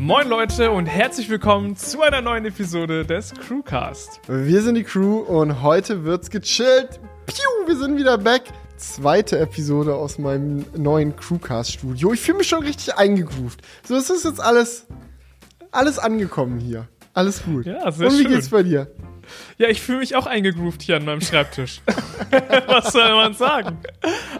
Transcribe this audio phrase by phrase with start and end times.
[0.00, 4.20] Moin Leute und herzlich willkommen zu einer neuen Episode des Crewcast.
[4.28, 7.00] Wir sind die Crew und heute wird's gechillt.
[7.26, 8.44] Piu, wir sind wieder back.
[8.76, 12.12] Zweite Episode aus meinem neuen Crewcast-Studio.
[12.12, 13.60] Ich fühle mich schon richtig eingegroovt.
[13.82, 14.86] So, es ist jetzt alles,
[15.72, 16.86] alles angekommen hier.
[17.12, 17.66] Alles gut.
[17.66, 18.32] Ja, sehr und wie schön.
[18.34, 18.86] geht's bei dir?
[19.58, 21.80] Ja, ich fühle mich auch eingegroovt hier an meinem Schreibtisch.
[22.66, 23.78] Was soll man sagen?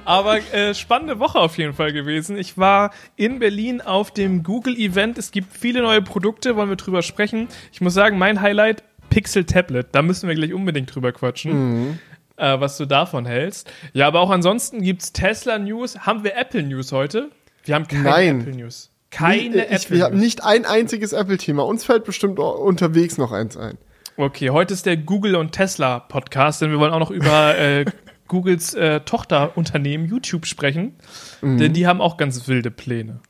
[0.05, 2.37] Aber äh, spannende Woche auf jeden Fall gewesen.
[2.37, 5.19] Ich war in Berlin auf dem Google-Event.
[5.19, 7.49] Es gibt viele neue Produkte, wollen wir drüber sprechen.
[7.73, 9.89] Ich muss sagen, mein Highlight, Pixel Tablet.
[9.93, 11.99] Da müssen wir gleich unbedingt drüber quatschen.
[12.37, 13.69] Äh, was du davon hältst.
[13.95, 15.99] Ja, aber auch ansonsten gibt's Tesla News.
[16.01, 17.31] Haben wir Apple News heute?
[17.65, 18.41] Wir haben keine Nein.
[18.43, 18.91] Apple News.
[19.11, 20.23] Keine ich, Apple Wir haben News.
[20.25, 21.65] nicht ein einziges Apple-Thema.
[21.67, 23.77] Uns fällt bestimmt unterwegs noch eins ein.
[24.21, 27.85] Okay, heute ist der Google und Tesla Podcast, denn wir wollen auch noch über äh,
[28.27, 30.97] Googles äh, Tochterunternehmen YouTube sprechen,
[31.41, 33.21] denn die haben auch ganz wilde Pläne.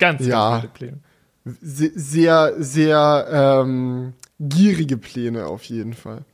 [0.00, 0.50] ganz, Ja.
[0.50, 0.98] ganz wilde Pläne.
[1.62, 6.24] Se sehr, sehr ähm, gierige Pläne auf jeden Fall.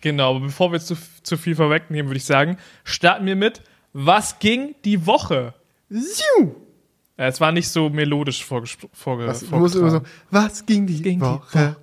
[0.00, 3.60] Genau, aber bevor wir zu, zu viel vorwegnehmen, würde ich sagen, starten wir mit
[3.92, 5.52] Was ging die Woche?
[5.90, 6.54] Siu!
[7.18, 11.24] Es war nicht so melodisch vorges- vorge Was, immer so, was ging die ging die
[11.26, 11.76] Woche?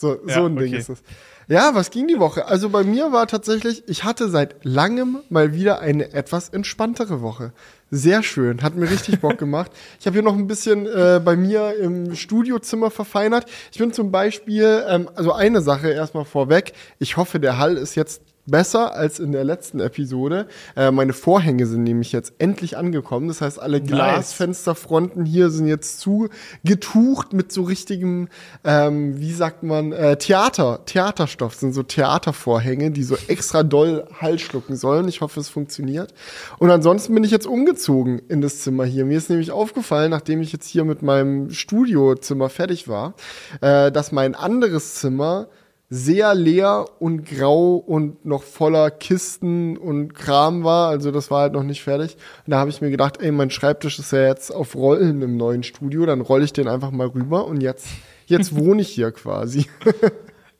[0.00, 0.78] So, Ja, so ein Ding okay.
[0.78, 1.02] ist es.
[1.46, 2.46] Ja, was ging die Woche?
[2.46, 7.52] Also bei mir war tatsächlich, ich hatte seit langem mal wieder eine etwas entspanntere Woche.
[7.90, 9.72] Sehr schön, hat mir richtig Bock gemacht.
[9.98, 13.46] Ich habe hier noch ein bisschen äh, bei mir im Studiozimmer verfeinert.
[13.72, 16.72] Ich bin zum Beispiel, ähm, also eine Sache erstmal vorweg.
[17.00, 20.46] Ich hoffe, der Hall ist jetzt besser als in der letzten Episode.
[20.76, 23.28] Äh, meine Vorhänge sind nämlich jetzt endlich angekommen.
[23.28, 28.28] Das heißt, alle Glasfensterfronten hier sind jetzt zugetucht mit so richtigem,
[28.64, 31.52] ähm, wie sagt man, äh, Theater, Theaterstoff.
[31.52, 35.08] Das sind so Theatervorhänge, die so extra doll Hall schlucken sollen.
[35.08, 36.14] Ich hoffe, es funktioniert.
[36.58, 39.04] Und ansonsten bin ich jetzt umgezogen in das Zimmer hier.
[39.04, 43.14] Mir ist nämlich aufgefallen, nachdem ich jetzt hier mit meinem Studiozimmer fertig war,
[43.60, 45.48] äh, dass mein anderes Zimmer
[45.92, 50.88] sehr leer und grau und noch voller Kisten und Kram war.
[50.88, 52.16] Also das war halt noch nicht fertig.
[52.46, 55.36] Und da habe ich mir gedacht, ey, mein Schreibtisch ist ja jetzt auf Rollen im
[55.36, 56.06] neuen Studio.
[56.06, 57.88] Dann rolle ich den einfach mal rüber und jetzt,
[58.26, 59.66] jetzt wohne ich hier quasi.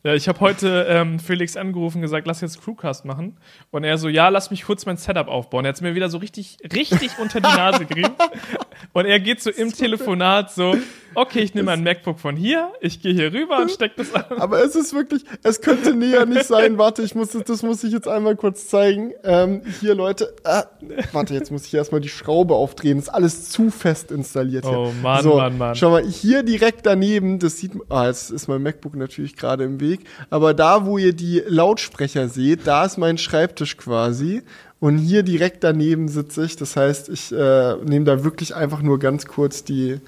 [0.03, 3.37] Ja, ich habe heute ähm, Felix angerufen und gesagt, lass jetzt Crewcast machen.
[3.71, 5.66] Und er so, ja, lass mich kurz mein Setup aufbauen.
[5.66, 8.15] Er hat mir wieder so richtig, richtig unter die Nase gerieben.
[8.94, 10.75] Und er geht so im Telefonat so,
[11.15, 14.25] okay, ich nehme mein MacBook von hier, ich gehe hier rüber und steck das an.
[14.38, 16.78] Aber es ist wirklich, es könnte näher nicht sein.
[16.78, 19.12] Warte, ich muss, das- das muss ich jetzt einmal kurz zeigen.
[19.25, 20.34] Ähm, hier, Leute.
[20.44, 20.65] Ah,
[21.12, 22.99] warte, jetzt muss ich erstmal die Schraube aufdrehen.
[22.99, 24.78] ist alles zu fest installiert hier.
[24.78, 25.75] Oh, Mann, so, Mann, Mann.
[25.75, 29.65] Schau mal, hier direkt daneben, das sieht man, ah, jetzt ist mein MacBook natürlich gerade
[29.65, 30.00] im Weg.
[30.31, 34.43] Aber da, wo ihr die Lautsprecher seht, da ist mein Schreibtisch quasi.
[34.78, 36.56] Und hier direkt daneben sitze ich.
[36.56, 40.00] Das heißt, ich äh, nehme da wirklich einfach nur ganz kurz die,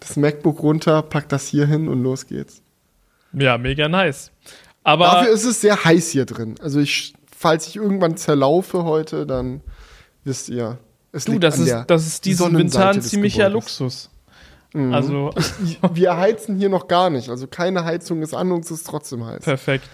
[0.00, 2.62] das MacBook runter, pack das hier hin und los geht's.
[3.32, 4.32] Ja, mega nice.
[4.82, 6.56] Aber Dafür ist es sehr heiß hier drin.
[6.60, 9.60] Also ich, falls ich irgendwann zerlaufe heute, dann
[10.24, 10.78] wisst ihr.
[11.12, 13.48] Es du, liegt das an ist, der das ist diesen Winter ein ziemlicher.
[13.48, 14.10] Luxus.
[14.72, 15.32] Also,
[15.94, 17.28] Wir heizen hier noch gar nicht.
[17.28, 19.42] Also keine Heizung ist an, uns ist trotzdem heiß.
[19.42, 19.88] perfekt.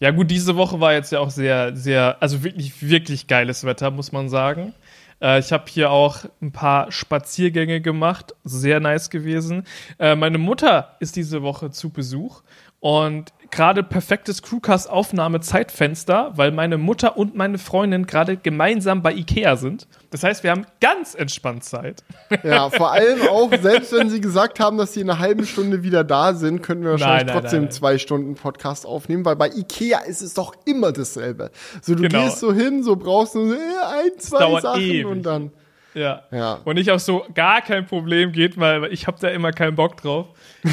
[0.00, 3.92] Ja, gut, diese Woche war jetzt ja auch sehr, sehr, also wirklich, wirklich geiles Wetter,
[3.92, 4.74] muss man sagen.
[5.22, 9.64] Äh, ich habe hier auch ein paar Spaziergänge gemacht, sehr nice gewesen.
[9.98, 12.42] Äh, meine Mutter ist diese Woche zu Besuch
[12.82, 19.86] und gerade perfektes Crewcast-Aufnahme-Zeitfenster, weil meine Mutter und meine Freundin gerade gemeinsam bei Ikea sind.
[20.10, 22.02] Das heißt, wir haben ganz entspannt Zeit.
[22.42, 25.82] Ja, vor allem auch, selbst wenn sie gesagt haben, dass sie in einer halben Stunde
[25.84, 29.36] wieder da sind, können wir wahrscheinlich Nein, nein, trotzdem nein, zwei Stunden Podcast aufnehmen, weil
[29.36, 31.50] bei Ikea ist es doch immer dasselbe.
[31.82, 32.24] So, du Genau.
[32.24, 35.06] gehst so hin, so brauchst du äh, ein, zwei Sachen ewig.
[35.06, 35.52] und dann.
[35.94, 36.22] Ja.
[36.30, 36.54] Ja.
[36.64, 39.74] Und ich auch so, gar kein Problem geht mal, weil ich habe da immer keinen
[39.76, 40.28] Bock drauf.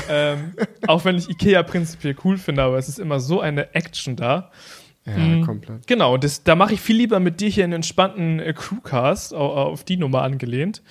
[0.09, 0.53] ähm,
[0.87, 4.51] auch wenn ich Ikea prinzipiell cool finde, aber es ist immer so eine Action da.
[5.05, 5.87] Ja, komplett.
[5.87, 9.53] Genau, das, da mache ich viel lieber mit dir hier einen entspannten äh, Crewcast, au-
[9.55, 10.83] auf die Nummer angelehnt.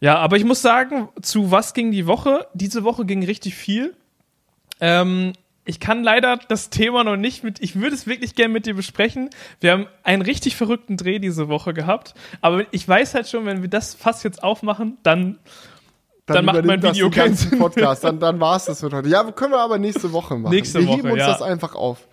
[0.00, 2.46] Ja, aber ich muss sagen, zu was ging die Woche?
[2.54, 3.94] Diese Woche ging richtig viel.
[4.80, 5.32] Ähm,
[5.66, 8.74] ich kann leider das Thema noch nicht mit, ich würde es wirklich gerne mit dir
[8.74, 9.30] besprechen.
[9.60, 13.62] Wir haben einen richtig verrückten Dreh diese Woche gehabt, aber ich weiß halt schon, wenn
[13.62, 15.38] wir das Fass jetzt aufmachen, dann,
[16.24, 17.58] dann, macht mein Video keinen Sinn.
[17.58, 18.04] Podcast.
[18.04, 19.08] Dann, dann war es das für heute.
[19.08, 20.54] Ja, können wir aber nächste Woche machen.
[20.54, 21.32] Nächste wir Woche, heben uns ja.
[21.32, 22.06] das einfach auf.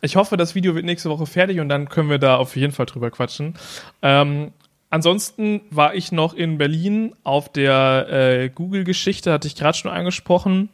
[0.00, 2.72] Ich hoffe, das Video wird nächste Woche fertig und dann können wir da auf jeden
[2.72, 3.54] Fall drüber quatschen.
[4.00, 4.52] Ähm,
[4.88, 10.70] ansonsten war ich noch in Berlin auf der äh, Google-Geschichte, hatte ich gerade schon angesprochen.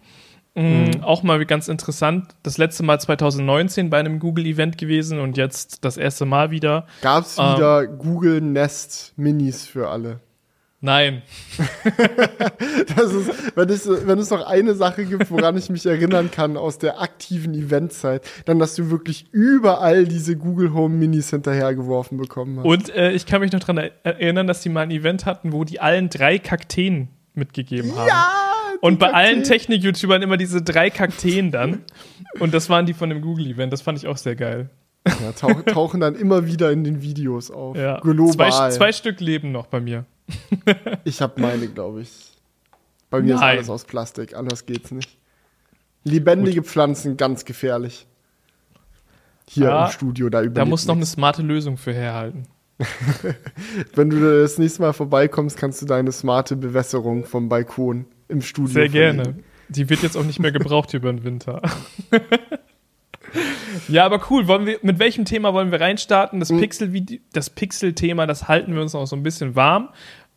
[0.55, 2.35] Mm, Auch mal ganz interessant.
[2.43, 6.87] Das letzte Mal 2019 bei einem Google-Event gewesen und jetzt das erste Mal wieder.
[7.01, 7.55] Gab es Ähm.
[7.57, 10.21] wieder Google Nest Minis für alle.
[10.85, 11.23] Nein.
[12.97, 16.57] Das ist, wenn es, wenn es noch eine Sache gibt, woran ich mich erinnern kann
[16.57, 22.59] aus der aktiven Eventzeit, dann, dass du wirklich überall diese Google Home Minis hinterhergeworfen bekommen
[22.59, 22.67] hast.
[22.67, 25.65] Und äh, ich kann mich noch daran erinnern, dass die mal ein Event hatten, wo
[25.65, 28.09] die allen drei Kakteen mitgegeben haben.
[28.09, 28.52] ja!
[28.81, 29.45] Und bei allen.
[29.45, 31.83] Technik-YouTubern immer diese drei Kakteen dann.
[32.39, 33.73] Und das waren die von dem Google-Event.
[33.73, 34.71] Das fand ich auch sehr geil.
[35.07, 37.77] Ja, tauch, tauchen dann immer wieder in den Videos auf.
[37.77, 37.99] Ja.
[38.01, 38.51] Global.
[38.53, 40.05] Zwei, zwei Stück leben noch bei mir.
[41.05, 42.33] Ich habe meine, glaube ich.
[43.11, 43.57] Bei mir ist Nein.
[43.57, 45.19] alles aus Plastik, anders geht's nicht.
[46.05, 48.07] Lebendige Pflanzen, ganz gefährlich.
[49.49, 52.45] Hier Ja, im Studio, da Da überlebt muss noch eine smarte Lösung für herhalten.
[53.95, 58.73] Wenn du das nächste Mal vorbeikommst, kannst du deine smarte Bewässerung vom Balkon im Studio
[58.73, 59.37] Sehr gerne.
[59.69, 61.63] Die wird jetzt auch nicht mehr gebraucht über den Winter.
[63.89, 64.49] ja, aber cool.
[64.49, 66.41] Wollen wir, mit welchem Thema wollen wir reinstarten?
[66.41, 66.93] Das Pixel,
[67.33, 69.89] das Pixel-Thema, das halten wir uns noch so ein bisschen warm,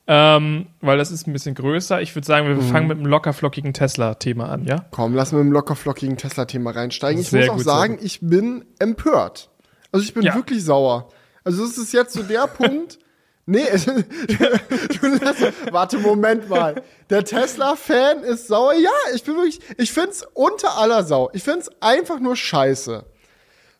[0.07, 2.01] ähm, weil das ist ein bisschen größer.
[2.01, 4.85] Ich würde sagen, wir fangen mit einem lockerflockigen Tesla-Thema an, ja?
[4.91, 7.21] Komm, lass mal im lockerflockigen Tesla-Thema reinsteigen.
[7.21, 9.49] Ich muss auch sagen, ich bin empört.
[9.91, 10.35] Also ich bin Ja.
[10.35, 11.09] wirklich sauer.
[11.43, 12.99] Also es ist jetzt so der Punkt.
[13.47, 15.37] Nee, du lass,
[15.71, 16.81] warte, Moment mal.
[17.11, 18.73] Der Tesla-Fan ist sauer.
[18.73, 21.29] Ja, ich bin wirklich, ich find's unter aller Sau.
[21.33, 23.05] Ich find's einfach nur scheiße.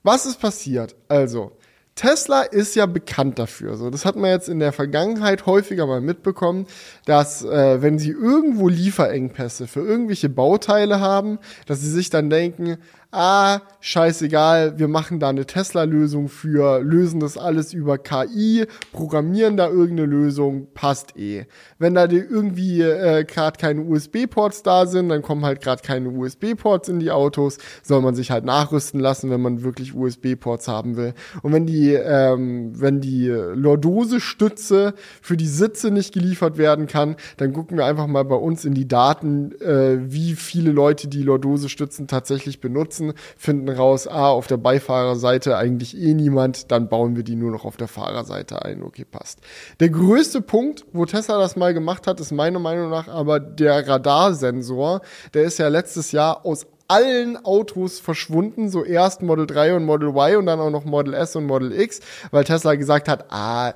[0.04, 0.96] Was ist passiert?
[1.08, 1.52] Also,
[1.96, 3.76] Tesla ist ja bekannt dafür.
[3.78, 6.68] So, das hat man jetzt in der Vergangenheit häufiger mal mitbekommen,
[7.06, 12.78] dass äh, wenn sie irgendwo Lieferengpässe für irgendwelche Bauteile haben, dass sie sich dann denken,
[13.16, 19.68] ah, scheißegal, wir machen da eine Tesla-Lösung für, lösen das alles über KI, programmieren da
[19.70, 21.46] irgendeine Lösung, passt eh.
[21.78, 26.90] Wenn da irgendwie äh, gerade keine USB-Ports da sind, dann kommen halt gerade keine USB-Ports
[26.90, 31.14] in die Autos, soll man sich halt nachrüsten lassen, wenn man wirklich USB-Ports haben will.
[31.42, 37.54] Und wenn die, ähm, wenn die Lordose-Stütze für die Sitze nicht geliefert werden kann, dann
[37.54, 42.08] gucken wir einfach mal bei uns in die Daten, äh, wie viele Leute die Lordose-Stützen
[42.08, 43.05] tatsächlich benutzen,
[43.38, 47.66] finden raus, ah, auf der Beifahrerseite eigentlich eh niemand, dann bauen wir die nur noch
[47.66, 48.84] auf der Fahrerseite ein.
[48.84, 49.40] Okay, passt.
[49.80, 53.88] Der größte Punkt, wo Tesla das mal gemacht hat, ist meiner Meinung nach aber der
[53.88, 55.02] Radarsensor.
[55.34, 60.10] Der ist ja letztes Jahr aus allen Autos verschwunden, so erst Model 3 und Model
[60.10, 62.00] Y und dann auch noch Model S und Model X,
[62.32, 63.74] weil Tesla gesagt hat, ah,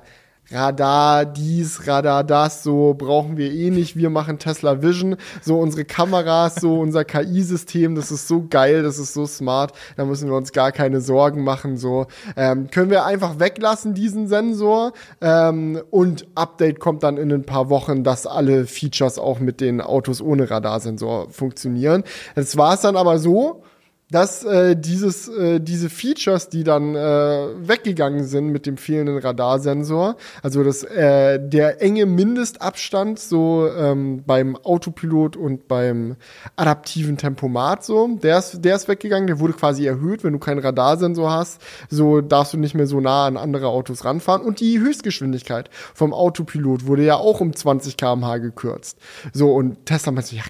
[0.52, 3.96] Radar dies, Radar das, so brauchen wir eh nicht.
[3.96, 8.98] Wir machen Tesla Vision, so unsere Kameras, so unser KI-System, das ist so geil, das
[8.98, 11.76] ist so smart, da müssen wir uns gar keine Sorgen machen.
[11.76, 12.06] So
[12.36, 17.70] ähm, können wir einfach weglassen diesen Sensor ähm, und Update kommt dann in ein paar
[17.70, 22.02] Wochen, dass alle Features auch mit den Autos ohne Radarsensor funktionieren.
[22.34, 23.62] Jetzt war es dann aber so,
[24.10, 30.16] dass äh, dieses, äh, diese Features, die dann äh, weggegangen sind mit dem fehlenden Radarsensor,
[30.42, 36.16] also das, äh, der enge Mindestabstand so ähm, beim Autopilot und beim
[36.56, 40.58] adaptiven Tempomat so, der ist, der ist weggegangen, der wurde quasi erhöht, wenn du keinen
[40.58, 44.42] Radarsensor hast, so darfst du nicht mehr so nah an andere Autos ranfahren.
[44.42, 48.98] Und die Höchstgeschwindigkeit vom Autopilot wurde ja auch um 20 km/h gekürzt.
[49.32, 50.42] So und Tesla meinte, ja,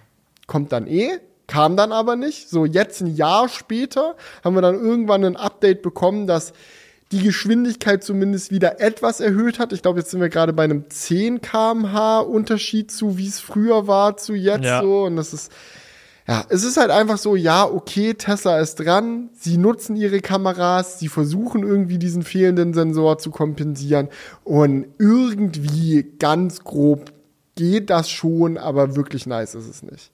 [0.46, 1.18] kommt dann eh,
[1.50, 2.48] kam dann aber nicht.
[2.48, 6.52] So jetzt ein Jahr später haben wir dann irgendwann ein Update bekommen, dass
[7.10, 9.72] die Geschwindigkeit zumindest wieder etwas erhöht hat.
[9.72, 13.88] Ich glaube, jetzt sind wir gerade bei einem 10 km/h Unterschied zu, wie es früher
[13.88, 14.80] war, zu jetzt Ja.
[14.80, 15.02] so.
[15.02, 15.50] Und das ist,
[16.28, 21.00] ja, es ist halt einfach so, ja, okay, Tesla ist dran, sie nutzen ihre Kameras,
[21.00, 24.08] sie versuchen irgendwie diesen fehlenden Sensor zu kompensieren
[24.44, 27.10] und irgendwie ganz grob
[27.56, 30.12] geht das schon, aber wirklich nice ist es nicht.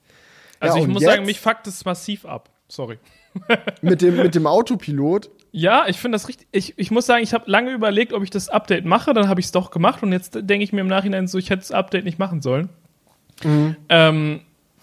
[0.59, 2.49] Also Ja, ich muss jetzt- sagen, mich fuckt es massiv ab.
[2.67, 2.97] Sorry.
[3.81, 6.47] Mit dem, mit dem Autopilot, Ja, ich finde das richtig.
[6.51, 9.13] Ich, ich muss sagen, ich habe lange überlegt, ob ich das Update mache.
[9.13, 11.49] Dann habe ich es doch gemacht und jetzt denke ich mir im Nachhinein so, ich
[11.51, 12.69] hätte das Update nicht machen sollen.
[13.89, 14.41] Ähm,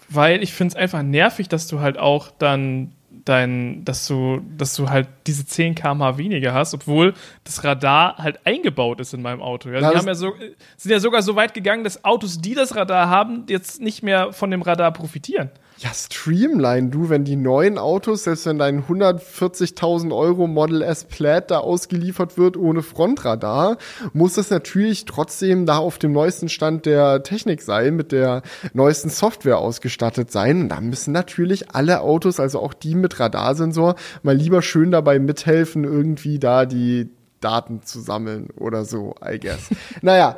[0.09, 2.93] weil ich finde es einfach nervig, dass du halt auch dann
[3.25, 7.13] dein, dass du, dass du halt diese 10 km/h weniger hast, obwohl
[7.43, 9.69] das Radar halt eingebaut ist in meinem Auto.
[9.69, 10.33] Ja, die haben ja so,
[10.77, 14.31] sind ja sogar so weit gegangen, dass Autos, die das Radar haben, jetzt nicht mehr
[14.31, 15.49] von dem Radar profitieren.
[15.85, 21.51] Ja, Streamline, du, wenn die neuen Autos, selbst wenn dein 140.000 Euro Model S Plaid
[21.51, 23.77] da ausgeliefert wird ohne Frontradar,
[24.11, 28.41] muss das natürlich trotzdem da auf dem neuesten Stand der Technik sein, mit der
[28.73, 30.61] neuesten Software ausgestattet sein.
[30.61, 35.19] Und da müssen natürlich alle Autos, also auch die mit Radarsensor, mal lieber schön dabei
[35.19, 37.11] mithelfen, irgendwie da die
[37.41, 39.69] Daten zu sammeln oder so, I guess.
[40.01, 40.37] naja,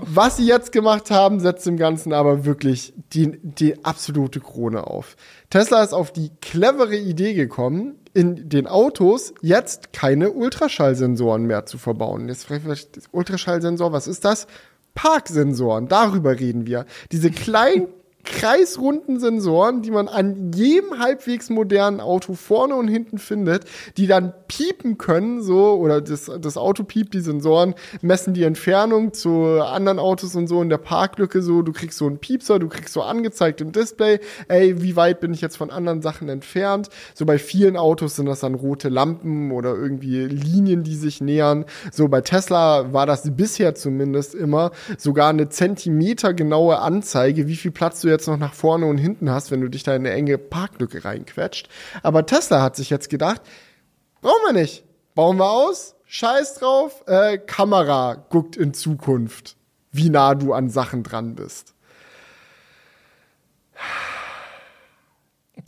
[0.00, 5.16] was sie jetzt gemacht haben, setzt dem Ganzen aber wirklich die, die absolute Krone auf.
[5.50, 11.78] Tesla ist auf die clevere Idee gekommen, in den Autos jetzt keine Ultraschallsensoren mehr zu
[11.78, 12.28] verbauen.
[12.28, 14.46] Jetzt vielleicht, Ultraschallsensor, was ist das?
[14.94, 16.86] Parksensoren, darüber reden wir.
[17.10, 17.88] Diese kleinen
[18.24, 23.64] kreisrunden Sensoren, die man an jedem halbwegs modernen Auto vorne und hinten findet,
[23.96, 29.12] die dann piepen können, so, oder das, das Auto piept, die Sensoren messen die Entfernung
[29.12, 32.68] zu anderen Autos und so in der Parklücke, so, du kriegst so einen Piepser, du
[32.68, 36.88] kriegst so angezeigt im Display, ey, wie weit bin ich jetzt von anderen Sachen entfernt?
[37.14, 41.66] So bei vielen Autos sind das dann rote Lampen oder irgendwie Linien, die sich nähern.
[41.92, 48.00] So bei Tesla war das bisher zumindest immer sogar eine zentimetergenaue Anzeige, wie viel Platz
[48.00, 50.38] du jetzt noch nach vorne und hinten hast, wenn du dich da in eine enge
[50.38, 51.68] Parklücke reinquetscht.
[52.02, 53.42] Aber Tesla hat sich jetzt gedacht,
[54.20, 54.84] brauchen wir nicht.
[55.14, 59.56] Bauen wir aus, scheiß drauf, äh, Kamera guckt in Zukunft,
[59.92, 61.74] wie nah du an Sachen dran bist.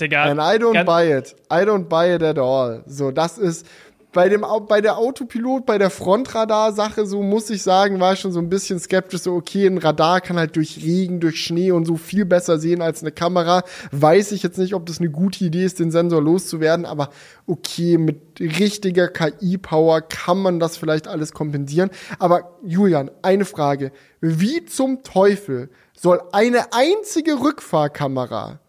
[0.00, 1.35] Digga, And I don't buy it.
[1.50, 2.83] I don't buy it at all.
[2.87, 3.67] So, das ist,
[4.16, 8.32] bei dem bei der Autopilot, bei der Frontradar-Sache, so muss ich sagen, war ich schon
[8.32, 9.20] so ein bisschen skeptisch.
[9.20, 12.80] So, okay, ein Radar kann halt durch Regen, durch Schnee und so viel besser sehen
[12.80, 13.62] als eine Kamera.
[13.92, 17.11] Weiß ich jetzt nicht, ob das eine gute Idee ist, den Sensor loszuwerden, aber
[17.46, 21.90] okay, mit richtiger KI-Power kann man das vielleicht alles kompensieren.
[22.18, 23.92] Aber Julian, eine Frage.
[24.23, 28.61] Wie zum Teufel soll eine einzige Rückfahrkamera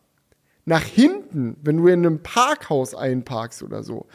[0.65, 4.07] nach hinten, wenn du in einem Parkhaus einparkst oder so,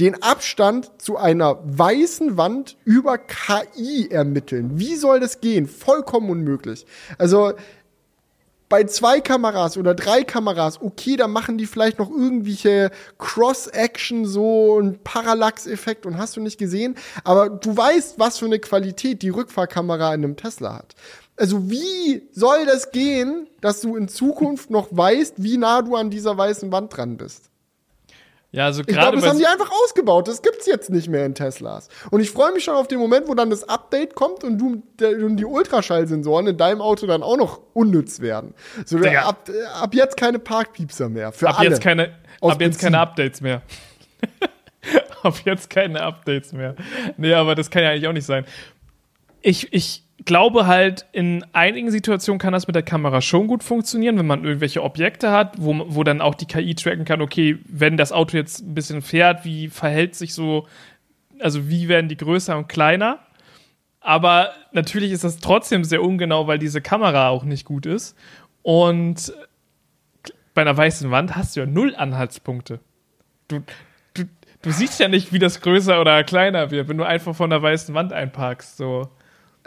[0.00, 4.78] den Abstand zu einer weißen Wand über KI ermitteln.
[4.78, 5.66] Wie soll das gehen?
[5.66, 6.86] Vollkommen unmöglich.
[7.18, 7.54] Also
[8.68, 14.80] bei zwei Kameras oder drei Kameras, okay, da machen die vielleicht noch irgendwelche Cross-Action, so
[14.80, 16.96] ein Parallax-Effekt und hast du nicht gesehen.
[17.24, 20.94] Aber du weißt, was für eine Qualität die Rückfahrkamera in einem Tesla hat.
[21.36, 26.10] Also wie soll das gehen, dass du in Zukunft noch weißt, wie nah du an
[26.10, 27.50] dieser weißen Wand dran bist?
[28.56, 30.28] Ja, also Ich glaube, das haben die einfach ausgebaut.
[30.28, 31.90] Das gibt's jetzt nicht mehr in Teslas.
[32.10, 34.82] Und ich freue mich schon auf den Moment, wo dann das Update kommt und du
[34.98, 38.54] der, und die Ultraschallsensoren in deinem Auto dann auch noch unnütz werden.
[38.86, 39.24] So Digga.
[39.24, 41.32] ab, ab jetzt keine Parkpiepser mehr.
[41.32, 41.68] Für ab alle.
[41.68, 43.60] jetzt keine, ab jetzt keine Updates mehr.
[45.22, 46.76] ab jetzt keine Updates mehr.
[47.18, 48.46] Nee, aber das kann ja eigentlich auch nicht sein.
[49.42, 54.18] Ich, ich glaube halt, in einigen Situationen kann das mit der Kamera schon gut funktionieren,
[54.18, 57.96] wenn man irgendwelche Objekte hat, wo, wo dann auch die KI tracken kann, okay, wenn
[57.96, 60.66] das Auto jetzt ein bisschen fährt, wie verhält sich so,
[61.38, 63.20] also wie werden die größer und kleiner?
[64.00, 68.16] Aber natürlich ist das trotzdem sehr ungenau, weil diese Kamera auch nicht gut ist.
[68.62, 69.32] Und
[70.54, 72.80] bei einer weißen Wand hast du ja null Anhaltspunkte.
[73.48, 73.62] Du,
[74.14, 74.24] du,
[74.62, 77.62] du siehst ja nicht, wie das größer oder kleiner wird, wenn du einfach von der
[77.62, 78.76] weißen Wand einparkst.
[78.76, 79.08] So.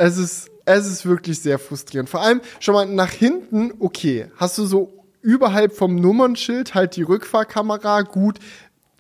[0.01, 2.09] Es ist, es ist wirklich sehr frustrierend.
[2.09, 7.03] Vor allem schon mal nach hinten, okay, hast du so überhalb vom Nummernschild halt die
[7.03, 8.39] Rückfahrkamera, gut.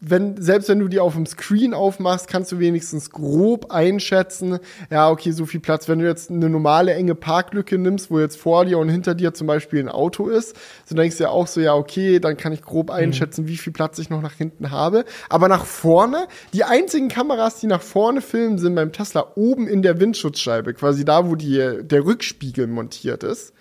[0.01, 5.09] Wenn, selbst wenn du die auf dem Screen aufmachst, kannst du wenigstens grob einschätzen, ja,
[5.09, 5.87] okay, so viel Platz.
[5.87, 9.33] Wenn du jetzt eine normale enge Parklücke nimmst, wo jetzt vor dir und hinter dir
[9.33, 12.53] zum Beispiel ein Auto ist, so denkst du ja auch so, ja, okay, dann kann
[12.53, 15.05] ich grob einschätzen, wie viel Platz ich noch nach hinten habe.
[15.27, 19.81] Aber nach vorne, die einzigen Kameras, die nach vorne filmen, sind beim Tesla oben in
[19.81, 23.53] der Windschutzscheibe, quasi da, wo die, der Rückspiegel montiert ist.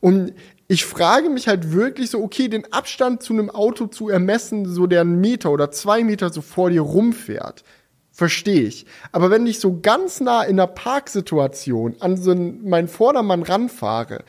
[0.00, 0.32] Und
[0.68, 4.86] ich frage mich halt wirklich so, okay, den Abstand zu einem Auto zu ermessen, so
[4.86, 7.62] der einen Meter oder zwei Meter so vor dir rumfährt.
[8.10, 8.86] Verstehe ich.
[9.12, 14.24] Aber wenn ich so ganz nah in einer Parksituation an so einen, meinen Vordermann ranfahre,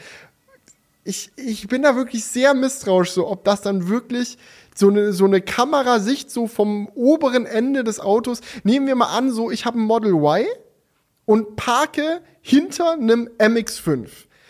[1.05, 4.37] ich, ich bin da wirklich sehr misstrauisch, so ob das dann wirklich
[4.75, 8.41] so eine, so eine Kamerasicht so vom oberen Ende des Autos.
[8.63, 10.45] Nehmen wir mal an, so ich habe ein Model Y
[11.25, 14.09] und parke hinter einem MX5.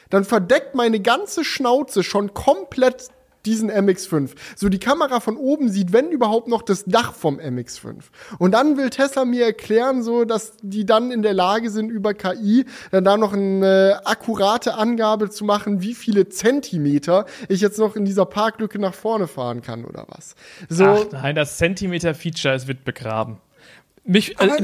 [0.10, 3.10] Dann verdeckt meine ganze Schnauze schon komplett
[3.48, 4.32] diesen MX5.
[4.56, 8.04] So die Kamera von oben sieht, wenn überhaupt noch das Dach vom MX5.
[8.38, 12.14] Und dann will Tesla mir erklären, so dass die dann in der Lage sind über
[12.14, 17.96] KI dann da noch eine akkurate Angabe zu machen, wie viele Zentimeter ich jetzt noch
[17.96, 20.36] in dieser Parklücke nach vorne fahren kann oder was.
[20.70, 23.38] So Ach nein, das Zentimeter-Feature, es wird begraben.
[24.04, 24.56] Mich, also,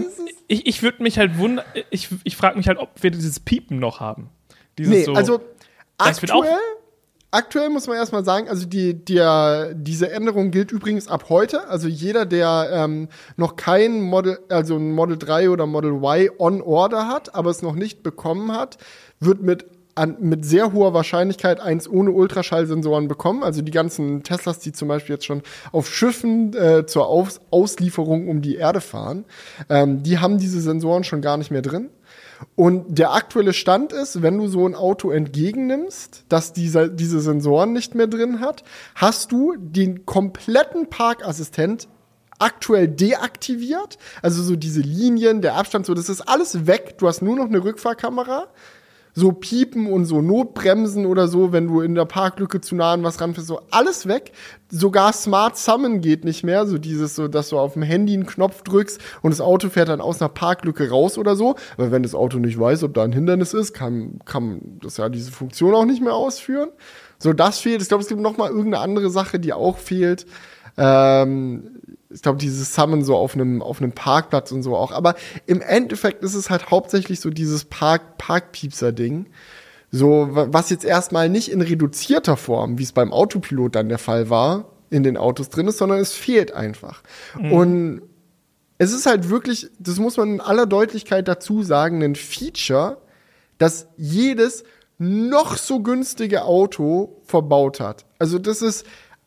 [0.48, 3.78] ich ich würde mich halt wundern, ich, ich frage mich halt, ob wir dieses Piepen
[3.78, 4.30] noch haben.
[4.78, 5.42] Dieses Nee, so, also
[5.98, 6.58] aktuell,
[7.32, 11.68] aktuell muss man erstmal sagen, also die, der, diese Änderung gilt übrigens ab heute.
[11.68, 16.62] Also jeder, der ähm, noch kein Model, also ein Model 3 oder Model Y on
[16.62, 18.78] Order hat, aber es noch nicht bekommen hat,
[19.20, 19.66] wird mit
[19.96, 23.44] an, mit sehr hoher Wahrscheinlichkeit eins ohne Ultraschallsensoren bekommen.
[23.44, 28.28] Also die ganzen Teslas, die zum Beispiel jetzt schon auf Schiffen äh, zur Aus Auslieferung
[28.28, 29.26] um die Erde fahren,
[29.70, 31.90] ähm, die haben diese Sensoren schon gar nicht mehr drin.
[32.56, 37.74] Und der aktuelle Stand ist, wenn du so ein Auto entgegennimmst, das diese, diese Sensoren
[37.74, 38.64] nicht mehr drin hat,
[38.96, 41.88] hast du den kompletten Parkassistent
[42.40, 43.98] aktuell deaktiviert.
[44.22, 46.96] Also so diese Linien, der Abstand, so das ist alles weg.
[46.98, 48.48] Du hast nur noch eine Rückfahrkamera
[49.14, 53.04] so Piepen und so Notbremsen oder so, wenn du in der Parklücke zu nah an
[53.04, 54.32] was ranfährst, so alles weg.
[54.70, 58.26] Sogar Smart Summon geht nicht mehr, so dieses so, dass du auf dem Handy einen
[58.26, 61.56] Knopf drückst und das Auto fährt dann aus einer Parklücke raus oder so.
[61.78, 65.10] Aber wenn das Auto nicht weiß, ob da ein Hindernis ist, kann, kann das ja
[65.10, 66.70] diese Funktion auch nicht mehr ausführen.
[67.20, 67.82] So, das fehlt.
[67.82, 70.26] Ich glaube, es gibt noch mal irgendeine andere Sache, die auch fehlt.
[70.76, 71.73] Ähm,
[72.14, 74.92] ich glaube, dieses Summon so auf einem auf einem Parkplatz und so auch.
[74.92, 75.16] Aber
[75.46, 79.28] im Endeffekt ist es halt hauptsächlich so dieses Park Parkpiepser Ding.
[79.92, 84.30] So was jetzt erstmal nicht in reduzierter Form, wie es beim Autopilot dann der Fall
[84.30, 87.04] war, in den Autos drin ist, sondern es fehlt einfach.
[87.40, 87.52] Mhm.
[87.52, 88.02] Und
[88.78, 92.98] es ist halt wirklich, das muss man in aller Deutlichkeit dazu sagen, ein Feature,
[93.58, 94.64] das jedes
[94.98, 98.06] noch so günstige Auto verbaut hat.
[98.20, 98.86] Also das ist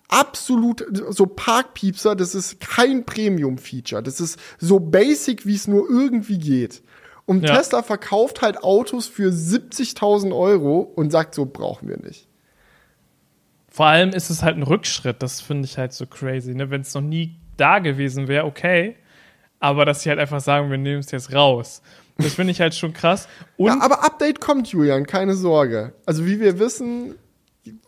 [0.08, 4.02] absolut so Parkpiepser, das ist kein Premium-Feature.
[4.02, 6.82] Das ist so basic, wie es nur irgendwie geht.
[7.24, 7.56] Und ja.
[7.56, 12.28] Tesla verkauft halt Autos für 70.000 Euro und sagt, so brauchen wir nicht.
[13.68, 16.54] Vor allem ist es halt ein Rückschritt, das finde ich halt so crazy.
[16.54, 16.70] Ne?
[16.70, 18.96] Wenn es noch nie da gewesen wäre, okay.
[19.58, 21.82] Aber dass sie halt einfach sagen, wir nehmen es jetzt raus.
[22.18, 23.28] Das finde ich halt schon krass.
[23.56, 25.92] Und ja, aber Update kommt, Julian, keine Sorge.
[26.06, 27.16] Also wie wir wissen,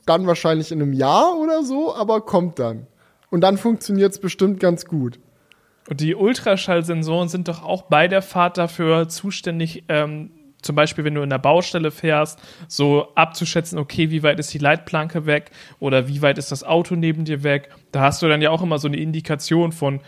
[0.06, 2.87] dann wahrscheinlich in einem Jahr oder so, aber kommt dann.
[3.30, 5.18] Und dann funktioniert es bestimmt ganz gut.
[5.88, 10.30] Und die Ultraschallsensoren sind doch auch bei der Fahrt dafür zuständig, ähm,
[10.61, 14.58] zum Beispiel, wenn du in der Baustelle fährst, so abzuschätzen, okay, wie weit ist die
[14.58, 17.70] Leitplanke weg oder wie weit ist das Auto neben dir weg.
[17.92, 20.00] Da hast du dann ja auch immer so eine Indikation von,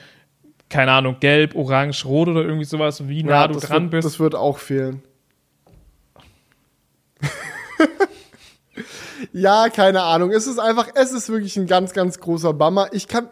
[0.69, 4.07] keine Ahnung, gelb, orange, rot oder irgendwie sowas, wie nah ja, du dran wird, bist.
[4.07, 5.03] Das wird auch fehlen.
[9.33, 10.31] Ja, keine Ahnung.
[10.31, 12.89] Es ist einfach, es ist wirklich ein ganz, ganz großer Bummer.
[12.93, 13.29] Ich kann,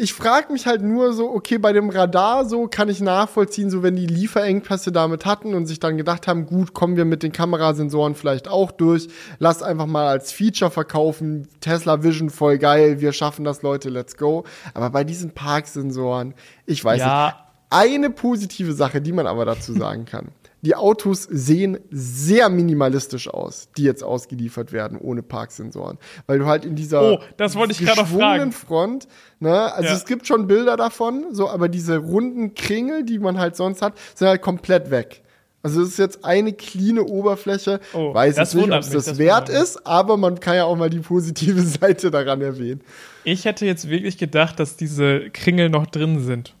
[0.00, 3.82] ich frage mich halt nur so, okay, bei dem Radar so kann ich nachvollziehen, so
[3.82, 7.32] wenn die Lieferengpässe damit hatten und sich dann gedacht haben, gut, kommen wir mit den
[7.32, 9.08] Kamerasensoren vielleicht auch durch,
[9.38, 14.16] lass einfach mal als Feature verkaufen, Tesla Vision voll geil, wir schaffen das, Leute, let's
[14.16, 14.44] go.
[14.72, 16.32] Aber bei diesen Parksensoren,
[16.64, 17.26] ich weiß ja.
[17.26, 17.36] nicht.
[17.68, 20.28] Eine positive Sache, die man aber dazu sagen kann.
[20.62, 26.64] Die Autos sehen sehr minimalistisch aus, die jetzt ausgeliefert werden ohne Parksensoren, weil du halt
[26.64, 28.52] in dieser oh, das wollte ich gerade fragen.
[28.52, 29.94] Front, ne, also ja.
[29.94, 33.94] es gibt schon Bilder davon, so, aber diese runden Kringel, die man halt sonst hat,
[34.14, 35.22] sind halt komplett weg.
[35.62, 37.80] Also es ist jetzt eine cleane Oberfläche.
[37.92, 40.76] Oh, Weiß jetzt nicht, ob es das, das wert ist, aber man kann ja auch
[40.76, 42.80] mal die positive Seite daran erwähnen.
[43.24, 46.54] Ich hätte jetzt wirklich gedacht, dass diese Kringel noch drin sind.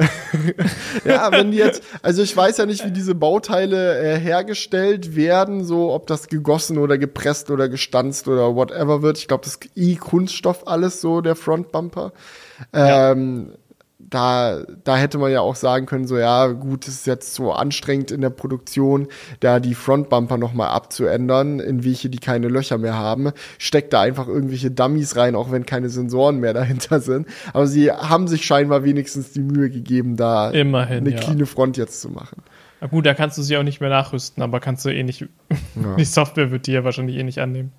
[1.04, 5.64] ja, wenn die jetzt, also ich weiß ja nicht, wie diese Bauteile äh, hergestellt werden,
[5.64, 9.18] so ob das gegossen oder gepresst oder gestanzt oder whatever wird.
[9.18, 12.12] Ich glaube, das ist eh Kunststoff alles so, der Frontbumper.
[12.72, 13.52] Ähm,
[14.10, 17.52] da, da hätte man ja auch sagen können, so ja, gut, es ist jetzt so
[17.52, 22.96] anstrengend in der Produktion, da die Frontbumper nochmal abzuändern, in welche die keine Löcher mehr
[22.96, 23.32] haben.
[23.58, 27.28] Steckt da einfach irgendwelche Dummies rein, auch wenn keine Sensoren mehr dahinter sind.
[27.52, 31.18] Aber sie haben sich scheinbar wenigstens die Mühe gegeben, da Immerhin, eine ja.
[31.18, 32.42] cleane Front jetzt zu machen.
[32.80, 35.20] Na gut, da kannst du sie auch nicht mehr nachrüsten, aber kannst du eh nicht,
[35.20, 35.28] ja.
[35.98, 37.72] die Software wird die ja wahrscheinlich eh nicht annehmen.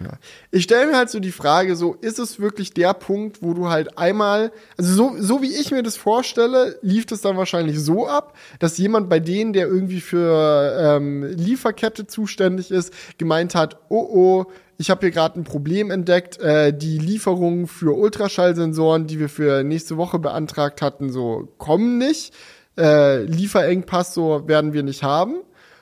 [0.00, 0.12] Ja.
[0.50, 3.68] Ich stelle mir halt so die Frage, so ist es wirklich der Punkt, wo du
[3.68, 8.06] halt einmal, also so, so wie ich mir das vorstelle, lief das dann wahrscheinlich so
[8.06, 14.08] ab, dass jemand bei denen, der irgendwie für ähm, Lieferkette zuständig ist, gemeint hat, oh
[14.12, 14.46] oh,
[14.78, 19.62] ich habe hier gerade ein Problem entdeckt, äh, die Lieferungen für Ultraschallsensoren, die wir für
[19.62, 22.34] nächste Woche beantragt hatten, so kommen nicht.
[22.78, 25.36] Äh, Lieferengpass so werden wir nicht haben.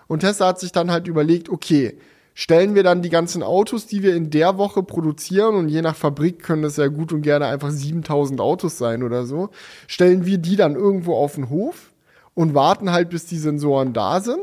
[0.07, 1.97] Und Tesla hat sich dann halt überlegt, okay,
[2.35, 5.97] stellen wir dann die ganzen Autos, die wir in der Woche produzieren, und je nach
[5.97, 9.51] Fabrik können das ja gut und gerne einfach 7000 Autos sein oder so,
[9.87, 11.91] stellen wir die dann irgendwo auf den Hof
[12.35, 14.41] und warten halt, bis die Sensoren da sind?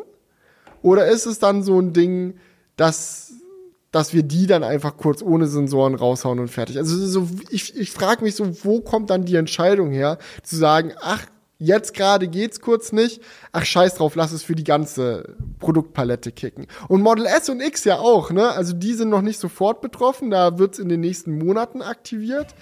[0.81, 2.35] Oder ist es dann so ein Ding,
[2.75, 3.33] dass,
[3.91, 6.77] dass wir die dann einfach kurz ohne Sensoren raushauen und fertig?
[6.77, 10.93] Also so, ich, ich frage mich so, wo kommt dann die Entscheidung her, zu sagen,
[11.01, 11.25] ach,
[11.59, 13.21] Jetzt gerade geht's kurz nicht.
[13.51, 16.67] Ach, scheiß drauf, lass es für die ganze Produktpalette kicken.
[16.87, 18.49] Und Model S und X ja auch, ne?
[18.49, 22.53] Also die sind noch nicht sofort betroffen, da wird's in den nächsten Monaten aktiviert.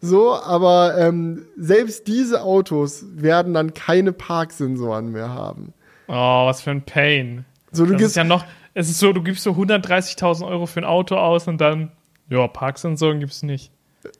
[0.00, 5.74] So, aber ähm, selbst diese Autos werden dann keine Parksensoren mehr haben.
[6.08, 7.44] Oh, was für ein Pain.
[7.70, 10.66] So, du das gibst, ist ja noch, es ist so, du gibst so 130.000 Euro
[10.66, 11.92] für ein Auto aus und dann,
[12.30, 13.72] ja, Parksensoren gibt's nicht.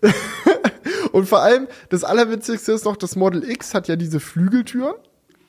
[1.13, 4.95] Und vor allem, das Allerwitzigste ist noch, das Model X hat ja diese Flügeltüren.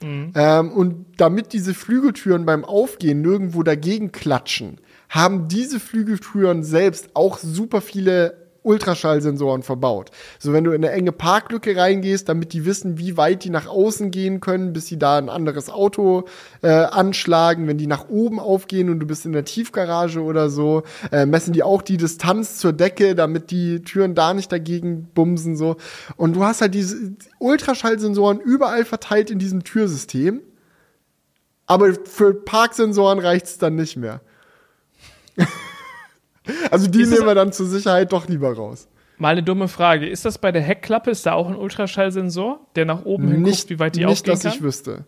[0.01, 0.31] Mhm.
[0.35, 7.37] Ähm, und damit diese Flügeltüren beim Aufgehen nirgendwo dagegen klatschen, haben diese Flügeltüren selbst auch
[7.37, 10.11] super viele Ultraschallsensoren verbaut.
[10.37, 13.67] So, wenn du in eine enge Parklücke reingehst, damit die wissen, wie weit die nach
[13.67, 16.25] außen gehen können, bis sie da ein anderes Auto
[16.61, 17.67] äh, anschlagen.
[17.67, 21.51] Wenn die nach oben aufgehen und du bist in der Tiefgarage oder so, äh, messen
[21.51, 25.77] die auch die Distanz zur Decke, damit die Türen da nicht dagegen bumsen so.
[26.15, 30.41] Und du hast halt diese Ultraschallsensoren überall verteilt in diesem Türsystem.
[31.65, 34.21] Aber für Parksensoren reicht's dann nicht mehr.
[36.71, 38.87] also die Ist nehmen wir dann zur Sicherheit doch lieber raus.
[39.17, 40.07] Mal eine dumme Frage.
[40.07, 43.61] Ist das bei der Heckklappe, ist da auch ein Ultraschallsensor, der nach oben hin Nicht,
[43.61, 44.53] guckt, wie weit die nicht aufgehen dass kann?
[44.53, 45.05] ich wüsste.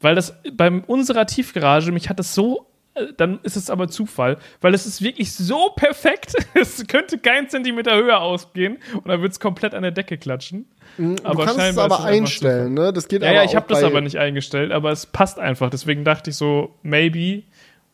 [0.00, 4.38] Weil das bei unserer Tiefgarage, mich hat das so, äh, dann ist es aber Zufall,
[4.62, 9.32] weil es ist wirklich so perfekt, es könnte kein Zentimeter höher ausgehen und dann wird
[9.32, 10.66] es komplett an der Decke klatschen.
[10.96, 12.92] du kannst es aber einstellen, ne?
[12.92, 15.70] Das geht Ja, aber ja, ich habe das aber nicht eingestellt, aber es passt einfach.
[15.70, 17.42] Deswegen dachte ich so, maybe,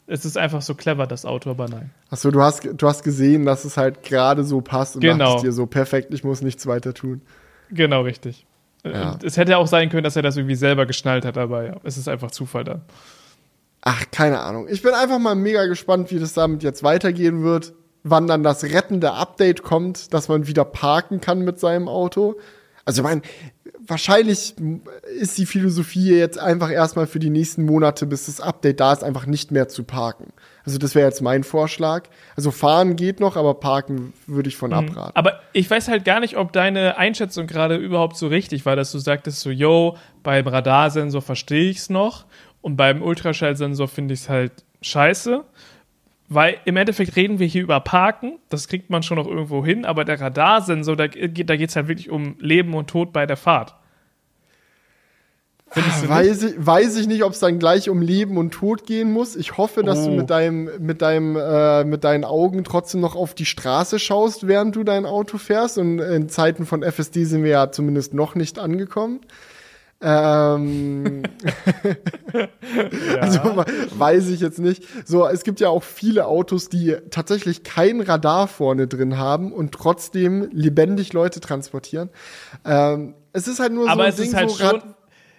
[0.09, 1.90] es ist einfach so clever, das Auto, aber nein.
[2.11, 5.25] Achso, du hast, du hast gesehen, dass es halt gerade so passt und Genau.
[5.27, 7.21] dachtest dir so, perfekt, ich muss nichts weiter tun.
[7.71, 8.47] Genau, richtig.
[8.85, 9.18] Äh, Ja.
[9.23, 11.97] Es hätte auch sein können, dass er das irgendwie selber geschnallt hat, aber ja, es
[11.99, 12.83] ist einfach Zufall dann.
[13.83, 14.66] Ach, keine Ahnung.
[14.68, 17.75] Ich bin einfach mal mega gespannt, wie das damit jetzt weitergehen wird.
[18.03, 22.37] Wann dann das rettende Update kommt, dass man wieder parken kann mit seinem Auto.
[22.85, 23.23] Also, ich meine,
[23.88, 24.55] wahrscheinlich
[25.18, 29.03] ist die Philosophie jetzt einfach erstmal für die nächsten Monate, bis das Update da ist,
[29.03, 30.33] einfach nicht mehr zu parken.
[30.64, 32.05] Also, das wäre jetzt mein Vorschlag.
[32.37, 35.16] Also, fahren geht noch, aber parken würde ich von abraten.
[35.16, 38.92] Aber ich weiß halt gar nicht, ob deine Einschätzung gerade überhaupt so richtig war, dass
[38.92, 42.27] du sagtest so, yo, beim Radarsensor verstehe ich es noch
[42.61, 45.44] und beim Ultraschallsensor finde ich es halt scheiße.
[46.31, 49.87] Weil im Endeffekt reden wir hier über Parken, das kriegt man schon noch irgendwo hin,
[49.87, 53.38] aber der Radarsensor, da geht da geht's halt wirklich um Leben und Tod bei der
[53.38, 53.75] Fahrt.
[55.75, 56.09] Du nicht?
[56.09, 59.37] Weiß ich, weiß ich nicht, ob es dann gleich um Leben und Tod gehen muss.
[59.37, 60.17] Ich hoffe, dass du Oh.
[60.17, 64.77] mit deinem, mit deinem, äh, mit deinen Augen trotzdem noch auf die Straße schaust, während
[64.77, 65.77] du dein Auto fährst.
[65.77, 69.21] Und in Zeiten von FSD sind wir ja zumindest noch nicht angekommen.
[70.01, 71.25] Ähm,
[73.21, 73.41] also
[73.99, 74.85] weiß ich jetzt nicht.
[75.05, 79.73] So, es gibt ja auch viele Autos, die tatsächlich kein Radar vorne drin haben und
[79.73, 82.11] trotzdem lebendig Leute transportieren.
[82.65, 84.65] Ähm, es ist halt nur aber so ein Ding, halt wo.
[84.65, 84.98] Rad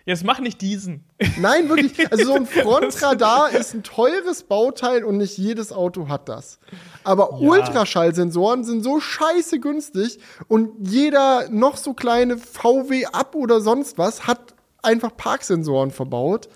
[0.10, 1.04] Jetzt mach nicht diesen.
[1.38, 2.12] Nein, wirklich.
[2.12, 6.58] Also so ein Frontradar ist ein teures Bauteil und nicht jedes Auto hat das.
[7.04, 7.48] Aber Ja.
[7.48, 10.18] Ultraschallsensoren sind so scheiße günstig
[10.48, 16.50] und jeder noch so kleine VW ab oder sonst was hat einfach Parksensoren verbaut.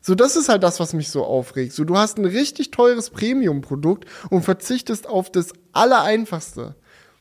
[0.00, 1.72] So, das ist halt das, was mich so aufregt.
[1.72, 6.76] So, du hast ein richtig teures Premium-Produkt und verzichtest auf das Allereinfachste.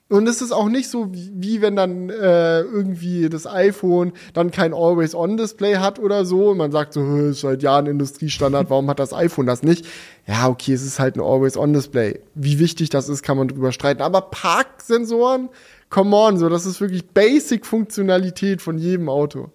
[0.07, 4.71] Und es ist auch nicht so, wie, wenn dann äh, irgendwie das iPhone dann kein
[4.71, 6.49] Always-On-Display hat oder so.
[6.51, 9.87] Und man sagt so, "Hä, ist seit Jahren Industriestandard, warum hat das iPhone das nicht?
[10.27, 12.19] Ja, okay, es ist halt ein Always-On-Display.
[12.35, 14.03] Wie wichtig das ist, kann man drüber streiten.
[14.03, 15.49] Aber Parksensoren,
[15.89, 19.49] come on, so, das ist wirklich Basic-Funktionalität von jedem Auto.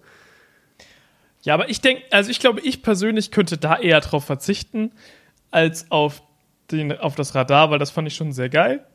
[1.43, 4.91] Ja, aber ich denke, also ich glaube, ich persönlich könnte da eher drauf verzichten,
[5.49, 6.21] als auf,
[6.71, 8.85] den, auf das Radar, weil das fand ich schon sehr geil.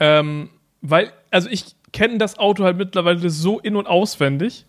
[0.00, 0.50] Ähm,
[0.82, 4.66] weil, also ich kenne das Auto halt mittlerweile so in- und auswendig,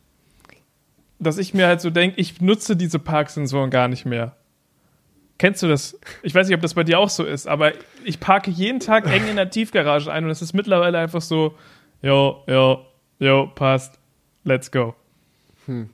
[1.19, 4.35] dass ich mir halt so denke, ich nutze diese Parksensoren gar nicht mehr.
[5.37, 5.99] Kennst du das?
[6.23, 7.73] Ich weiß nicht, ob das bei dir auch so ist, aber
[8.05, 11.55] ich parke jeden Tag eng in der Tiefgarage ein und es ist mittlerweile einfach so,
[12.01, 12.85] jo, jo,
[13.19, 13.99] jo, passt,
[14.45, 14.95] let's go.
[15.67, 15.87] I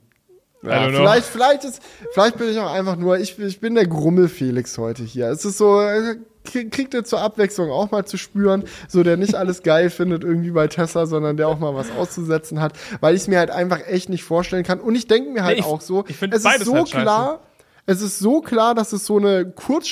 [0.63, 0.97] Ja, don't know.
[0.99, 1.81] vielleicht, vielleicht, ist,
[2.13, 5.29] vielleicht bin ich auch einfach nur, ich, ich bin der Grummel-Felix heute hier.
[5.29, 6.17] Es ist so, äh,
[6.51, 10.51] kriegt ihr zur Abwechslung auch mal zu spüren, so der nicht alles geil findet irgendwie
[10.51, 13.79] bei Tesla, sondern der auch mal was auszusetzen hat, weil ich es mir halt einfach
[13.87, 14.79] echt nicht vorstellen kann.
[14.79, 17.01] Und ich denke mir halt Nee, ich- auch so, es ist so halt scheiße.
[17.03, 17.39] klar,
[17.87, 19.43] es ist so klar, dass es so eine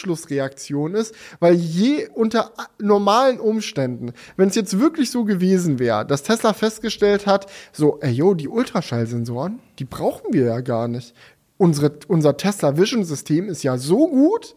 [0.10, 6.24] Kurzschlussreaktion ist, weil je unter normalen Umständen, wenn es jetzt wirklich so gewesen wäre, dass
[6.24, 11.14] Tesla festgestellt hat, so, ey, yo, die Ultraschallsensoren, die brauchen wir ja gar nicht.
[11.58, 14.56] Unsere, unser Tesla Vision System ist ja so gut,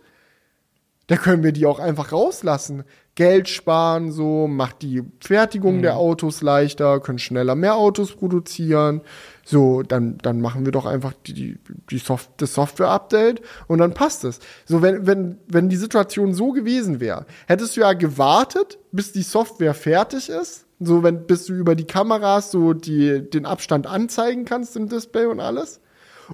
[1.12, 2.84] da können wir die auch einfach rauslassen.
[3.16, 9.02] Geld sparen, so, macht die Fertigung der Autos leichter, können schneller mehr Autos produzieren.
[9.44, 11.58] So, dann, dann machen wir doch einfach die, die,
[11.90, 14.38] die Soft das Software-Update und dann passt es.
[14.64, 19.20] So, wenn, wenn, wenn die Situation so gewesen wäre, hättest du ja gewartet, bis die
[19.20, 20.64] Software fertig ist.
[20.80, 25.26] So, wenn, bis du über die Kameras so die, den Abstand anzeigen kannst im Display
[25.26, 25.82] und alles.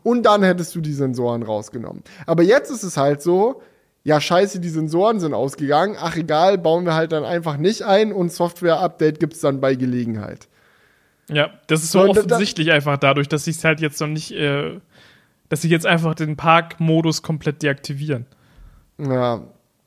[0.05, 2.05] Und dann hättest du die Sensoren rausgenommen.
[2.27, 3.61] Aber jetzt ist es halt so,
[4.09, 5.95] ja, scheiße, die Sensoren sind ausgegangen.
[6.01, 10.49] Ach, egal, bauen wir halt dann einfach nicht ein und Software-Update gibt's dann bei Gelegenheit.
[11.31, 14.33] Ja, das ist so Und offensichtlich einfach dadurch, dass sie es halt jetzt noch nicht,
[14.33, 14.81] äh,
[15.51, 18.25] dass sie jetzt einfach den Parkmodus komplett deaktivieren.
[18.97, 19.43] Ja,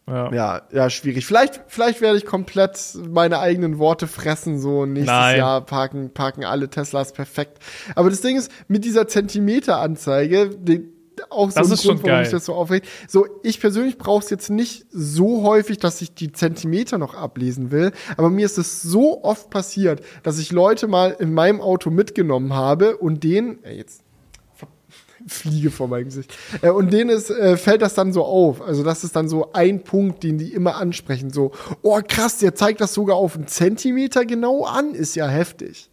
[0.08, 0.32] Ja.
[0.32, 1.26] Ja, ja, schwierig.
[1.26, 2.78] Vielleicht, vielleicht werde ich komplett
[3.10, 5.38] meine eigenen Worte fressen, so nächstes Nein.
[5.38, 7.58] Jahr parken, parken alle Teslas perfekt.
[7.96, 10.92] Aber das Ding ist, mit dieser Zentimeteranzeige, die,
[11.30, 12.22] auch so Das ein ist Grund, schon warum geil.
[12.22, 12.88] mich das so aufregt.
[13.08, 17.72] So, ich persönlich brauche es jetzt nicht so häufig, dass ich die Zentimeter noch ablesen
[17.72, 21.90] will, aber mir ist es so oft passiert, dass ich Leute mal in meinem Auto
[21.90, 24.02] mitgenommen habe und denen, äh, jetzt
[25.28, 26.36] Fliege vor meinem Gesicht.
[26.64, 28.62] Äh, und denen ist, äh, fällt das dann so auf.
[28.62, 31.30] Also das ist dann so ein Punkt, den die immer ansprechen.
[31.30, 31.52] So,
[31.84, 34.96] oh krass, der zeigt das sogar auf einen Zentimeter genau an.
[34.96, 35.90] Ist ja heftig.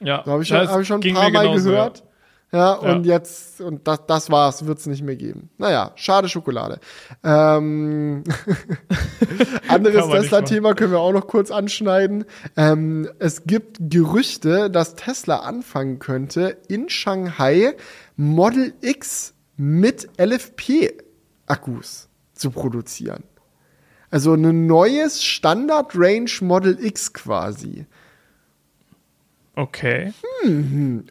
[0.00, 1.98] Ja, So habe ich, schon- hab ich schon ein paar Mal genauso, gehört.
[1.98, 2.04] Ja,
[2.52, 3.14] und Ja.
[3.14, 5.50] jetzt, und das, das war's, wird's nicht mehr geben.
[5.58, 6.80] Naja, schade Schokolade.
[7.22, 8.24] Ähm,
[9.68, 12.24] anderes Tesla-Thema können wir auch noch kurz anschneiden.
[12.56, 17.76] Ähm, es gibt Gerüchte, dass Tesla anfangen könnte, in Shanghai
[18.16, 23.22] Model X mit LFP-Akkus zu produzieren.
[24.10, 27.86] Also ein neues Standard-Range Model X quasi.
[29.62, 30.12] Okay.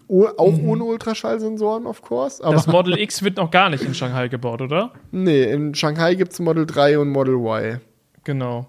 [0.07, 2.43] Oh, auch ohne Ultraschallsensoren, of course.
[2.43, 4.91] Aber Das Model X wird noch gar nicht in Shanghai gebaut, oder?
[5.11, 7.79] nee, in Shanghai gibt's Model 3 und Model Y.
[8.23, 8.65] Genau.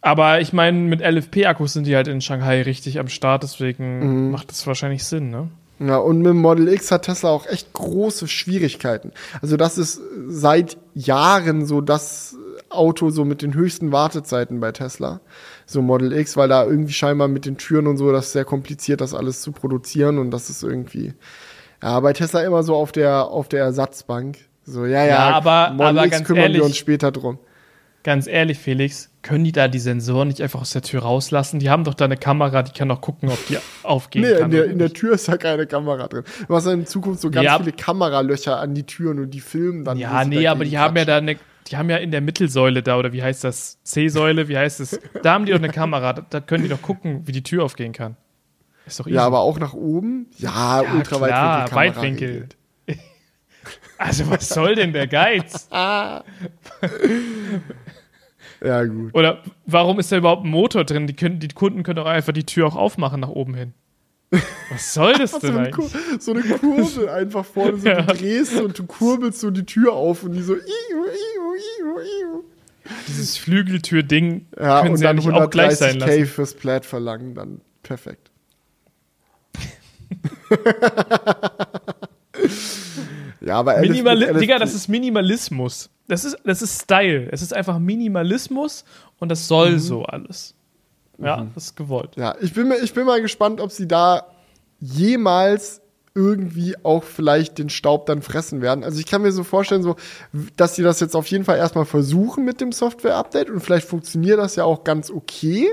[0.00, 4.30] Aber ich meine, mit LFP-Akkus sind die halt in Shanghai richtig am Start, deswegen Mhm.
[4.30, 5.48] macht das wahrscheinlich Sinn, ne?
[5.80, 9.12] Ja, und mit dem Model X hat Tesla auch echt große Schwierigkeiten.
[9.40, 12.36] Also das ist seit Jahren so das
[12.70, 15.20] Auto so mit den höchsten Wartezeiten bei Tesla.
[15.66, 18.44] So Model X, weil da irgendwie scheinbar mit den Türen und so, das ist sehr
[18.44, 21.14] kompliziert, das alles zu produzieren und das ist irgendwie,
[21.82, 24.38] ja, bei Tesla immer so auf der, auf der Ersatzbank.
[24.64, 27.38] So, ja, ja, Ja, aber- Model aber X kümmern ehrlich, wir uns später drum.
[28.04, 31.58] Ganz ehrlich, Felix, können die da die Sensoren nicht einfach aus der Tür rauslassen?
[31.58, 34.44] Die haben doch da eine Kamera, die kann doch gucken, ob die aufgehen Nee, kann.
[34.44, 34.92] in der, in der.
[34.92, 36.22] Tür ist ja keine Kamera drin.
[36.46, 37.58] Du hast ja in Zukunft so ganz Ja.
[37.58, 39.98] viele Kameralöcher an die Türen und die filmen dann.
[39.98, 41.36] ja, nee, aber die haben ja da eine,
[41.70, 43.78] die haben ja in der Mittelsäule da, oder wie heißt das?
[43.84, 44.98] C-Säule, wie heißt das?
[45.22, 47.64] Da haben die doch eine Kamera, da, da können die doch gucken, wie die Tür
[47.64, 48.16] aufgehen kann.
[48.86, 49.16] Ist doch easy.
[49.16, 50.26] Ja, aber auch nach oben?
[50.38, 51.64] Ja, Ja, Ultraweitwinkelkamera.
[51.66, 52.48] klar, Weitwinkel.
[53.98, 55.68] Also was soll denn der Geiz?
[58.64, 59.14] Ja, gut.
[59.14, 61.06] Oder warum ist da überhaupt ein Motor drin?
[61.06, 63.72] Die, können, die Kunden können doch einfach die Tür auch aufmachen nach oben hin.
[64.70, 65.90] Was soll das So denn eine, eigentlich?
[65.92, 68.02] Kur so eine Kurbel einfach vorne, so Ja.
[68.02, 71.98] du drehst und du kurbelst so die Tür auf und die so iu, iu, iu,
[72.00, 72.44] iu.
[73.06, 76.26] Dieses Flügeltür-Ding Ja, können und sie ja dann nicht auch gleich sein 130k lassen.
[76.26, 78.30] fürs Plaid verlangen, dann perfekt.
[83.40, 85.90] ja, aber LF Minimali mit Digga, das ist Minimalismus.
[86.06, 87.28] Das ist, das ist Style.
[87.30, 88.84] Es ist einfach Minimalismus
[89.18, 89.78] und das soll Mhm.
[89.78, 90.54] so alles.
[91.18, 92.16] Ja, das ist gewollt.
[92.16, 94.26] Ja, ich bin, mir, ich bin mal gespannt, ob sie da
[94.80, 95.80] jemals
[96.14, 98.82] irgendwie auch vielleicht den Staub dann fressen werden.
[98.82, 99.96] Also ich kann mir so vorstellen, so,
[100.56, 104.38] dass sie das jetzt auf jeden Fall erstmal versuchen mit dem Software-Update und vielleicht funktioniert
[104.38, 105.68] das ja auch ganz okay.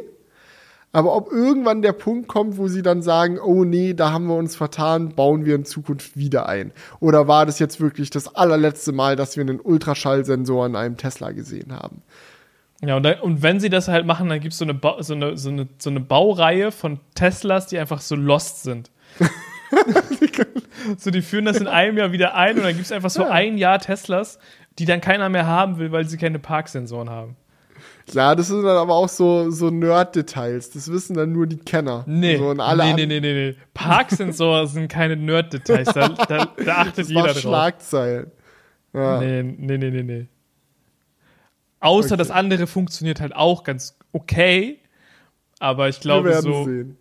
[0.92, 4.36] Aber ob irgendwann der Punkt kommt, wo sie dann sagen, oh nee, da haben wir
[4.36, 6.72] uns vertan, bauen wir in Zukunft wieder ein.
[7.00, 11.32] Oder war das jetzt wirklich das allerletzte Mal, dass wir einen Ultraschallsensor in einem Tesla
[11.32, 12.02] gesehen haben?
[12.86, 15.38] Ja, und, dann, und wenn sie das halt machen, dann gibt so Ba- so, eine,
[15.38, 18.92] so, eine, so eine Baureihe von Teslas, die einfach so lost sind.
[20.98, 23.22] so, die führen das in einem Jahr wieder ein und dann gibt es einfach so
[23.24, 23.30] Ja.
[23.30, 24.40] ein Jahr Teslas,
[24.80, 27.36] die dann keiner mehr haben will, weil sie keine Parksensoren haben.
[28.08, 30.70] Klar, das sind dann aber auch so, so Nerd-Details.
[30.70, 32.04] Das wissen dann nur die Kenner.
[32.06, 33.56] Nee, So, nee, nee, nee, nee, nee.
[33.74, 35.92] Parksensoren sind keine Nerd-Details.
[35.94, 37.40] Da, da, da achtet Das jeder war drauf.
[37.42, 38.32] Schlagzeilen.
[38.94, 39.20] Ja.
[39.20, 40.28] Nee, nee, nee, nee, nee.
[41.86, 42.18] Außer Okay.
[42.18, 44.80] das andere funktioniert halt auch ganz okay.
[45.60, 46.98] Aber ich wir glaube werden so, sehen.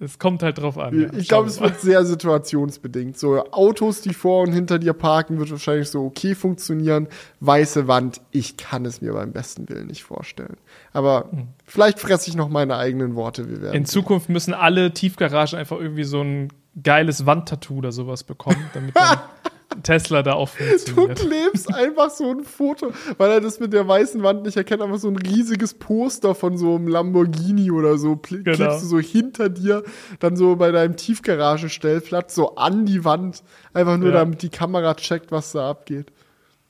[0.00, 1.00] es kommt halt drauf an.
[1.00, 1.12] ja.
[1.14, 3.18] Ich glaube, es wir wird sehr situationsbedingt.
[3.18, 7.08] So Autos, die vor und hinter dir parken, wird wahrscheinlich so okay funktionieren.
[7.40, 10.56] Weiße Wand, ich kann es mir beim besten Willen nicht vorstellen.
[10.92, 11.30] Aber
[11.64, 13.48] vielleicht fresse ich noch meine eigenen Worte.
[13.48, 13.74] Wir werden.
[13.74, 18.94] In Zukunft müssen alle Tiefgaragen einfach irgendwie so ein geiles Wandtattoo oder sowas bekommen, damit
[19.82, 21.18] Tesla da auch Du funktioniert.
[21.18, 24.98] klebst einfach so ein Foto, weil er das mit der weißen Wand nicht erkennt, einfach
[24.98, 28.42] so ein riesiges Poster von so einem Lamborghini oder so, Genau.
[28.56, 29.82] klebst du so hinter dir,
[30.20, 34.14] dann so bei deinem Tiefgaragenstellplatz so an die Wand, einfach nur Ja.
[34.16, 36.12] damit die Kamera checkt, was da abgeht.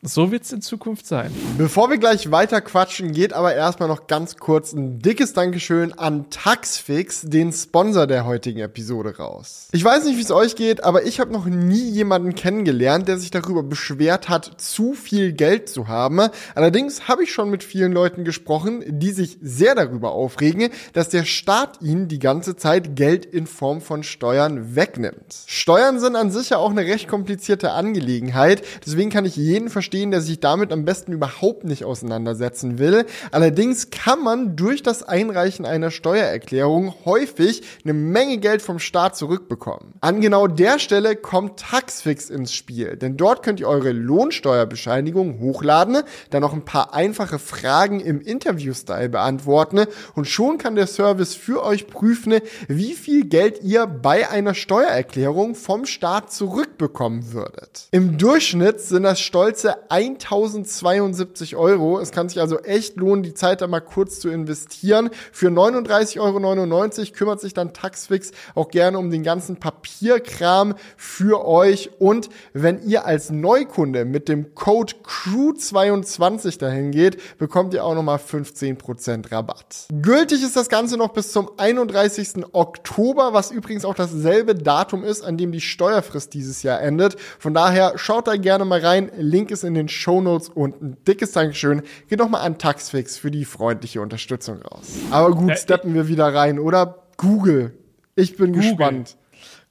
[0.03, 1.33] So wird es in Zukunft sein.
[1.57, 6.29] Bevor wir gleich weiter quatschen, geht aber erstmal noch ganz kurz ein dickes Dankeschön an
[6.29, 9.69] Taxfix, den Sponsor der heutigen Episode raus.
[9.73, 13.17] Ich weiß nicht, wie es euch geht, aber ich habe noch nie jemanden kennengelernt, der
[13.17, 16.21] sich darüber beschwert hat, zu viel Geld zu haben.
[16.55, 21.25] Allerdings habe ich schon mit vielen Leuten gesprochen, die sich sehr darüber aufregen, dass der
[21.25, 25.45] Staat ihnen die ganze Zeit Geld in Form von Steuern wegnimmt.
[25.47, 29.86] Steuern sind an sich ja auch eine recht komplizierte Angelegenheit, deswegen kann ich jeden verstehen,
[29.87, 33.07] verstehen, der sich damit am besten überhaupt nicht auseinandersetzen will.
[33.31, 39.92] Allerdings kann man durch das Einreichen einer Steuererklärung häufig eine Menge Geld vom Staat zurückbekommen.
[40.01, 45.99] An genau der Stelle kommt Taxfix ins Spiel, denn dort könnt ihr eure Lohnsteuerbescheinigung hochladen,
[46.31, 49.85] dann noch ein paar einfache Fragen im Interview-Style beantworten
[50.16, 55.55] und schon kann der Service für euch prüfen, wie viel Geld ihr bei einer Steuererklärung
[55.55, 57.87] vom Staat zurückbekommen würdet.
[57.92, 61.99] Im Durchschnitt sind das stolze 1072 Euro.
[61.99, 65.11] Es kann sich also echt lohnen, die Zeit da mal kurz zu investieren.
[65.33, 71.91] Für 39,99 Euro kümmert sich dann Taxfix auch gerne um den ganzen Papierkram für euch.
[71.99, 78.19] Und wenn ihr als Neukunde mit dem Code CREW22 dahin geht, bekommt ihr auch nochmal
[78.19, 79.87] 15% Rabatt.
[80.03, 82.45] Gültig ist das Ganze noch bis zum 31.
[82.53, 87.17] Oktober, was übrigens auch dasselbe Datum ist, an dem die Steuerfrist dieses Jahr endet.
[87.39, 89.11] Von daher schaut da gerne mal rein.
[89.17, 93.31] Link ist in den Show Notes und ein dickes Dankeschön geht nochmal an Taxfix für
[93.31, 94.88] die freundliche Unterstützung raus.
[95.11, 97.02] Aber gut, ja, steppen wir wieder rein, oder?
[97.16, 97.72] Google.
[98.14, 98.70] Ich bin Google.
[98.70, 99.16] gespannt.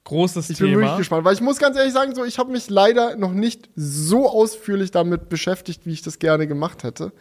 [0.04, 0.68] Großes ich Thema.
[0.68, 3.16] Ich bin wirklich gespannt, weil ich muss ganz ehrlich sagen, so ich habe mich leider
[3.16, 7.12] noch nicht so ausführlich damit beschäftigt, wie ich das gerne gemacht hätte.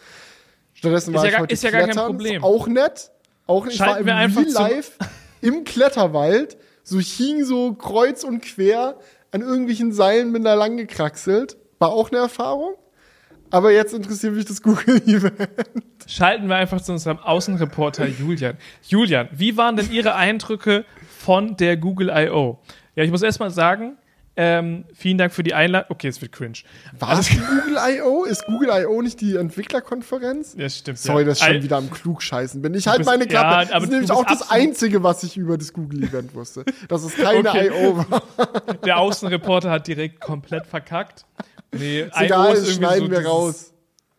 [0.73, 2.43] Stattdessen war ist ich ja, heute ist ja gar kein Problem.
[2.43, 3.11] Auch nett.
[3.47, 4.91] Auch ich Schalten war im wir Real Life
[5.41, 6.57] im Kletterwald.
[6.83, 8.99] So ich hing so kreuz und quer
[9.31, 11.57] an irgendwelchen Seilen bin da lang gekraxelt.
[11.79, 12.75] War auch eine Erfahrung.
[13.51, 15.49] Aber jetzt interessiert mich das Google-Event.
[16.07, 18.57] Schalten wir einfach zu unserem Außenreporter Julian.
[18.83, 20.85] Julian, wie waren denn Ihre Eindrücke
[21.19, 22.59] von der Google I.O.?
[22.95, 23.97] Ja, ich muss erst mal sagen,
[24.37, 25.91] ähm, vielen Dank für die Einladung.
[25.91, 26.57] Okay, es wird cringe.
[26.99, 28.25] War das Google I.O.?
[28.25, 29.01] Ist Google I.O.
[29.01, 30.55] nicht die Entwicklerkonferenz?
[30.57, 30.97] Ja, stimmt.
[30.97, 31.29] Sorry, ja.
[31.29, 32.73] dass ich schon wieder am Klugscheißen bin.
[32.73, 33.69] Ich halte meine Klappe.
[33.69, 36.65] Ja, das ist nämlich auch das Einzige, was ich über das Google-Event wusste.
[36.89, 37.69] Dass es keine okay.
[37.69, 37.97] I.O.
[37.97, 38.23] war.
[38.83, 41.25] Der Außenreporter hat direkt komplett verkackt.
[41.77, 43.71] Nee, ist egal, ist das schneiden so wir raus.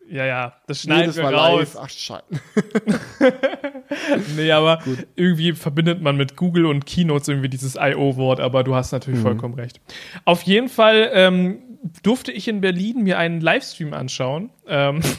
[0.09, 1.59] Ja, ja, das schneiden nee, das wir raus.
[1.59, 1.77] Live.
[1.81, 2.23] Ach, scheiße.
[4.37, 5.05] nee, aber Gut.
[5.15, 9.23] irgendwie verbindet man mit Google und Keynotes irgendwie dieses I.O.-Wort, aber du hast natürlich mhm.
[9.23, 9.81] vollkommen recht.
[10.23, 11.59] Auf jeden Fall ähm,
[12.03, 14.49] durfte ich in Berlin mir einen Livestream anschauen.
[14.67, 15.01] Ähm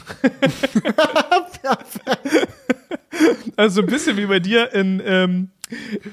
[3.55, 5.49] also ein bisschen wie bei dir in, ähm,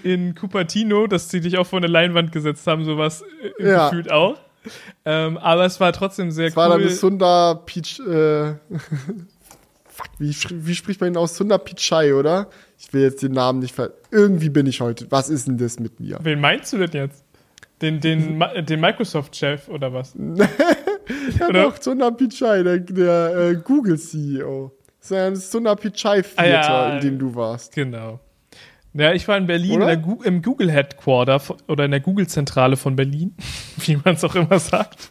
[0.03, 3.25] in Cupertino, dass sie dich auch vor eine Leinwand gesetzt haben, sowas
[3.59, 3.89] äh, ja.
[3.89, 4.39] gefühlt auch.
[5.05, 6.63] Ähm, aber es war trotzdem sehr es cool.
[6.65, 8.55] Es war dann Sundar Peach, äh,
[9.97, 11.37] fuck, wie, wie spricht man ihn aus?
[11.37, 12.49] Sundar Pichai, oder?
[12.79, 13.93] Ich will jetzt den Namen nicht ver...
[14.11, 15.11] Irgendwie bin ich heute...
[15.11, 16.19] Was ist denn das mit mir?
[16.23, 17.25] Wen meinst du denn jetzt?
[17.83, 20.15] Den, den, den Microsoft-Chef oder was?
[21.39, 21.63] ja, oder?
[21.65, 24.73] doch, Sundar Pichai, der, der äh, Google-CEO.
[25.01, 27.75] Sundar Pichai-Theater, ah, ja, in dem du warst.
[27.75, 28.21] Genau.
[28.99, 32.97] Ja, ich war in Berlin in im Google Headquarter oder in der Google Zentrale von
[32.97, 33.35] Berlin,
[33.79, 35.11] wie man es auch immer sagt.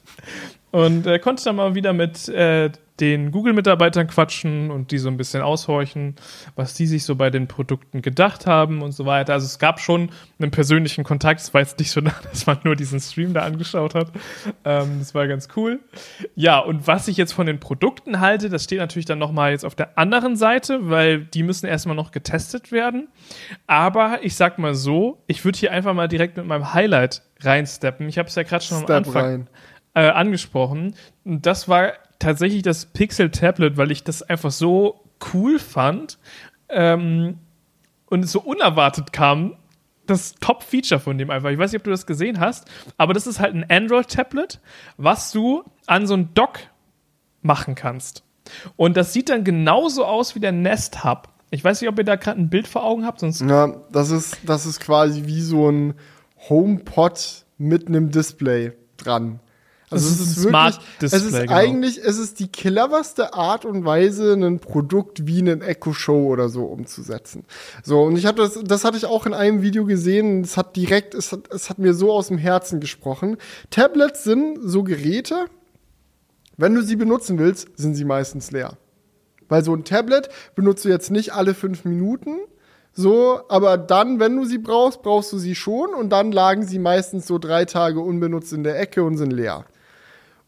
[0.72, 5.18] Und äh, konnte dann mal wieder mit äh, den Google-Mitarbeitern quatschen und die so ein
[5.18, 6.16] bisschen aushorchen,
[6.56, 9.34] was die sich so bei den Produkten gedacht haben und so weiter.
[9.34, 11.42] Also es gab schon einen persönlichen Kontakt.
[11.42, 14.12] Es war jetzt nicht so, dass man nur diesen Stream da angeschaut hat.
[14.64, 15.80] Ähm, das war ganz cool.
[16.36, 19.66] Ja, und was ich jetzt von den Produkten halte, das steht natürlich dann nochmal jetzt
[19.66, 23.10] auf der anderen Seite, weil die müssen erstmal noch getestet werden.
[23.68, 28.08] Aber ich sag mal so, ich würde hier einfach mal direkt mit meinem Highlight reinsteppen.
[28.08, 29.48] Ich habe es ja gerade schon am Anfang
[29.96, 30.96] äh, angesprochen.
[31.24, 36.18] Und das war tatsächlich das Pixel Tablet, weil ich das einfach so cool fand
[36.70, 37.40] ähm,
[38.08, 39.56] und so unerwartet kam.
[40.06, 41.50] Das Top-Feature von dem einfach.
[41.50, 44.60] Ich weiß nicht, ob du das gesehen hast, aber das ist halt ein Android-Tablet,
[44.98, 46.60] was du an so ein Dock
[47.42, 48.24] machen kannst.
[48.76, 51.30] Und das sieht dann genauso aus wie der Nest Hub.
[51.50, 53.42] Ich weiß nicht, ob ihr da gerade ein Bild vor Augen habt, sonst.
[53.42, 55.96] Ja, das ist, das ist quasi wie so ein
[56.50, 59.40] HomePod mit einem Display dran.
[59.90, 60.46] Also es ist,
[61.02, 61.20] Display.
[61.20, 61.54] Es ist genau.
[61.54, 66.50] eigentlich, es ist die cleverste Art und Weise, ein Produkt wie einen Echo Show oder
[66.50, 67.46] so umzusetzen.
[67.84, 70.42] So, und ich hatte das, das hatte ich auch in einem Video gesehen.
[70.42, 73.38] Es hat direkt, es hat, es hat mir so aus dem Herzen gesprochen.
[73.70, 75.46] Tablets sind so Geräte,
[76.58, 78.78] wenn du sie benutzen willst, sind sie meistens leer.
[79.50, 82.38] Weil so ein Tablet benutzt du jetzt nicht alle fünf Minuten,
[82.98, 86.80] so, aber dann, wenn du sie brauchst, brauchst du sie schon und dann lagen sie
[86.80, 89.66] meistens so drei Tage unbenutzt in der Ecke und sind leer.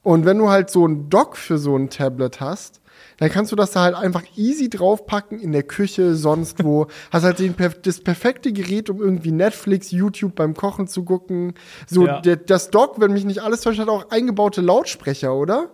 [0.08, 2.80] Und wenn du halt so ein Dock für so ein Tablet hast,
[3.18, 6.88] dann kannst du das da halt einfach easy draufpacken in der Küche, sonst wo.
[7.12, 11.56] hast halt den, das perfekte Gerät, um irgendwie Netflix, YouTube beim Kochen zu gucken.
[11.88, 12.22] So, ja.
[12.22, 15.72] der, das Dock, wenn mich nicht alles täuscht, hat auch eingebaute Lautsprecher, oder?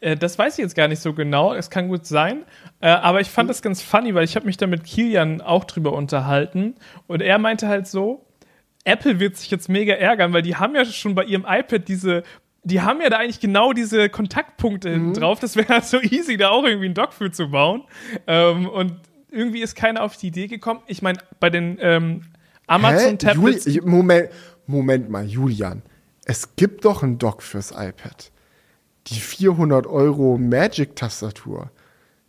[0.00, 1.52] Äh, das weiß ich jetzt gar nicht so genau.
[1.52, 2.46] Es kann gut sein.
[2.80, 5.64] Äh, aber ich fand das ganz funny, weil ich habe mich da mit Kilian auch
[5.64, 6.76] drüber unterhalten.
[7.06, 8.24] Und er meinte halt so,
[8.84, 12.24] Apple wird sich jetzt mega ärgern, weil die haben ja schon bei ihrem iPad diese
[12.64, 15.14] die haben ja da eigentlich genau diese Kontaktpunkte Mhm.
[15.14, 15.40] drauf.
[15.40, 17.84] Das wäre halt so easy, da auch irgendwie ein Dock für zu bauen.
[18.26, 18.96] Ähm, und
[19.30, 20.80] irgendwie ist keiner auf die Idee gekommen.
[20.86, 22.22] Ich meine, bei den ähm,
[22.66, 23.66] Amazon-Tablets.
[23.82, 24.30] Moment,
[24.66, 25.82] Moment mal, Julian.
[26.24, 28.30] Es gibt doch ein Dock fürs iPad.
[29.08, 31.70] Die 400 Euro Magic-Tastatur.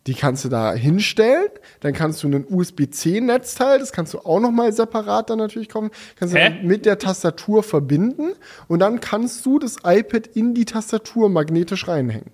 [0.05, 1.47] Die kannst du da hinstellen,
[1.79, 5.91] dann kannst du ein USB-C-Netzteil, das kannst du auch noch mal separat dann natürlich kaufen,
[6.17, 6.49] kannst du Hä?
[6.49, 8.33] dann mit der Tastatur verbinden
[8.67, 12.31] und dann kannst du das iPad in die Tastatur magnetisch reinhängen.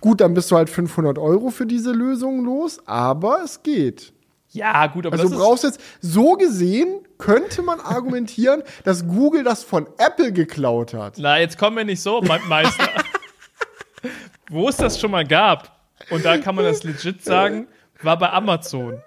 [0.00, 4.12] Gut, dann bist du halt 500 Euro für diese Lösung los, aber es geht.
[4.50, 9.62] ja, gut, aber Also du brauchst jetzt, so gesehen könnte man argumentieren, dass Google das
[9.62, 11.14] von Apple geklaut hat.
[11.18, 12.88] Na, jetzt kommen wir nicht so, Me Meister.
[14.50, 15.77] Wo es das schon mal gab,
[16.10, 17.68] und da kann man das legit sagen,
[18.02, 19.02] war bei Amazon.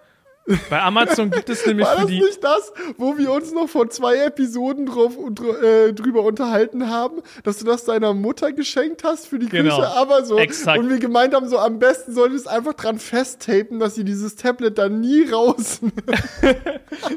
[0.71, 2.19] Bei Amazon gibt es nämlich War das die.
[2.19, 7.21] nicht das, wo wir uns noch vor zwei Episoden drauf, und, äh, drüber unterhalten haben,
[7.43, 9.77] dass du das deiner Mutter geschenkt hast für die Genau.
[9.77, 10.39] Küche Amazon?
[10.39, 10.79] Exakt.
[10.79, 14.03] Und wir gemeint haben, so am besten solltest du es einfach dran festtapen, dass sie
[14.03, 15.79] dieses Tablet dann nie raus.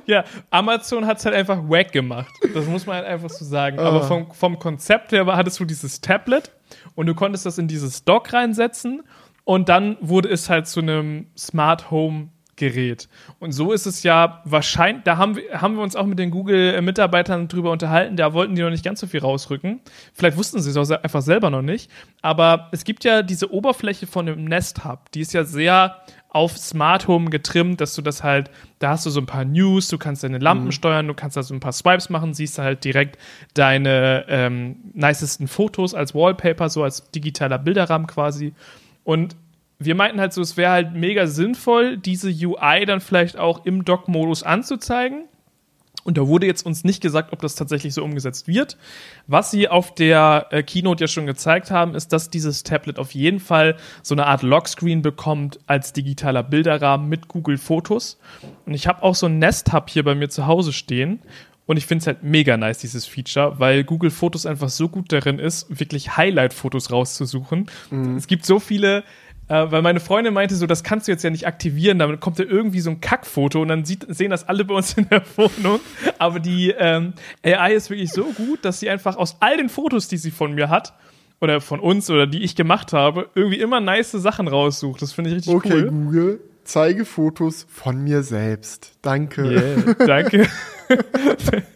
[0.06, 2.32] Ja, Amazon hat es halt einfach wack gemacht.
[2.54, 3.78] Das muss man halt einfach so sagen.
[3.78, 4.06] Aber Ah.
[4.06, 6.50] vom, vom Konzept her hattest du dieses Tablet
[6.94, 9.02] und du konntest das in dieses Dock reinsetzen
[9.44, 13.08] und dann wurde es halt zu einem Smart Home Gerät.
[13.40, 16.30] Und so ist es ja wahrscheinlich, da haben wir, haben wir uns auch mit den
[16.30, 19.80] Google-Mitarbeitern drüber unterhalten, da wollten die noch nicht ganz so viel rausrücken.
[20.12, 21.90] Vielleicht wussten sie es auch einfach selber noch nicht.
[22.22, 25.96] Aber es gibt ja diese Oberfläche von dem Nest Hub, die ist ja sehr
[26.28, 29.86] auf Smart Home getrimmt, dass du das halt, da hast du so ein paar News,
[29.86, 32.82] du kannst deine Lampen steuern, du kannst da so ein paar Swipes machen, siehst halt
[32.82, 33.18] direkt
[33.54, 38.52] deine ähm, nicesten Fotos als Wallpaper, so als digitaler Bilderrahmen quasi.
[39.04, 39.36] Und
[39.78, 43.84] wir meinten halt so, es wäre halt mega sinnvoll, diese UI dann vielleicht auch im
[43.84, 45.24] Dock-Modus anzuzeigen.
[46.04, 48.76] Und da wurde jetzt uns nicht gesagt, ob das tatsächlich so umgesetzt wird.
[49.26, 53.12] Was sie auf der äh, Keynote ja schon gezeigt haben, ist, dass dieses Tablet auf
[53.12, 58.18] jeden Fall so eine Art Lockscreen bekommt als digitaler Bilderrahmen mit Google Fotos.
[58.66, 61.20] Und ich habe auch so ein Nest Hub hier bei mir zu Hause stehen.
[61.66, 65.12] Und ich finde es halt mega nice, dieses Feature, weil Google Fotos einfach so gut
[65.12, 67.70] darin ist, wirklich Highlight-Fotos rauszusuchen.
[68.16, 68.98] Es gibt so viele,
[69.48, 72.38] äh, weil meine Freundin meinte so, das kannst du jetzt ja nicht aktivieren, damit kommt
[72.38, 75.22] ja irgendwie so ein Kackfoto und dann sieht, sehen das alle bei uns in der
[75.36, 75.80] Wohnung.
[76.18, 80.08] Aber die ähm, AI ist wirklich so gut, dass sie einfach aus all den Fotos,
[80.08, 80.92] die sie von mir hat,
[81.40, 85.02] oder von uns oder die ich gemacht habe, irgendwie immer nice Sachen raussucht.
[85.02, 85.90] Das finde ich richtig Okay, cool.
[85.90, 88.96] Google, zeige Fotos von mir selbst.
[89.02, 89.42] Danke.
[89.42, 90.48] Yeah, danke.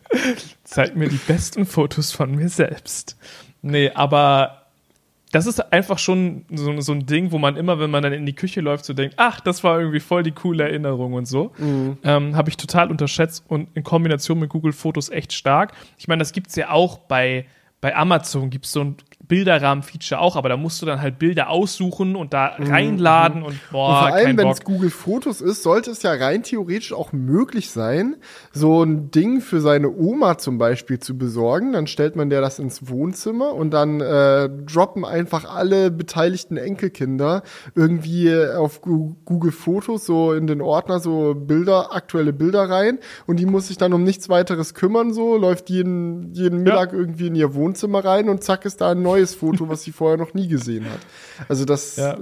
[0.64, 3.16] Zeig mir die besten Fotos von mir selbst.
[3.62, 4.58] Nee, aber
[5.32, 8.24] das ist einfach schon so, so ein Ding, wo man immer, wenn man dann in
[8.24, 11.52] die Küche läuft, so denkt, ach, das war irgendwie voll die coole Erinnerung und so.
[12.02, 15.72] Ähm, Habe ich total unterschätzt und in Kombination mit Google Fotos echt stark.
[15.98, 17.46] Ich meine, das gibt's ja auch bei,
[17.80, 18.96] bei Amazon, gibt's so ein
[19.28, 23.88] Bilderrahmen-Feature auch, aber da musst du dann halt Bilder aussuchen und da reinladen und boah,
[23.88, 27.70] Und vor allem, wenn es Google Fotos ist, sollte es ja rein theoretisch auch möglich
[27.70, 28.16] sein,
[28.52, 31.72] so ein Ding für seine Oma zum Beispiel zu besorgen.
[31.72, 37.42] Dann stellt man der das ins Wohnzimmer und dann äh, droppen einfach alle beteiligten Enkelkinder
[37.74, 43.46] irgendwie auf Google Fotos so in den Ordner so Bilder, aktuelle Bilder rein und die
[43.46, 47.54] muss sich dann um nichts weiteres kümmern, so läuft jeden, jeden Mittag irgendwie in ihr
[47.54, 50.84] Wohnzimmer rein und zack ist da ein neues Foto, was sie vorher noch nie gesehen
[50.84, 51.00] hat.
[51.48, 52.14] Also das Ja.
[52.14, 52.16] äh,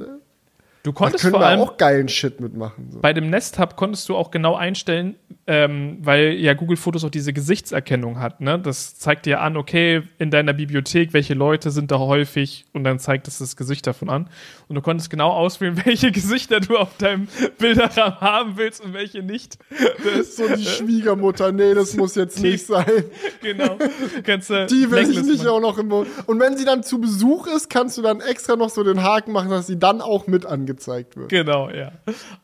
[0.83, 2.91] Du da konntest können vor wir allem auch geilen Shit mitmachen.
[2.93, 3.01] So.
[3.01, 5.17] bei dem Nest Hub konntest du auch genau einstellen,
[5.49, 8.41] ähm, weil ja Google Fotos auch diese Gesichtserkennung hat.
[8.41, 8.59] Ne?
[8.59, 12.99] Das zeigt dir an, okay, in deiner Bibliothek, welche Leute sind da häufig und dann
[12.99, 14.29] zeigt es das Gesicht davon an.
[14.69, 17.29] Und du konntest genau auswählen, welche Gesichter du auf deinem
[17.59, 19.59] Bilderrahmen haben willst und welche nicht.
[20.03, 22.85] Das, So die Schwiegermutter, nee, das muss jetzt Die- nicht sein.
[23.43, 23.79] genau.
[24.25, 25.49] Kannst, äh, Die will ich Blacklist nicht machen.
[25.49, 26.09] auch noch im Mund.
[26.27, 29.31] Und wenn sie dann zu Besuch ist, kannst du dann extra noch so den Haken
[29.33, 31.29] machen, dass sie dann auch mit angezeigt wird.
[31.29, 31.93] Genau, ja.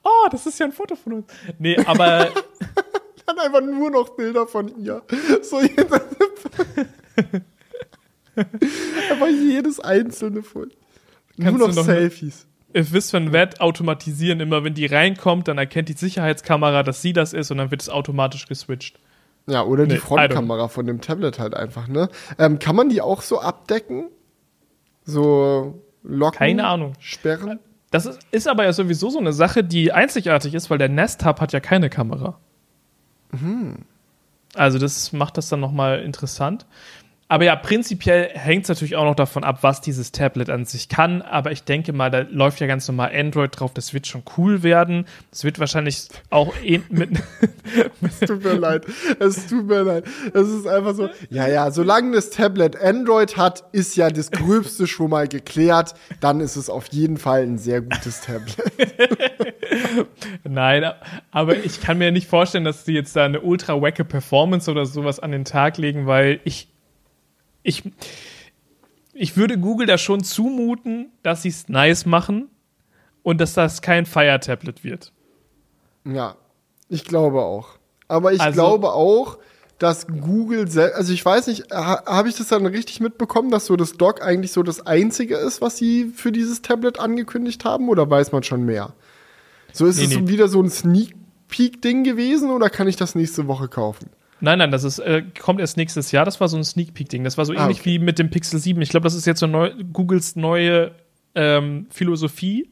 [0.04, 1.26] Oh, das ist ja ein Foto von uns.
[1.58, 2.28] Nee, aber
[3.36, 5.02] Dann einfach nur noch Bilder von ihr.
[5.42, 6.00] So jeder.
[9.10, 10.70] Aber jedes einzelne von.
[11.36, 12.46] Nur Kannst noch du noch- Selfies.
[12.74, 17.12] ihr wisst, wenn Wert automatisieren, immer wenn die reinkommt, dann erkennt die Sicherheitskamera, dass sie
[17.12, 18.98] das ist und dann wird es automatisch geswitcht.
[19.46, 22.08] Ja, oder die Nee, I Frontkamera von dem Tablet halt einfach, ne?
[22.38, 24.08] Ähm, kann man die auch so abdecken?
[25.04, 26.38] So locken?
[26.38, 26.92] Keine Ahnung.
[27.00, 27.58] Sperren?
[27.90, 31.24] Das ist, ist aber ja sowieso so eine Sache, die einzigartig ist, weil der Nest
[31.26, 32.38] Hub hat ja keine Kamera.
[34.54, 36.66] Also das macht das dann nochmal interessant.
[37.32, 40.90] Aber ja, prinzipiell hängt es natürlich auch noch davon ab, was dieses Tablet an sich
[40.90, 41.22] kann.
[41.22, 43.72] Aber ich denke mal, da läuft ja ganz normal Android drauf.
[43.72, 45.06] Das wird schon cool werden.
[45.30, 47.12] Das wird wahrscheinlich auch eh mit.
[48.02, 48.84] es tut mir leid.
[49.18, 50.04] Es tut mir leid.
[50.34, 51.08] Es ist einfach so.
[51.30, 55.94] Ja, ja, solange das Tablet Android hat, ist ja das Gröbste schon mal geklärt.
[56.20, 58.58] Dann ist es auf jeden Fall ein sehr gutes Tablet.
[60.44, 60.92] Nein,
[61.30, 64.84] aber ich kann mir nicht vorstellen, dass sie jetzt da eine ultra wacke Performance oder
[64.84, 66.71] sowas an den Tag legen, weil ich
[67.62, 67.82] ich,
[69.12, 72.48] ich würde Google da schon zumuten, dass sie es nice machen
[73.22, 75.12] und dass das kein Fire-Tablet wird.
[76.04, 76.36] Ja,
[76.88, 77.78] ich glaube auch.
[78.08, 79.38] Aber ich also, glaube auch,
[79.78, 83.66] dass Google selbst, also ich weiß nicht, ha, habe ich das dann richtig mitbekommen, dass
[83.66, 87.88] so das Dock eigentlich so das einzige ist, was sie für dieses Tablet angekündigt haben
[87.88, 88.94] oder weiß man schon mehr?
[89.72, 90.28] So ist nee, es nee.
[90.28, 91.14] wieder so ein Sneak
[91.48, 94.10] Peek Ding gewesen oder kann ich das nächste Woche kaufen?
[94.42, 96.24] Nein, nein, das ist, äh, kommt erst nächstes Jahr.
[96.24, 97.22] Das war so ein Sneak Peek-Ding.
[97.22, 97.90] Das war so ah, ähnlich okay.
[97.90, 98.82] wie mit dem Pixel 7.
[98.82, 100.90] Ich glaube, das ist jetzt so neu, Googles neue
[101.36, 102.68] ähm, Philosophie.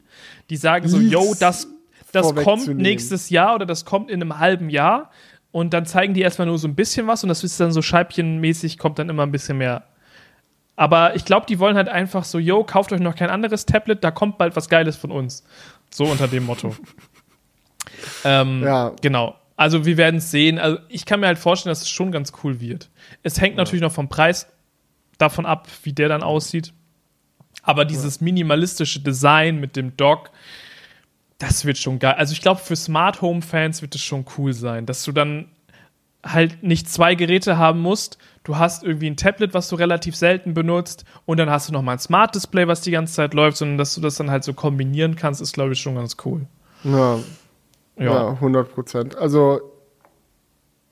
[0.49, 1.69] Die sagen so, yo, das,
[2.11, 5.11] das kommt nächstes Jahr oder das kommt in einem halben Jahr.
[5.51, 7.81] Und dann zeigen die erstmal nur so ein bisschen was und das ist dann so
[7.81, 9.85] scheibchenmäßig, kommt dann immer ein bisschen mehr.
[10.75, 14.03] Aber ich glaube, die wollen halt einfach so, yo, kauft euch noch kein anderes Tablet,
[14.03, 15.45] da kommt bald was Geiles von uns.
[15.89, 16.75] So unter dem Motto.
[18.25, 18.91] ähm, ja.
[19.01, 19.35] Genau.
[19.61, 20.57] Also wir werden es sehen.
[20.57, 22.89] Also ich kann mir halt vorstellen, dass es schon ganz cool wird.
[23.21, 23.57] Es hängt ja.
[23.57, 24.47] natürlich noch vom Preis
[25.19, 26.73] davon ab, wie der dann aussieht.
[27.61, 30.31] Aber dieses minimalistische Design mit dem Dock,
[31.37, 32.15] das wird schon geil.
[32.17, 35.49] Also ich glaube, für Smart Home Fans wird es schon cool sein, dass du dann
[36.25, 38.17] halt nicht zwei Geräte haben musst.
[38.43, 41.83] Du hast irgendwie ein Tablet, was du relativ selten benutzt, und dann hast du noch
[41.83, 44.43] mal ein Smart Display, was die ganze Zeit läuft, sondern dass du das dann halt
[44.43, 46.47] so kombinieren kannst, ist glaube ich schon ganz cool.
[46.83, 47.19] Ja,
[47.97, 49.17] ja, 100 Prozent.
[49.17, 49.61] Also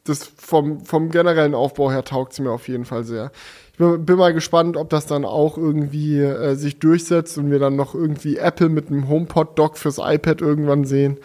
[0.03, 3.31] das vom, vom generellen Aufbau her taugt sie mir auf jeden Fall sehr.
[3.71, 7.59] Ich bin, bin mal gespannt, ob das dann auch irgendwie äh, sich durchsetzt und wir
[7.59, 11.17] dann noch irgendwie Apple mit einem HomePod-Dock fürs iPad irgendwann sehen.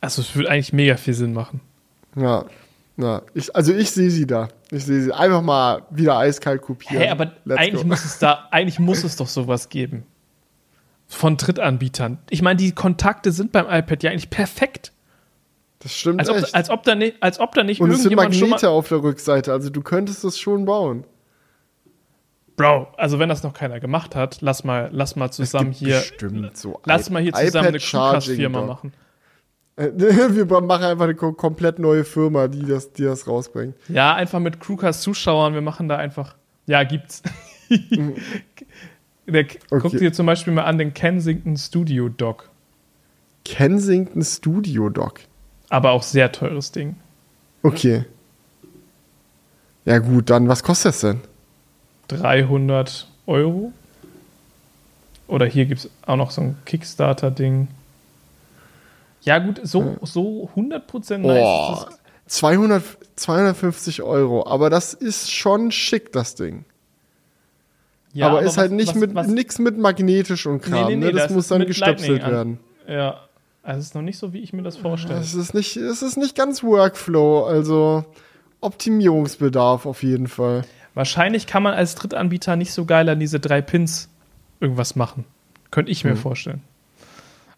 [0.00, 1.60] Also es würde eigentlich mega viel Sinn machen.
[2.16, 2.44] Ja,
[2.96, 3.22] ja.
[3.32, 4.48] Ich, also ich sehe sie da.
[4.70, 6.98] Ich sehe sie einfach mal wieder eiskalt kopieren.
[6.98, 7.88] Hey, aber Let's eigentlich go.
[7.88, 10.04] muss es da, eigentlich muss es doch sowas geben
[11.06, 12.18] von Drittanbietern.
[12.30, 14.92] Ich meine, die Kontakte sind beim iPad ja eigentlich perfekt.
[15.80, 16.54] Das stimmt als ob, echt.
[16.54, 19.52] Als ob da nicht, als ob da nicht Und es sind Magnete auf der Rückseite,
[19.52, 21.04] also du könntest das schon bauen.
[22.56, 26.02] Bro, also wenn das noch keiner gemacht hat, lass mal, lass mal zusammen hier,
[26.54, 28.92] so lass mal hier zusammen eine Crewcast-Firma machen.
[29.76, 33.74] Wir machen einfach eine komplett neue Firma, die das, die das rausbringt.
[33.88, 35.52] Ja, einfach mit Crewcast-Zuschauern.
[35.52, 36.36] Wir machen da einfach.
[36.66, 37.24] Ja, gibt's.
[39.26, 39.58] Der, okay.
[39.80, 42.50] Guck dir zum Beispiel mal an den Kensington Studio Dock.
[43.44, 45.20] Kensington Studio Dock.
[45.70, 46.96] Aber auch sehr teures Ding.
[47.62, 48.04] Okay.
[49.84, 51.20] Ja, gut, dann was kostet das denn?
[52.08, 53.72] 300 Euro.
[55.26, 57.68] Oder hier gibt es auch noch so ein Kickstarter-Ding.
[59.22, 61.42] Ja, gut, so, so 100% nice.
[61.42, 61.86] Oh,
[62.26, 62.82] 200,
[63.16, 66.64] 250 Euro, aber das ist schon schick, das Ding.
[68.14, 70.86] Ja, aber, aber ist halt was, nicht was, mit nichts mit magnetisch und Kram.
[70.86, 71.12] Nee, nee, nee, ne?
[71.12, 72.58] das, das muss dann gestöpselt werden.
[72.88, 73.20] Ja,
[73.62, 75.18] also es ist noch nicht so, wie ich mir das vorstelle.
[75.18, 78.04] Es ist nicht, es ist nicht ganz Workflow, also
[78.60, 80.62] Optimierungsbedarf auf jeden Fall.
[80.94, 84.08] Wahrscheinlich kann man als Drittanbieter nicht so geil an diese drei Pins
[84.60, 85.24] irgendwas machen.
[85.70, 86.18] Könnte ich mir hm.
[86.18, 86.62] vorstellen.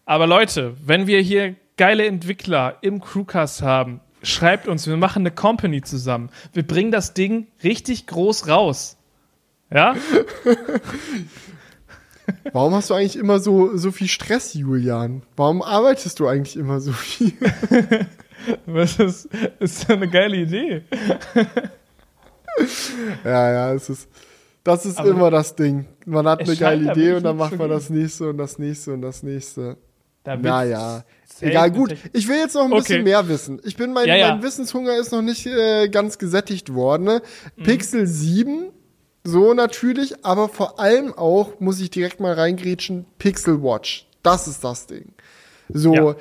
[0.07, 5.33] Aber Leute, wenn wir hier geile Entwickler im Crewcast haben, schreibt uns, wir machen eine
[5.33, 6.31] Company zusammen.
[6.53, 8.96] Wir bringen das Ding richtig groß raus.
[9.73, 9.97] Ja?
[12.53, 15.23] Warum hast du eigentlich immer so, so viel Stress, Julian?
[15.37, 17.33] Warum arbeitest du eigentlich immer so viel?
[18.67, 20.83] Was ist, ist eine geile Idee.
[23.25, 24.09] ja, ja, es ist,
[24.63, 25.87] das ist Aber immer das Ding.
[26.05, 29.03] Man hat eine geile Idee und dann macht man das nächste und das nächste und
[29.03, 29.77] das nächste.
[30.23, 31.05] Da naja.
[31.41, 31.95] Egal, gut.
[32.13, 32.81] Ich will jetzt noch ein okay.
[32.81, 33.61] bisschen mehr wissen.
[33.65, 34.35] Ich bin, mein, ja, ja.
[34.35, 37.05] mein Wissenshunger ist noch nicht äh, ganz gesättigt worden.
[37.05, 37.23] Ne?
[37.57, 37.63] Mhm.
[37.63, 38.73] Pixel 7
[39.27, 44.07] so natürlich, aber vor allem auch, muss ich direkt mal reingrätschen, Pixel Watch.
[44.23, 45.13] Das ist das Ding.
[45.69, 46.15] So, ja.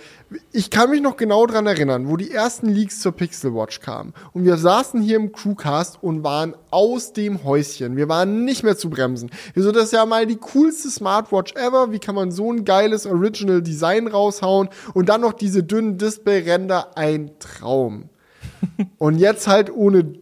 [0.52, 4.14] ich kann mich noch genau dran erinnern, wo die ersten Leaks zur Pixel Watch kamen.
[4.34, 7.96] Und wir saßen hier im Crewcast und waren aus dem Häuschen.
[7.96, 9.30] Wir waren nicht mehr zu bremsen.
[9.54, 11.92] Wieso, das ist ja mal die coolste Smartwatch ever.
[11.92, 14.70] Wie kann man so ein geiles Original Design raushauen?
[14.96, 16.98] Und dann noch diese dünnen Displayränder.
[16.98, 18.10] Ein Traum.
[18.98, 20.16] und jetzt halt ohne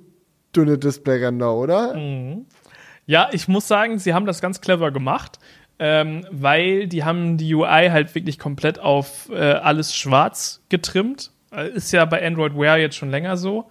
[0.53, 1.95] dünne Displayränder, oder?
[1.95, 2.45] Mhm.
[3.05, 5.39] Ja, ich muss sagen, sie haben das ganz clever gemacht,
[5.79, 11.31] ähm, weil die haben die UI halt wirklich komplett auf äh, alles schwarz getrimmt.
[11.51, 13.69] Äh, ist ja bei Android Wear jetzt schon länger so.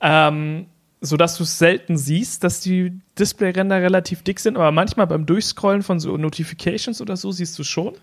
[0.00, 0.66] Ähm,
[1.00, 5.82] sodass du es selten siehst, dass die Displayränder relativ dick sind, aber manchmal beim Durchscrollen
[5.82, 7.94] von so Notifications oder so siehst du schon.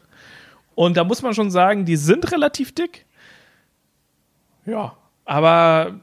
[0.75, 3.05] Und da muss man schon sagen, die sind relativ dick.
[4.65, 4.95] Ja,
[5.25, 6.01] aber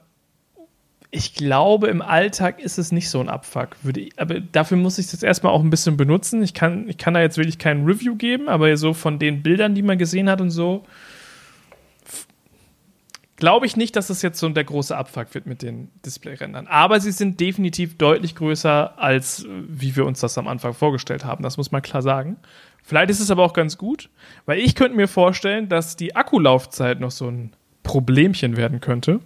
[1.11, 3.77] ich glaube, im Alltag ist es nicht so ein Abfuck.
[4.17, 6.43] Aber dafür muss ich es jetzt erstmal auch ein bisschen benutzen.
[6.43, 9.75] Ich kann, ich kann da jetzt wirklich kein Review geben, aber so von den Bildern,
[9.75, 10.85] die man gesehen hat und so,
[13.37, 16.67] glaube ich nicht, dass es jetzt so der große Abfuck wird mit den Displayrändern.
[16.67, 21.43] Aber sie sind definitiv deutlich größer, als wie wir uns das am Anfang vorgestellt haben.
[21.43, 22.37] Das muss man klar sagen.
[22.83, 24.11] Vielleicht ist es aber auch ganz gut,
[24.45, 27.53] weil ich könnte mir vorstellen, dass die Akkulaufzeit noch so ein
[27.83, 29.21] Problemchen werden könnte.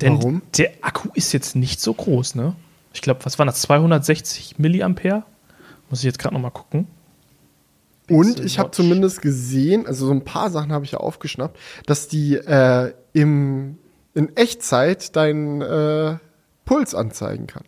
[0.00, 0.42] Denn Warum?
[0.56, 2.54] der Akku ist jetzt nicht so groß, ne?
[2.92, 3.60] Ich glaube, was waren das?
[3.62, 5.24] 260 Milliampere?
[5.90, 6.86] Muss ich jetzt gerade noch mal gucken.
[8.08, 12.08] Und ich habe zumindest gesehen, also so ein paar Sachen habe ich ja aufgeschnappt, dass
[12.08, 13.78] die äh, im,
[14.14, 16.16] in Echtzeit deinen äh,
[16.64, 17.64] Puls anzeigen kann.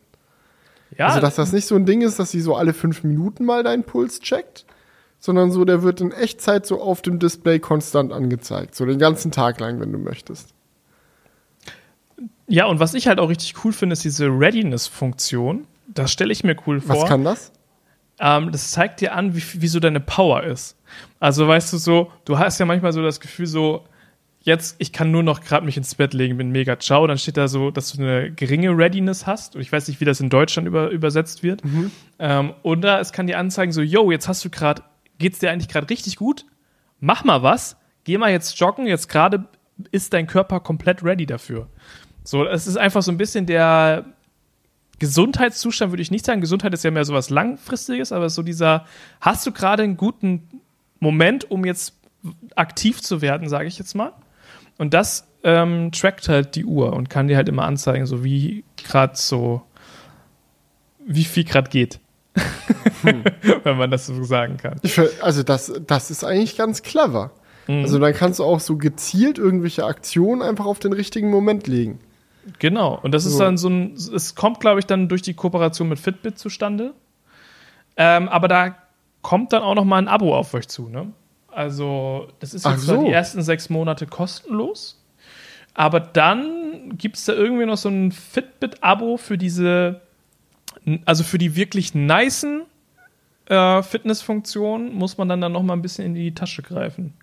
[0.97, 3.45] Ja, Also dass das nicht so ein Ding ist, dass sie so alle fünf Minuten
[3.45, 4.65] mal deinen Puls checkt,
[5.19, 8.75] sondern so, der wird in Echtzeit so auf dem Display konstant angezeigt.
[8.75, 10.55] So den ganzen Tag lang, wenn du möchtest.
[12.49, 15.67] Ja, und was ich halt auch richtig cool finde, ist diese Readiness-Funktion.
[15.87, 17.03] Das stelle ich mir cool vor.
[17.03, 17.53] Was kann das?
[18.21, 20.77] ähm, das zeigt dir an, wie, wie so deine Power ist.
[21.21, 23.85] Also weißt du so, du hast ja manchmal so das Gefühl so,
[24.41, 27.37] jetzt, ich kann nur noch gerade mich ins Bett legen, bin mega ciao, dann steht
[27.37, 29.57] da so, dass du eine geringe Readiness hast.
[29.57, 31.63] Und ich weiß nicht, wie das in Deutschland über, übersetzt wird.
[32.19, 34.83] Ähm, oder es kann dir anzeigen so, yo, jetzt hast du gerade,
[35.19, 36.45] geht's dir eigentlich gerade richtig gut?
[37.01, 39.45] Mach mal was, geh mal jetzt joggen, jetzt gerade
[39.93, 41.69] ist dein Körper komplett ready dafür.
[42.29, 44.05] So, es ist einfach so ein bisschen der,
[44.99, 46.43] Gesundheitszustand würde ich nicht sagen.
[46.43, 48.85] Gesundheit ist ja mehr so was Langfristiges, aber so dieser,
[49.19, 50.47] hast du gerade einen guten
[51.01, 51.95] Moment, um jetzt
[52.55, 54.13] aktiv zu werden, sage ich jetzt mal.
[54.77, 58.63] Und das ähm, trackt halt die Uhr und kann dir halt immer anzeigen, so wie
[58.77, 59.63] gerade so,
[61.07, 61.99] wie viel gerade geht.
[63.03, 64.79] Wenn man das so sagen kann.
[65.23, 67.31] Also das, das ist eigentlich ganz clever.
[67.69, 72.01] Also dann kannst du auch so gezielt irgendwelche Aktionen einfach auf den richtigen Moment legen.
[72.59, 72.99] Genau.
[73.03, 73.41] Und das ist So.
[73.41, 76.95] dann so ein, es kommt, glaube ich, dann durch die Kooperation mit Fitbit zustande.
[77.97, 78.77] Ähm, aber da
[79.23, 81.13] kommt dann auch noch mal ein Abo auf euch zu, ne?
[81.51, 83.03] Also, das ist jetzt so.
[83.03, 85.03] die ersten sechs Monate kostenlos,
[85.75, 90.01] aber dann gibt es da irgendwie noch so ein Fitbit-Abo für diese,
[91.05, 92.63] also für die wirklich nicen
[93.47, 97.15] äh, Fitnessfunktionen muss man dann, dann noch mal ein bisschen in die Tasche greifen.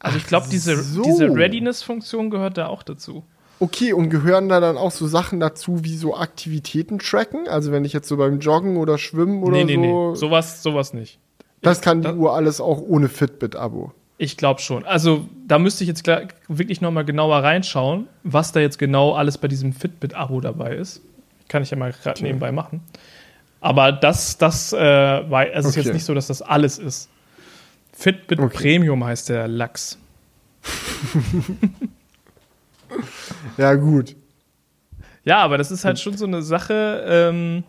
[0.00, 1.02] Also ich glaube, diese, so.
[1.02, 3.24] diese Readiness-Funktion gehört da auch dazu.
[3.62, 7.46] Okay, und gehören da dann auch so Sachen dazu, wie so Aktivitäten tracken?
[7.46, 10.16] Also wenn ich jetzt so beim Joggen oder Schwimmen oder nee, nee, so, nee.
[10.16, 11.20] Sowas, sowas nicht.
[11.60, 13.92] das kann die das- Uhr alles auch ohne Fitbit-Abo.
[14.18, 14.84] Ich glaube schon.
[14.84, 19.12] Also da müsste ich jetzt gleich wirklich noch mal genauer reinschauen, was da jetzt genau
[19.14, 21.00] alles bei diesem Fitbit-Abo dabei ist.
[21.48, 22.80] Kann ich ja mal gerade nebenbei machen.
[23.60, 25.84] Aber das, das äh, war, es ist Okay.
[25.84, 27.08] jetzt nicht so, dass das alles ist.
[27.92, 28.56] Fitbit Okay.
[28.56, 29.98] Premium heißt der Lachs.
[33.58, 34.16] Ja, gut.
[35.24, 37.64] Ja, aber das ist halt schon so eine Sache, ähm,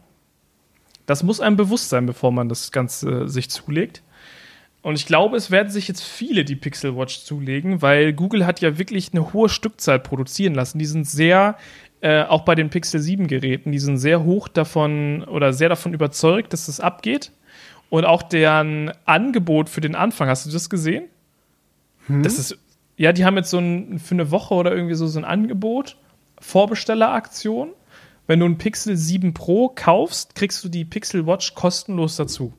[1.05, 4.01] das muss einem bewusst sein, bevor man das Ganze sich zulegt.
[4.81, 8.59] Und ich glaube, es werden sich jetzt viele die Pixel Watch zulegen, weil Google hat
[8.59, 10.77] ja wirklich eine hohe Stückzahl produzieren lassen.
[10.77, 11.57] Die sind sehr,
[12.01, 15.93] äh, auch bei den Pixel 7 Geräten, die sind sehr hoch davon oder sehr davon
[15.93, 17.31] überzeugt, dass das abgeht.
[17.89, 21.05] Und auch deren Angebot für den Anfang, hast du das gesehen?
[22.09, 22.57] Das ist,
[22.97, 25.97] ja, die haben jetzt so ein, für eine Woche oder irgendwie so, so ein Angebot,
[26.39, 27.73] Vorbestelleraktion.
[28.27, 32.53] Wenn du ein Pixel 7 Pro kaufst, kriegst du die Pixel Watch kostenlos dazu.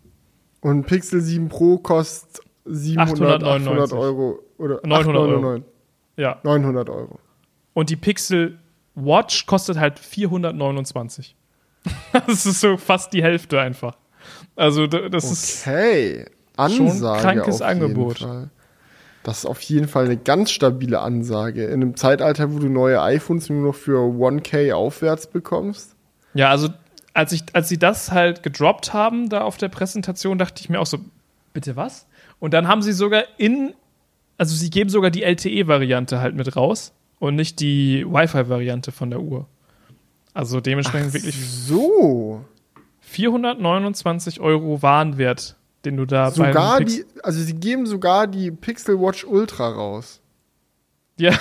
[0.61, 3.93] Und Pixel 7 Pro kostet 700, 899.
[3.93, 5.35] 800 Euro oder 900 Euro.
[5.37, 5.65] 899.
[6.17, 6.41] Ja.
[6.43, 7.19] 900 Euro.
[7.73, 8.59] Und die Pixel
[8.95, 11.37] Watch kostet halt 429.
[12.13, 13.97] das ist so fast die Hälfte einfach.
[14.57, 15.67] Also, das ist.
[15.67, 16.27] Okay.
[16.57, 18.19] Ansage krankes auf Angebot.
[18.21, 18.51] Fall.
[19.25, 21.65] Das ist auf jeden Fall eine ganz stabile Ansage.
[21.65, 25.97] In einem Zeitalter, wo du neue iPhones nur noch für 1K aufwärts bekommst.
[26.35, 26.69] Ja, also,
[27.15, 30.79] als, ich, als sie das halt gedroppt haben, da auf der Präsentation, dachte ich mir
[30.79, 30.99] auch so,
[31.55, 32.07] bitte was?
[32.39, 33.73] Und dann haben sie sogar in.
[34.37, 39.23] Also, sie geben sogar die LTE-Variante halt mit raus und nicht die Wi-Fi-Variante von der
[39.23, 39.47] Uhr.
[40.35, 42.45] Also, dementsprechend wirklich So.
[43.01, 49.25] 429 Euro Warenwert, den du da Sogar die, also sie geben sogar die Pixel Watch
[49.25, 50.21] Ultra raus.
[51.17, 51.33] Ja,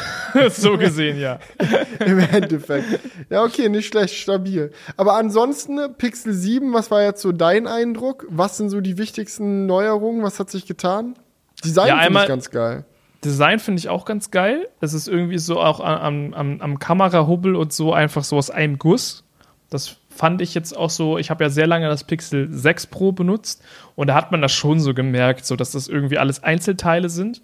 [0.51, 1.39] so gesehen, ja.
[2.05, 2.85] Im Endeffekt.
[3.31, 4.71] Ja, okay, nicht schlecht, stabil.
[4.97, 8.27] Aber ansonsten, Pixel 7, was war jetzt so dein Eindruck?
[8.29, 10.21] Was sind so die wichtigsten Neuerungen?
[10.21, 11.15] Was hat sich getan?
[11.63, 12.85] Design Ja, finde ich ganz geil.
[13.23, 14.69] Design finde ich auch ganz geil.
[14.79, 18.77] Es ist irgendwie so auch am, am, am Kamerahubbel und so einfach so aus einem
[18.77, 19.23] Guss.
[19.69, 23.11] Das fand ich jetzt auch so, ich habe ja sehr lange das Pixel 6 Pro
[23.11, 23.63] benutzt
[23.95, 27.41] und da hat man das schon so gemerkt, so dass das irgendwie alles Einzelteile sind.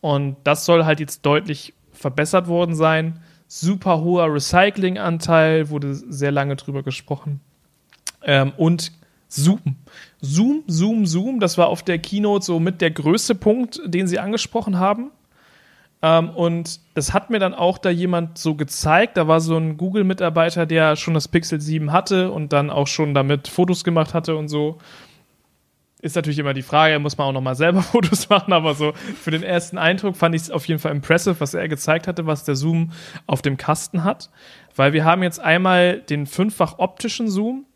[0.00, 3.20] Und das soll halt jetzt deutlich verbessert worden sein.
[3.46, 7.40] Super hoher Recycling-Anteil, wurde sehr lange drüber gesprochen.
[8.24, 8.92] Ähm, und
[9.28, 9.60] Zoom.
[10.20, 14.18] Zoom, Zoom, Zoom, das war auf der Keynote so mit der größte Punkt, den sie
[14.18, 15.10] angesprochen haben.
[16.02, 19.16] Ähm, und das hat mir dann auch da jemand so gezeigt.
[19.16, 23.14] Da war so ein Google-Mitarbeiter, der schon das Pixel 7 hatte und dann auch schon
[23.14, 24.78] damit Fotos gemacht hatte und so.
[26.00, 28.92] Ist natürlich immer die Frage, muss man auch noch mal selber Fotos machen, aber so
[28.92, 32.26] für den ersten Eindruck fand ich es auf jeden Fall impressive, was er gezeigt hatte,
[32.26, 32.90] was der Zoom
[33.26, 34.30] auf dem Kasten hat.
[34.74, 37.66] Weil wir haben jetzt einmal den fünffach optischen Zoom,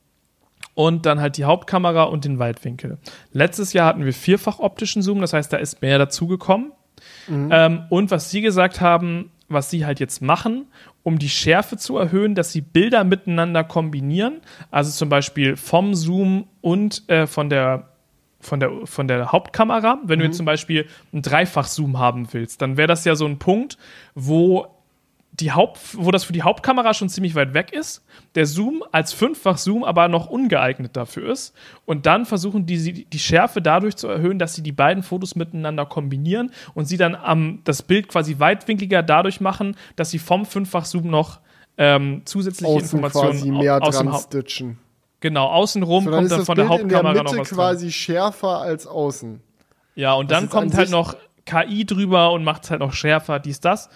[0.75, 2.99] und dann halt die Hauptkamera und den Weitwinkel.
[3.33, 6.73] Letztes Jahr hatten wir vierfach optischen Zoom, das heißt, da ist mehr dazugekommen.
[7.29, 7.49] Mhm.
[7.53, 10.67] Ähm, und was Sie gesagt haben, was Sie halt jetzt machen,
[11.03, 16.49] um die Schärfe zu erhöhen, dass Sie Bilder miteinander kombinieren, also zum Beispiel vom Zoom
[16.61, 17.89] und äh, von der
[18.39, 19.99] von der, von der Hauptkamera.
[20.05, 20.21] Wenn mhm.
[20.21, 23.77] du jetzt zum Beispiel einen Dreifach-Zoom haben willst, dann wäre das ja so ein Punkt,
[24.15, 24.76] wo
[25.41, 29.13] die Haupt, wo das für die Hauptkamera schon ziemlich weit weg ist, der Zoom als
[29.13, 31.55] Fünffach-Zoom aber noch ungeeignet dafür ist.
[31.85, 35.85] Und dann versuchen die die Schärfe dadurch zu erhöhen, dass sie die beiden Fotos miteinander
[35.85, 41.09] kombinieren und sie dann am, das Bild quasi weitwinkliger dadurch machen, dass sie vom Fünffach-Zoom
[41.09, 41.41] noch
[41.77, 44.79] ähm, zusätzliche Außen Informationen quasi mehr aus dran stitchen.
[45.21, 47.87] Genau, außenrum so, kommt dann von Bild der Hauptkamera in der Mitte noch was quasi
[47.87, 47.93] dran.
[47.93, 49.41] schärfer als außen.
[49.95, 51.17] Ja, und das dann kommt halt noch
[51.47, 53.89] KI drüber und macht es halt noch schärfer, dies, das.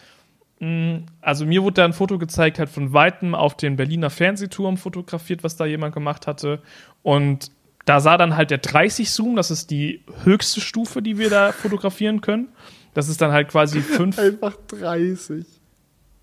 [0.61, 4.77] Mm, also mir wurde da ein Foto gezeigt, halt von weitem auf den Berliner Fernsehturm
[4.77, 6.61] fotografiert, was da jemand gemacht hatte.
[7.03, 7.51] Und
[7.87, 11.53] da sah dann halt der 30 Zoom, das ist die höchste Stufe, die wir da
[11.53, 12.49] fotografieren können.
[12.95, 14.19] Das ist dann halt quasi fünf.
[14.19, 15.47] Einfach 30.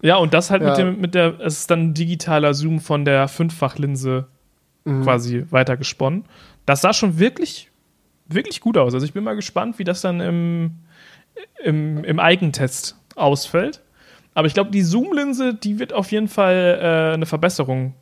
[0.04, 0.70] Ja, und das halt ja.
[0.70, 4.28] mit dem, mit der, es ist dann ein digitaler Zoom von der Fünffachlinse
[4.86, 5.04] mhm.
[5.04, 6.26] quasi weitergesponnen.
[6.68, 7.72] Das sah schon wirklich,
[8.28, 8.94] wirklich gut aus.
[8.94, 10.72] Also ich bin mal gespannt, wie das dann im,
[11.64, 13.82] im, im Eigentest ausfällt.
[14.38, 17.96] Aber ich glaube, die Zoom-Linse, die wird auf jeden Fall äh, eine Verbesserung.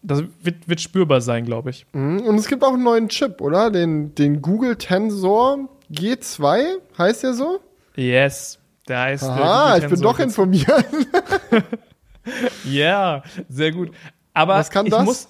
[0.00, 1.86] Das wird, wird spürbar sein, glaube ich.
[1.92, 2.20] Mhm.
[2.20, 3.72] Und es gibt auch einen neuen Chip, oder?
[3.72, 7.58] Den, den Google Tensor G2, heißt der so?
[7.96, 8.60] Yes.
[8.86, 9.24] Der heißt.
[9.24, 10.86] Ah, ich bin doch informiert.
[12.64, 13.92] Ja, yeah, sehr gut.
[14.34, 15.04] Aber Was kann das?
[15.04, 15.28] Muss,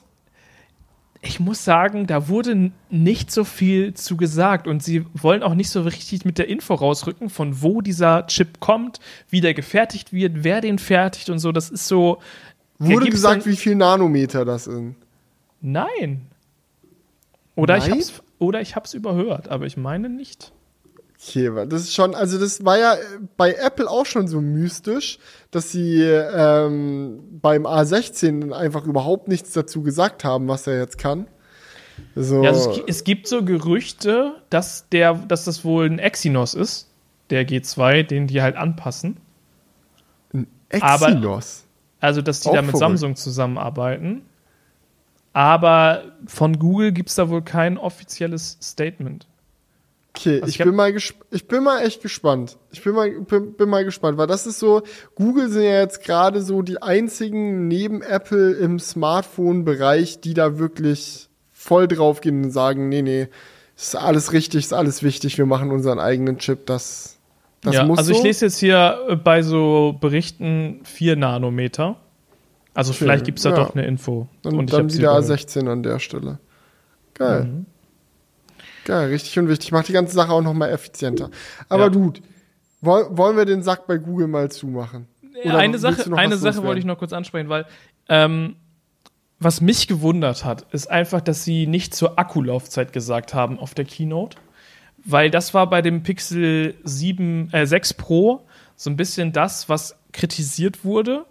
[1.27, 5.71] ich muss sagen, da wurde nicht so viel zu gesagt und sie wollen auch nicht
[5.71, 10.45] so richtig mit der Info rausrücken, von wo dieser Chip kommt, wie der gefertigt wird,
[10.45, 11.53] wer den fertigt und so.
[11.53, 12.19] Das ist so.
[12.79, 14.97] Wurde gesagt, wie viel Nanometer das sind?
[15.61, 16.27] Nein.
[17.55, 17.87] Oder Nein?
[17.87, 20.53] ich hab's, oder ich hab's überhört, aber ich meine nicht.
[21.19, 22.97] Okay, das ist schon, also das war ja
[23.37, 25.19] bei Apple auch schon so mystisch,
[25.51, 31.27] dass sie ähm, beim A16 einfach überhaupt nichts dazu gesagt haben, was er jetzt kann.
[32.15, 32.43] So.
[32.43, 36.89] Ja, also es, es, gibt so Gerüchte, dass der, dass das wohl ein Exynos ist,
[37.31, 39.17] der G2, den die halt anpassen.
[40.35, 41.65] Ein Exynos?
[42.01, 42.81] Aber, also, dass die auch da mit verrückt.
[42.81, 44.23] Samsung zusammenarbeiten.
[45.33, 49.27] Aber von Google gibt es da wohl kein offizielles Statement.
[50.17, 52.57] Okay, also ich, ich bin mal ich bin mal echt gespannt.
[52.73, 54.83] Ich bin mal bin, bin, mal gespannt, weil das ist so
[55.15, 60.59] Google sind ja jetzt gerade so die einzigen neben Apple im Smartphone Bereich, die da
[60.59, 63.29] wirklich voll drauf gehen und sagen, nee, nee,
[63.77, 67.19] ist alles richtig, ist alles wichtig, wir machen unseren eigenen Chip, das
[67.61, 68.25] das ja, muss also ich so.
[68.25, 71.97] lese jetzt hier äh, bei so Berichten 4 Nanometer.
[72.75, 73.57] Also okay, vielleicht gibt es da ja.
[73.57, 74.29] doch eine Info.
[74.45, 76.39] Und, und dann wieder A16 an der Stelle.
[77.15, 77.45] Geil.
[77.45, 77.67] Mhm.
[78.87, 79.73] Geil, richtig und wichtig.
[79.73, 81.31] Macht die ganze Sache auch noch mal effizienter.
[81.69, 81.89] Aber ja.
[81.89, 82.23] gut,
[82.81, 85.09] wollen wir den Sack bei Google mal zumachen?
[85.45, 87.67] Oder eine Sache, eine Sache wollte ich noch kurz ansprechen, weil
[88.09, 88.55] ähm,
[89.41, 93.85] was mich gewundert hat, ist einfach, dass sie nicht zur Akkulaufzeit gesagt haben auf der
[93.85, 94.39] Keynote.
[95.05, 99.99] Weil das war bei dem Pixel 7, äh, 6 Pro so ein bisschen das, was
[100.13, 101.27] kritisiert wurde.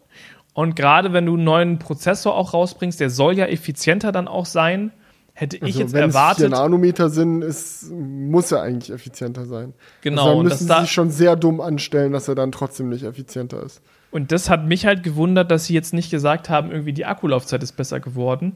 [0.53, 4.45] Und gerade wenn du einen neuen Prozessor auch rausbringst, der soll ja effizienter dann auch
[4.45, 4.91] sein,
[5.35, 6.45] hätte also, ich jetzt wenn erwartet.
[6.45, 9.73] Wenn es 4 Nanometer sind, ist, muss er eigentlich effizienter sein.
[10.01, 10.23] Genau.
[10.23, 13.61] Also, da müssen sie sich schon sehr dumm anstellen, dass er dann trotzdem nicht effizienter
[13.61, 13.81] ist.
[14.11, 17.61] Und das hat mich halt gewundert, dass sie jetzt nicht gesagt haben, irgendwie die Akkulaufzeit
[17.61, 18.55] ist besser geworden.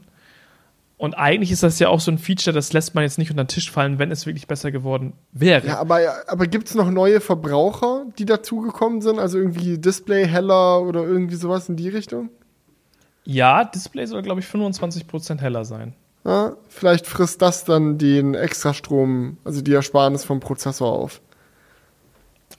[0.96, 3.44] Und eigentlich ist das ja auch so ein Feature, das lässt man jetzt nicht unter
[3.44, 5.66] den Tisch fallen, wenn es wirklich besser geworden wäre.
[5.66, 9.18] Ja, aber, aber gibt es noch neue Verbraucher, die dazugekommen sind?
[9.18, 12.30] Also irgendwie Display heller oder irgendwie sowas in die Richtung?
[13.24, 15.94] Ja, Display soll, glaube ich, 25% heller sein.
[16.24, 21.20] Ja, vielleicht frisst das dann den Extrastrom, also die Ersparnis vom Prozessor auf.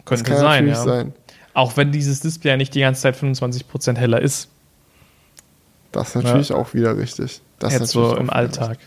[0.05, 0.83] Könnte das kann sein, natürlich ja.
[0.83, 1.13] sein.
[1.53, 4.49] Auch wenn dieses Display ja nicht die ganze Zeit 25% heller ist.
[5.91, 7.41] Das ist natürlich auch wieder richtig.
[7.59, 8.79] Das ist jetzt so im Alltag.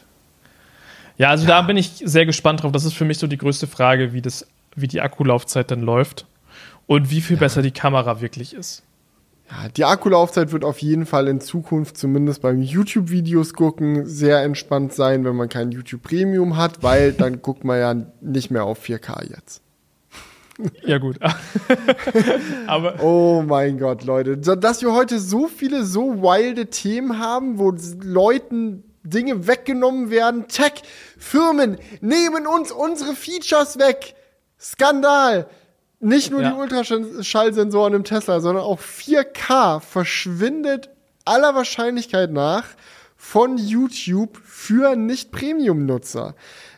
[1.18, 2.72] Ja, also da bin ich sehr gespannt drauf.
[2.72, 6.26] Das ist für mich so die größte Frage, wie, das, wie die Akkulaufzeit dann läuft
[6.86, 8.82] und wie viel besser die Kamera wirklich ist.
[9.50, 14.94] Ja, die Akkulaufzeit wird auf jeden Fall in Zukunft zumindest beim YouTube-Videos gucken sehr entspannt
[14.94, 18.82] sein, wenn man kein YouTube Premium hat, weil dann guckt man ja nicht mehr auf
[18.82, 19.60] 4K jetzt.
[20.84, 21.18] Ja, gut.
[22.66, 24.38] Aber Oh mein Gott, Leute.
[24.38, 30.48] Dass wir heute so viele so wilde Themen haben, wo Leuten Dinge weggenommen werden.
[30.48, 30.82] Tech,
[31.18, 34.14] Firmen nehmen uns unsere Features weg.
[34.58, 35.48] Skandal.
[36.04, 36.50] Nicht nur Ja.
[36.50, 40.90] die Ultraschallsensoren im Tesla, sondern auch 4K verschwindet
[41.24, 42.64] aller Wahrscheinlichkeit nach
[43.16, 46.34] von YouTube für Nicht-Premium-Nutzer.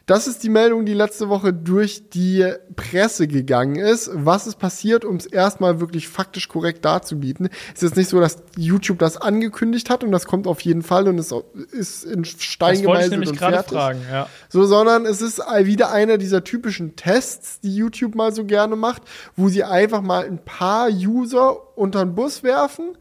[0.07, 4.09] Das ist die Meldung, die letzte Woche durch die Presse gegangen ist.
[4.15, 7.49] Was ist passiert, um es erstmal wirklich faktisch korrekt darzubieten?
[7.75, 11.09] Es ist nicht so, dass YouTube das angekündigt hat und das kommt auf jeden Fall
[11.09, 11.35] und es
[11.73, 13.73] ist in Stein das ich gemeißelt nämlich und gerade fertig.
[13.73, 14.29] fragen, ja.
[14.49, 19.03] So, sondern es ist wieder einer dieser typischen Tests, die YouTube mal so gerne macht,
[19.35, 22.97] wo sie einfach mal ein paar User unter den Bus werfen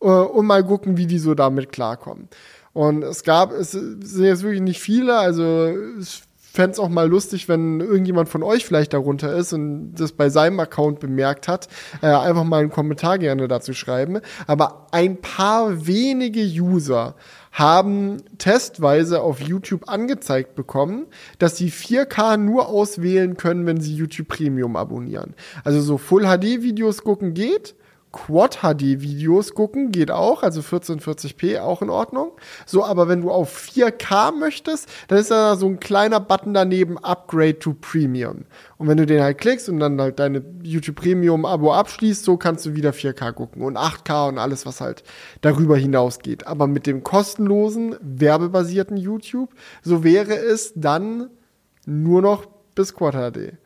[0.00, 2.28] äh, und mal gucken, wie die so damit klarkommen.
[2.72, 7.08] Und es gab, es sind jetzt wirklich nicht viele, also ich fände es auch mal
[7.08, 11.68] lustig, wenn irgendjemand von euch vielleicht darunter ist und das bei seinem Account bemerkt hat,
[12.02, 14.20] äh, einfach mal einen Kommentar gerne dazu schreiben.
[14.46, 17.14] Aber ein paar wenige User
[17.52, 21.06] haben testweise auf YouTube angezeigt bekommen,
[21.38, 25.34] dass sie 4K nur auswählen können, wenn sie YouTube Premium abonnieren.
[25.64, 27.74] Also so Full HD Videos gucken geht.
[28.12, 32.32] Quad HD Videos gucken geht auch, also 1440p auch in Ordnung.
[32.64, 36.98] So, aber wenn du auf 4K möchtest, dann ist da so ein kleiner Button daneben
[36.98, 38.46] Upgrade to Premium.
[38.78, 42.36] Und wenn du den halt klickst und dann halt deine YouTube Premium Abo abschließt, so
[42.36, 45.02] kannst du wieder 4K gucken und 8K und alles, was halt
[45.42, 46.46] darüber hinausgeht.
[46.46, 51.28] Aber mit dem kostenlosen, werbebasierten YouTube, so wäre es dann
[51.84, 53.58] nur noch bis Quad HD.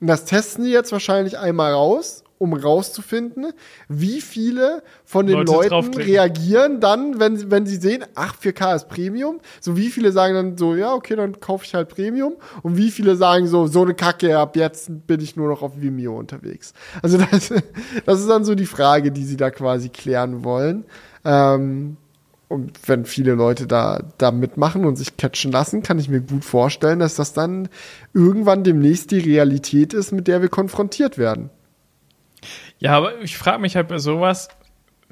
[0.00, 3.52] Und das testen die jetzt wahrscheinlich einmal raus, um rauszufinden,
[3.88, 8.74] wie viele von den Leute Leuten reagieren dann, wenn, sie- wenn sie sehen, ach, 4K
[8.76, 9.40] ist Premium.
[9.60, 12.34] So wie viele sagen dann so, ja, okay, dann kaufe ich halt Premium.
[12.62, 15.80] Und wie viele sagen so, so eine Kacke, ab jetzt bin ich nur noch auf
[15.80, 16.72] Vimeo unterwegs.
[17.02, 17.52] Also das,
[18.06, 20.84] das ist dann so die Frage, die sie da quasi klären wollen.
[21.24, 21.96] Ähm,
[22.48, 26.46] und wenn viele Leute da, da mitmachen und sich catchen lassen, kann ich mir gut
[26.46, 27.68] vorstellen, dass das dann
[28.14, 31.50] irgendwann demnächst die Realität ist, mit der wir konfrontiert werden.
[32.78, 34.48] Ja, aber ich frage mich halt bei sowas,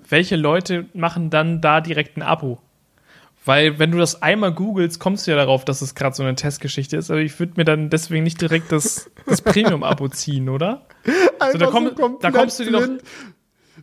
[0.08, 2.60] welche Leute machen dann da direkt ein Abo?
[3.44, 6.34] Weil, wenn du das einmal googelst, kommst du ja darauf, dass es gerade so eine
[6.34, 7.10] Testgeschichte ist.
[7.12, 10.82] Aber ich würde mir dann deswegen nicht direkt das, das Premium-Abo ziehen, oder?
[11.38, 13.02] Einfach da komm- komplett da kommst du dir doch- blind.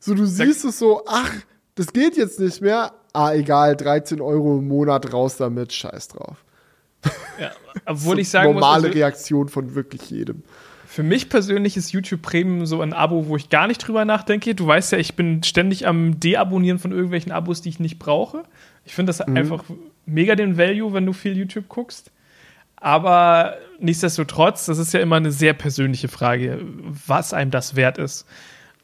[0.02, 1.32] So, du siehst es so, ach,
[1.76, 2.94] das geht jetzt nicht mehr.
[3.14, 6.44] Ah, egal, 13 Euro im Monat raus damit, scheiß drauf.
[7.40, 7.52] Ja,
[7.86, 10.44] obwohl ich sagen muss, Normale also, Reaktion von wirklich jedem.
[10.94, 14.54] Für mich persönlich ist YouTube Premium so ein Abo, wo ich gar nicht drüber nachdenke.
[14.54, 18.44] Du weißt ja, ich bin ständig am Deabonnieren von irgendwelchen Abos, die ich nicht brauche.
[18.86, 19.36] Ich finde das Mhm.
[19.36, 19.64] einfach
[20.06, 22.12] mega den Value, wenn du viel YouTube guckst.
[22.76, 26.60] Aber nichtsdestotrotz, das ist ja immer eine sehr persönliche Frage,
[27.08, 28.28] was einem das wert ist.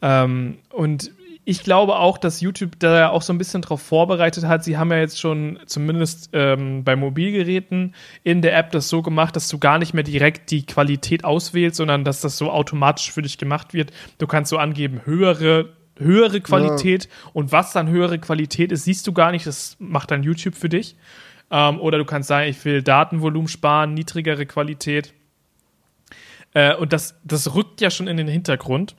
[0.02, 1.12] Ähm, und
[1.50, 4.64] ich glaube auch, dass YouTube da ja auch so ein bisschen drauf vorbereitet hat.
[4.64, 9.36] Sie haben ja jetzt schon zumindest ähm, bei Mobilgeräten in der App das so gemacht,
[9.36, 13.24] dass du gar nicht mehr direkt die Qualität auswählst, sondern dass das so automatisch für
[13.24, 13.92] dich gemacht wird.
[14.20, 19.14] Du kannst so angeben, höhere, höhere Qualität und was dann höhere Qualität ist, siehst du
[19.14, 19.48] gar nicht.
[19.48, 20.98] Das macht dann YouTube für dich.
[21.50, 25.16] Ähm, oder du kannst sagen, ich will Datenvolumen sparen, niedrigere Qualität.
[26.54, 28.96] Äh, und das, das rückt ja schon in den Hintergrund.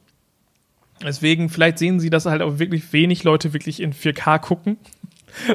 [1.02, 4.76] Deswegen, vielleicht sehen sie, dass halt auch wirklich wenig Leute wirklich in 4K gucken.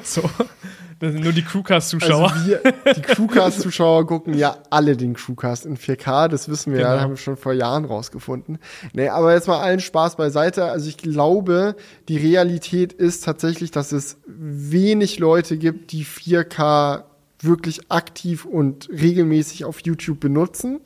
[0.03, 0.21] So.
[0.99, 2.31] Das sind nur die Crewcast-Zuschauer.
[2.31, 2.61] Also wir,
[2.95, 7.01] die Crewcast-Zuschauer gucken ja alle den Crewcast in 4K, das wissen wir ja, Genau.
[7.01, 8.57] haben wir schon vor Jahren rausgefunden.
[8.93, 10.63] Nee, aber jetzt mal allen Spaß beiseite.
[10.63, 11.75] Also ich glaube,
[12.07, 17.03] die Realität ist tatsächlich, dass es wenig Leute gibt, die 4K
[17.41, 20.79] wirklich aktiv und regelmäßig auf YouTube benutzen.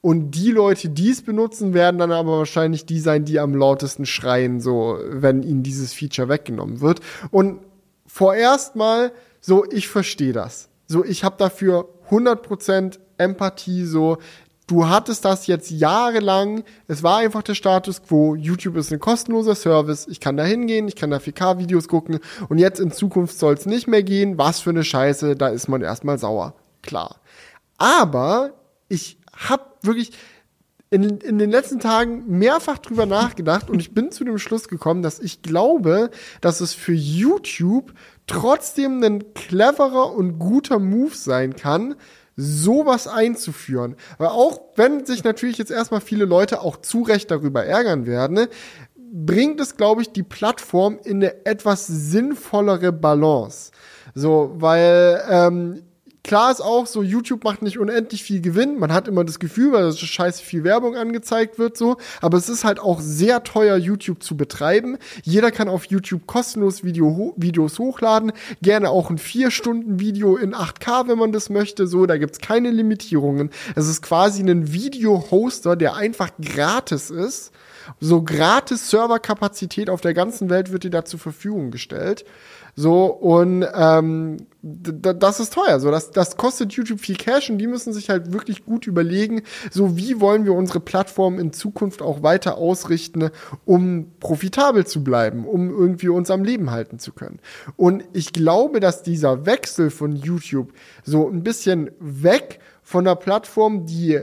[0.00, 4.06] Und die Leute, die es benutzen, werden dann aber wahrscheinlich die sein, die am lautesten
[4.06, 7.00] schreien, so, wenn ihnen dieses Feature weggenommen wird.
[7.30, 7.58] Und
[8.06, 10.68] vorerst mal, so, ich verstehe das.
[10.86, 14.18] So, ich habe dafür 100% Empathie, so,
[14.68, 19.54] du hattest das jetzt jahrelang, es war einfach der Status quo, YouTube ist ein kostenloser
[19.54, 23.54] Service, ich kann da hingehen, ich kann da 4K-Videos gucken und jetzt in Zukunft soll
[23.54, 26.54] es nicht mehr gehen, was für eine Scheiße, da ist man erstmal sauer.
[26.82, 27.16] Klar.
[27.78, 28.52] Aber
[28.88, 30.12] ich hab wirklich,
[30.90, 35.02] in, in den letzten Tagen mehrfach drüber nachgedacht und ich bin zu dem Schluss gekommen,
[35.02, 36.10] dass ich glaube,
[36.40, 37.92] dass es für YouTube
[38.26, 41.94] trotzdem ein cleverer und guter Move sein kann,
[42.36, 43.96] sowas einzuführen.
[44.16, 48.46] Weil auch wenn sich natürlich jetzt erstmal viele Leute auch zu Recht darüber ärgern werden,
[48.96, 53.72] bringt es, glaube ich, die Plattform in eine etwas sinnvollere Balance.
[54.14, 55.82] So, weil ähm,
[56.28, 58.78] Klar ist auch so, YouTube macht nicht unendlich viel Gewinn.
[58.78, 61.96] Man hat immer das Gefühl, weil das scheiße viel Werbung angezeigt wird, so.
[62.20, 64.98] Aber es ist halt auch sehr teuer, YouTube zu betreiben.
[65.22, 68.32] Jeder kann auf YouTube kostenlos Video, Videos hochladen.
[68.60, 71.86] Gerne auch ein 4-Stunden-Video in 8K, wenn man das möchte.
[71.86, 73.48] So, da gibt's keine Limitierungen.
[73.74, 77.52] Es ist quasi ein Video-Hoster, der einfach gratis ist.
[78.00, 82.26] So gratis Serverkapazität auf der ganzen Welt wird dir da zur Verfügung gestellt.
[82.80, 85.80] So, und ähm, das ist teuer.
[85.80, 89.42] So, das, das kostet YouTube viel Cash und die müssen sich halt wirklich gut überlegen,
[89.68, 93.30] so wie wollen wir unsere Plattform in Zukunft auch weiter ausrichten,
[93.64, 97.40] um profitabel zu bleiben, um irgendwie uns am Leben halten zu können.
[97.74, 100.72] Und ich glaube, dass dieser Wechsel von YouTube
[101.02, 104.20] so ein bisschen weg von der Plattform, die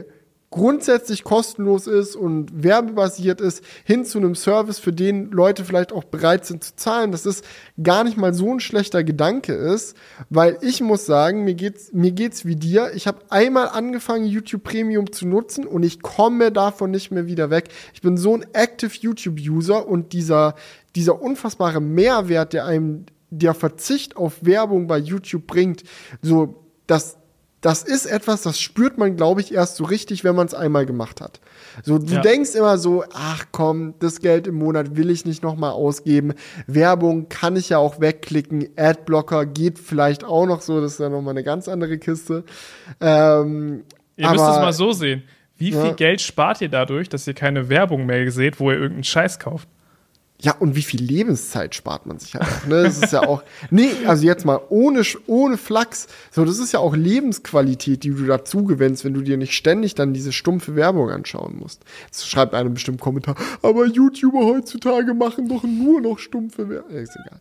[0.52, 6.06] grundsätzlich kostenlos ist und werbebasiert ist, hin zu einem Service, für den Leute vielleicht auch
[6.06, 7.41] bereit sind zu zahlen, dass es
[7.82, 9.98] gar nicht mal so ein schlechter Gedanke ist,
[10.30, 12.91] weil ich muss sagen, mir geht's, mir geht's wie dir.
[12.96, 17.50] Ich habe einmal angefangen, YouTube Premium zu nutzen und ich komme davon nicht mehr wieder
[17.50, 17.70] weg.
[17.93, 20.56] Ich bin so ein Active YouTube-User und dieser,
[20.96, 25.84] dieser unfassbare Mehrwert, der einem der Verzicht auf Werbung bei YouTube bringt,
[26.22, 26.56] so,
[26.88, 27.18] das,
[27.66, 30.86] das ist etwas, das spürt man, glaube ich, erst so richtig, wenn man es einmal
[30.86, 31.39] gemacht hat.
[31.82, 32.22] So, du ja.
[32.22, 36.36] denkst immer so, ach komm, das Geld im Monat will ich nicht nochmal ausgeben.
[36.68, 38.70] Werbung kann ich ja auch wegklicken.
[38.76, 42.43] Adblocker geht vielleicht auch noch so, das ist ja nochmal eine ganz andere Kiste.
[43.01, 43.82] Ähm,
[44.16, 45.24] ihr aber, müsst es mal so sehen.
[45.57, 45.93] Wie viel ja.
[45.93, 49.68] Geld spart ihr dadurch, dass ihr keine Werbung mehr seht, wo ihr irgendeinen Scheiß kauft?
[50.42, 52.84] Ja, und wie viel Lebenszeit spart man sich halt auch, ne?
[52.84, 56.80] Das ist ja auch, nee, also jetzt mal ohne, ohne Flachs, so, das ist ja
[56.80, 61.10] auch Lebensqualität, die du dazu gewinnst, wenn du dir nicht ständig dann diese stumpfe Werbung
[61.10, 61.84] anschauen musst.
[62.06, 66.92] Jetzt schreibt einer bestimmt Kommentar, aber YouTuber heutzutage machen doch nur noch stumpfe Werbung.
[66.92, 67.40] Ist egal.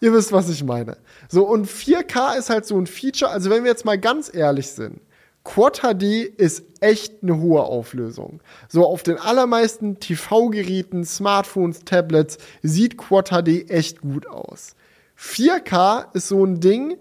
[0.00, 0.96] Ihr wisst, was ich meine.
[1.28, 4.68] So, und 4K ist halt so ein Feature, also wenn wir jetzt mal ganz ehrlich
[4.70, 5.00] sind,
[5.44, 8.40] Quad HD ist echt eine hohe Auflösung.
[8.68, 14.74] So auf den allermeisten TV-Geräten, Smartphones, Tablets sieht Quad HD echt gut aus.
[15.18, 16.96] 4K ist so ein Ding,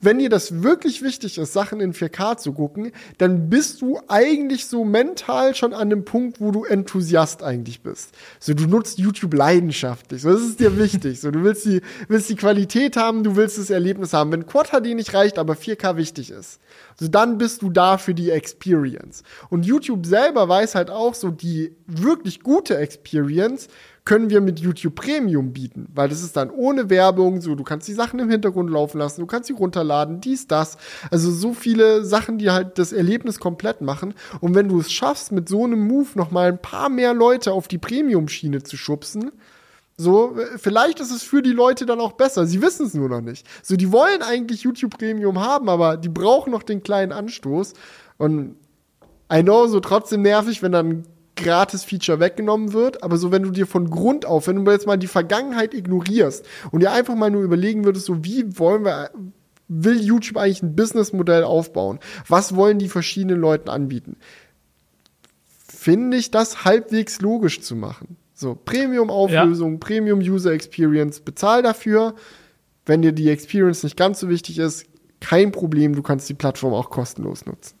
[0.00, 4.66] wenn dir das wirklich wichtig ist, Sachen in 4K zu gucken, dann bist du eigentlich
[4.66, 8.14] so mental schon an dem Punkt, wo du Enthusiast eigentlich bist.
[8.38, 10.22] So, du nutzt YouTube leidenschaftlich.
[10.22, 11.20] So, das ist dir wichtig.
[11.20, 14.32] So, du willst die, willst die Qualität haben, du willst das Erlebnis haben.
[14.32, 16.60] Wenn Quad HD nicht reicht, aber 4K wichtig ist,
[16.98, 19.22] so dann bist du da für die Experience.
[19.50, 23.68] Und YouTube selber weiß halt auch so, die wirklich gute Experience
[24.08, 27.86] können wir mit YouTube Premium bieten, weil das ist dann ohne Werbung, so du kannst
[27.88, 30.78] die Sachen im Hintergrund laufen lassen, du kannst sie runterladen, dies, das.
[31.10, 34.14] Also so viele Sachen, die halt das Erlebnis komplett machen.
[34.40, 37.52] Und wenn du es schaffst, mit so einem Move noch mal ein paar mehr Leute
[37.52, 39.30] auf die Premium-Schiene zu schubsen,
[39.98, 42.46] so, vielleicht ist es für die Leute dann auch besser.
[42.46, 43.46] Sie wissen es nur noch nicht.
[43.62, 47.74] So, die wollen eigentlich YouTube Premium haben, aber die brauchen noch den kleinen Anstoß.
[48.16, 48.56] Und
[49.30, 51.04] I know, so trotzdem nervig, wenn dann
[51.38, 54.96] Gratis-Feature weggenommen wird, aber so wenn du dir von Grund auf, wenn du jetzt mal
[54.96, 59.10] die Vergangenheit ignorierst und dir einfach mal nur überlegen würdest, so wie wollen wir,
[59.68, 61.98] will YouTube eigentlich ein Businessmodell aufbauen?
[62.26, 64.16] Was wollen die verschiedenen Leuten anbieten?
[65.66, 68.16] Finde ich das halbwegs logisch zu machen.
[68.34, 69.78] So, Premium-Auflösung, ja.
[69.78, 72.14] Premium-User Experience, bezahl dafür.
[72.86, 74.86] Wenn dir die Experience nicht ganz so wichtig ist,
[75.20, 77.77] kein Problem, du kannst die Plattform auch kostenlos nutzen.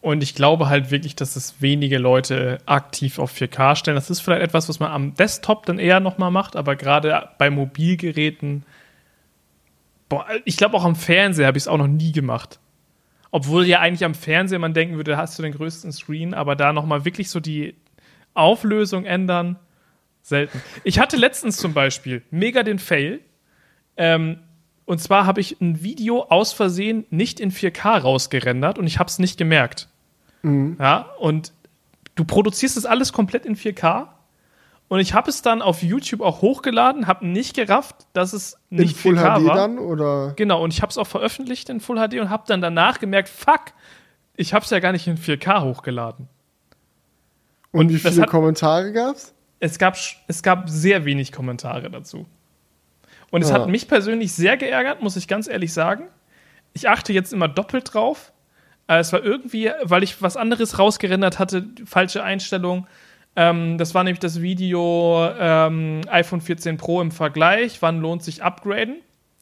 [0.00, 3.96] Und ich glaube halt wirklich, dass es wenige Leute aktiv auf 4K stellen.
[3.96, 7.50] Das ist vielleicht etwas, was man am Desktop dann eher nochmal macht, aber gerade bei
[7.50, 8.64] Mobilgeräten,
[10.08, 12.60] boah, ich glaube auch am Fernseher habe ich es auch noch nie gemacht.
[13.30, 16.72] Obwohl ja eigentlich am Fernseher man denken würde, hast du den größten Screen, aber da
[16.72, 17.74] nochmal wirklich so die
[18.34, 19.58] Auflösung ändern,
[20.22, 20.62] selten.
[20.84, 23.20] Ich hatte letztens zum Beispiel mega den Fail.
[23.96, 24.38] Ähm,
[24.88, 29.10] und zwar habe ich ein Video aus Versehen nicht in 4K rausgerendert und ich habe
[29.10, 29.86] es nicht gemerkt.
[30.40, 30.78] Mhm.
[30.80, 31.52] Ja, und
[32.14, 34.08] du produzierst das alles komplett in 4K.
[34.88, 38.92] Und ich habe es dann auf YouTube auch hochgeladen, habe nicht gerafft, dass es nicht
[39.04, 39.56] in Full 4K HD war.
[39.56, 40.32] dann oder?
[40.36, 43.28] Genau, und ich habe es auch veröffentlicht in Full HD und habe dann danach gemerkt,
[43.28, 43.74] fuck,
[44.36, 46.28] ich habe es ja gar nicht in 4K hochgeladen.
[47.72, 49.34] Und, und wie viele hat, Kommentare gab's?
[49.60, 52.24] Es gab es gab sehr wenig Kommentare dazu.
[53.30, 53.56] Und es ja.
[53.56, 56.08] hat mich persönlich sehr geärgert, muss ich ganz ehrlich sagen.
[56.72, 58.32] Ich achte jetzt immer doppelt drauf.
[58.86, 62.86] Äh, es war irgendwie, weil ich was anderes rausgerendert hatte, falsche Einstellung.
[63.36, 67.82] Ähm, das war nämlich das Video ähm, iPhone 14 Pro im Vergleich.
[67.82, 68.96] Wann lohnt sich upgraden?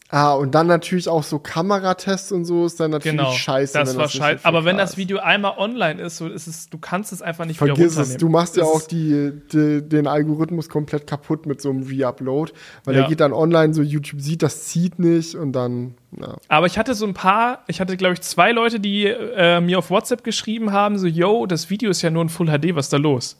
[0.08, 3.72] Ah, und dann natürlich auch so Kameratests und so ist dann natürlich Genau, scheiße.
[3.76, 4.44] das war scheiße.
[4.44, 4.96] Aber wenn das.
[4.96, 7.98] Video einmal online ist, so ist es, du kannst es einfach nicht wieder Vergiss es,
[7.98, 8.18] runternehmen.
[8.20, 12.52] du machst ja auch die, die, den Algorithmus komplett kaputt mit so einem Re-Upload,
[12.84, 13.00] weil Ja.
[13.00, 16.36] der geht dann online, so YouTube sieht, das zieht nicht und dann, ja.
[16.48, 19.78] Aber ich hatte so ein paar, ich hatte glaube ich zwei Leute, die äh, mir
[19.80, 22.86] auf WhatsApp geschrieben haben, so, yo, das Video ist ja nur in Full HD, was
[22.86, 23.36] ist da los?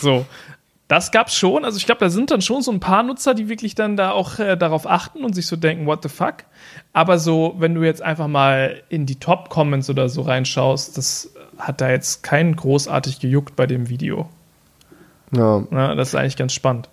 [0.00, 0.26] So.
[0.88, 1.64] Das gab's schon.
[1.64, 4.10] Also ich glaube, da sind dann schon so ein paar Nutzer, die wirklich dann da
[4.10, 6.44] auch äh, darauf achten und sich so denken, what the fuck?
[6.92, 11.80] Aber so, wenn du jetzt einfach mal in die Top-Comments oder so reinschaust, das hat
[11.80, 14.28] da jetzt keinen großartig gejuckt bei dem Video.
[15.30, 15.60] ja.
[15.70, 15.96] Ne?
[15.96, 16.90] Das ist eigentlich ganz spannend.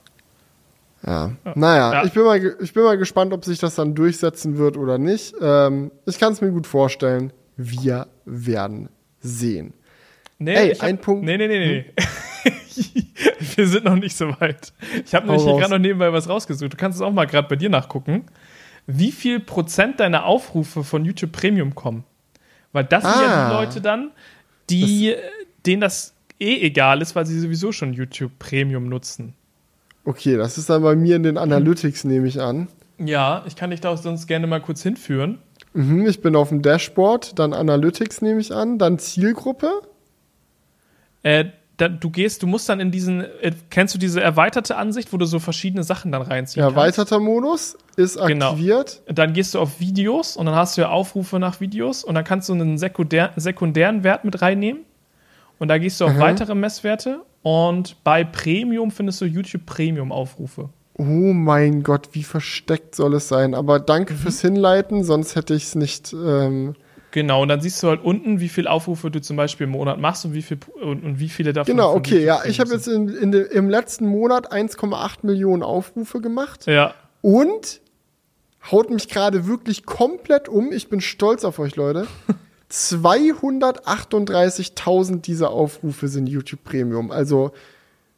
[1.05, 1.31] Ja.
[1.55, 2.03] Naja, Ja.
[2.05, 5.33] Ich, bin mal, ich bin mal gespannt, ob sich das dann durchsetzen wird oder nicht.
[5.41, 7.33] Ähm, ich kann es mir gut vorstellen.
[7.57, 9.73] Wir werden sehen.
[10.37, 11.85] Nee, Ey, hab, ein Punkt- Nee, nee, nee, nee.
[13.59, 14.71] Wir sind noch nicht so weit.
[15.05, 16.71] Ich habe nämlich hier gerade noch nebenbei was rausgesucht.
[16.71, 18.23] Du kannst es auch mal gerade bei dir nachgucken.
[18.87, 22.05] Wie viel Prozent deiner Aufrufe von YouTube Premium kommen?
[22.71, 23.61] Weil das sind ja die Ah.
[23.61, 24.11] Leute dann,
[24.69, 25.13] die,
[25.65, 29.33] denen das eh egal ist, weil sie sowieso schon YouTube Premium nutzen.
[30.05, 32.69] Okay, das ist dann bei mir in den Analytics, nehme ich an.
[32.97, 35.39] Ja, ich kann dich da auch sonst gerne mal kurz hinführen.
[35.73, 39.81] Mhm, ich bin auf dem Dashboard, dann Analytics nehme ich an, dann Zielgruppe.
[41.23, 41.45] Äh,
[41.79, 45.17] da, du gehst, du musst dann in diesen, äh, kennst du diese erweiterte Ansicht, wo
[45.17, 46.75] du so verschiedene Sachen dann reinziehen kannst?
[46.77, 48.51] Erweiterter Modus ist Genau.
[48.51, 49.01] aktiviert.
[49.07, 52.23] dann gehst du auf Videos und dann hast du ja Aufrufe nach Videos und dann
[52.23, 54.81] kannst du einen sekundär, sekundären Wert mit reinnehmen
[55.57, 56.19] und da gehst du auf Mhm.
[56.19, 60.69] weitere Messwerte und bei Premium findest du YouTube Premium Aufrufe.
[60.97, 63.55] Oh mein Gott, wie versteckt soll es sein?
[63.55, 64.17] Aber danke Mhm.
[64.17, 66.11] fürs Hinleiten, sonst hätte ich es nicht.
[66.13, 66.75] Ähm,
[67.11, 69.97] Genau, und dann siehst du halt unten, wie viele Aufrufe du zum Beispiel im Monat
[69.99, 71.75] machst und wie, viel, und, und wie viele davon.
[71.75, 72.43] genau, okay, ja.
[72.45, 77.81] Ich habe jetzt in, in im letzten Monat 1,8 Millionen Aufrufe gemacht Ja, und
[78.71, 80.71] haut mich gerade wirklich komplett um.
[80.71, 82.05] Ich bin stolz auf euch, Leute.
[82.71, 87.09] 238.000 dieser Aufrufe sind YouTube Premium.
[87.09, 87.51] Also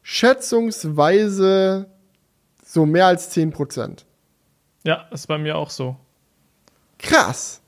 [0.02, 1.88] schätzungsweise
[2.66, 4.06] so mehr als 10 Prozent.
[4.84, 5.96] ja, ist bei mir auch so.
[6.98, 7.61] Krass.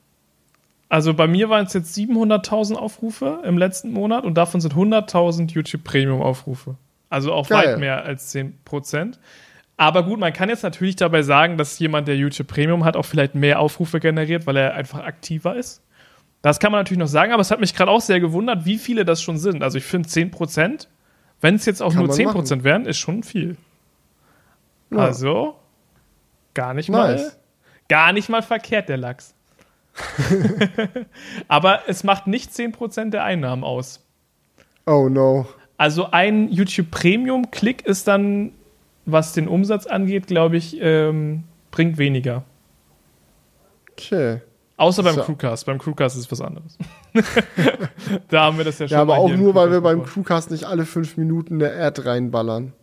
[0.94, 5.52] Also bei mir waren es jetzt 700.000 Aufrufe im letzten Monat und davon sind 100.000
[5.52, 6.76] YouTube Premium Aufrufe.
[7.10, 7.68] Also auch Geil.
[7.68, 9.18] weit mehr als 10%.
[9.76, 13.06] Aber gut, man kann jetzt natürlich dabei sagen, dass jemand, der YouTube Premium hat, auch
[13.06, 15.82] vielleicht mehr Aufrufe generiert, weil er einfach aktiver ist.
[16.44, 18.78] Das kann man natürlich noch sagen, aber es hat mich gerade auch sehr gewundert, wie
[18.78, 19.64] viele das schon sind.
[19.64, 20.86] Also ich finde 10%,
[21.41, 23.58] wenn es jetzt auch Kann nur man 10% wären, ist schon viel.
[24.91, 25.00] Ja.
[25.00, 25.56] Also
[26.54, 27.24] gar nicht Nice.
[27.24, 27.32] mal
[27.89, 29.34] gar nicht mal verkehrt der Lachs.
[31.48, 34.02] Aber es macht nicht 10% der Einnahmen aus.
[34.86, 35.48] Oh no.
[35.78, 38.52] Also ein YouTube Premium Klick ist dann,
[39.06, 42.44] was den Umsatz angeht, glaube ich, ähm, bringt weniger.
[43.91, 44.41] Okay.
[44.78, 45.22] Außer beim So.
[45.22, 45.66] Crewcast.
[45.66, 46.78] Beim Crewcast ist was anderes.
[48.30, 50.04] da haben wir das ja schon Ja, aber auch nur, weil wir beim.
[50.04, 52.74] Crewcast nicht alle fünf Minuten eine Ad reinballern.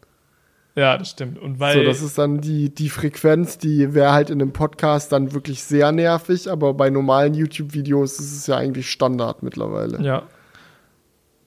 [0.81, 1.39] Ja, das stimmt.
[1.39, 5.13] Und weil So, das ist dann die, die Frequenz, die wäre halt in einem Podcast
[5.13, 10.01] dann wirklich sehr nervig, aber bei normalen YouTube-Videos ist es ja eigentlich Standard mittlerweile.
[10.01, 10.23] Ja.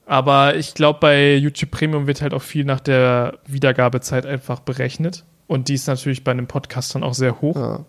[0.05, 5.23] Aber ich glaube, bei YouTube Premium wird halt auch viel nach der Wiedergabezeit einfach berechnet.
[5.47, 7.55] Und die ist natürlich bei einem Podcast dann auch sehr hoch.
[7.55, 7.86] Ja.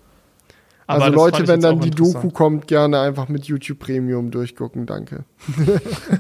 [0.86, 1.90] Also Leute, wenn dann die.
[1.90, 5.24] Doku kommt, gerne einfach mit YouTube Premium durchgucken, danke.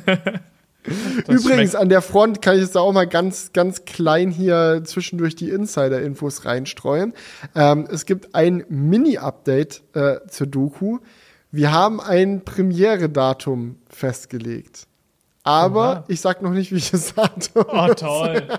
[0.84, 0.94] Das
[1.44, 5.34] Übrigens, schmeckt- an der Front kann ich jetzt auch mal ganz, ganz klein hier zwischendurch
[5.34, 7.14] die Insider-Infos reinstreuen.
[7.54, 10.98] Ähm, es gibt ein Mini-Update äh, zur Doku.
[11.50, 14.86] Wir haben ein Premiere-Datum festgelegt.
[15.46, 16.04] Aber Oha.
[16.08, 17.64] ich sag noch nicht, welches Datum.
[17.68, 18.42] Oh, toll.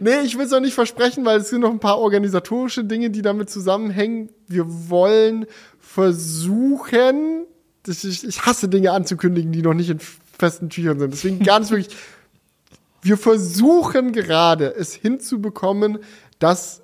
[0.00, 3.08] Nee, ich will es noch nicht versprechen, weil es sind noch ein paar organisatorische Dinge,
[3.10, 4.30] die damit zusammenhängen.
[4.48, 5.46] Wir wollen
[5.78, 7.46] versuchen,
[7.86, 9.98] ich, ich hasse Dinge anzukündigen, die noch nicht in
[10.38, 11.12] festen Tüchern sind.
[11.12, 11.96] Deswegen ganz wirklich,
[13.02, 15.98] wir versuchen gerade es hinzubekommen,
[16.38, 16.82] dass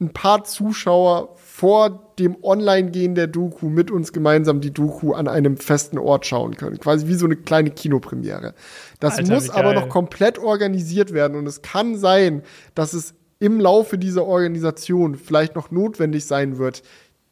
[0.00, 5.58] ein paar Zuschauer vor dem Online-Gehen der Doku mit uns gemeinsam die Doku an einem
[5.58, 6.78] festen Ort schauen können.
[6.78, 8.54] Quasi wie so eine kleine Kinopremiere.
[8.98, 12.42] Das Alter, muss aber noch komplett organisiert werden und es kann sein,
[12.74, 16.82] dass es im Laufe dieser Organisation vielleicht noch notwendig sein wird,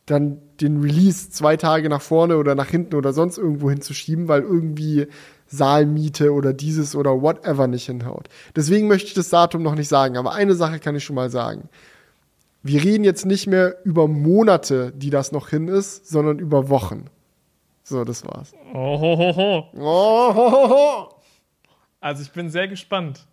[0.05, 4.43] dann den Release zwei Tage nach vorne oder nach hinten oder sonst irgendwo hinzuschieben, weil
[4.43, 5.07] irgendwie
[5.49, 8.29] Saalmiete oder dieses oder whatever nicht hinhaut.
[8.55, 11.31] Deswegen möchte ich das Datum noch nicht sagen, aber eine Sache kann ich schon mal
[11.31, 11.69] sagen.
[12.63, 17.07] Wir reden jetzt nicht mehr über Monate, die das noch hin ist, sondern über Wochen.
[17.83, 18.53] So, das war's.
[18.75, 19.65] Oh, ho, ho, ho.
[19.75, 21.15] Oh, ho, ho, ho.
[22.01, 23.27] Also ich bin sehr gespannt.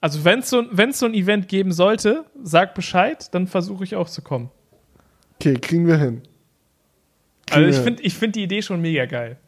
[0.00, 3.94] Also wenn es so, wenn's so ein Event geben sollte, sag Bescheid, dann versuche ich
[3.94, 4.50] auch zu kommen.
[5.36, 6.22] Okay, kriegen wir hin.
[7.50, 9.38] Also ich finde ich find die Idee schon mega geil.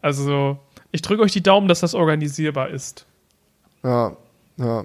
[0.00, 0.58] Also so,
[0.98, 3.06] ich drücke euch die Daumen, dass das organisierbar ist.
[3.84, 4.16] Ja,
[4.56, 4.84] ja.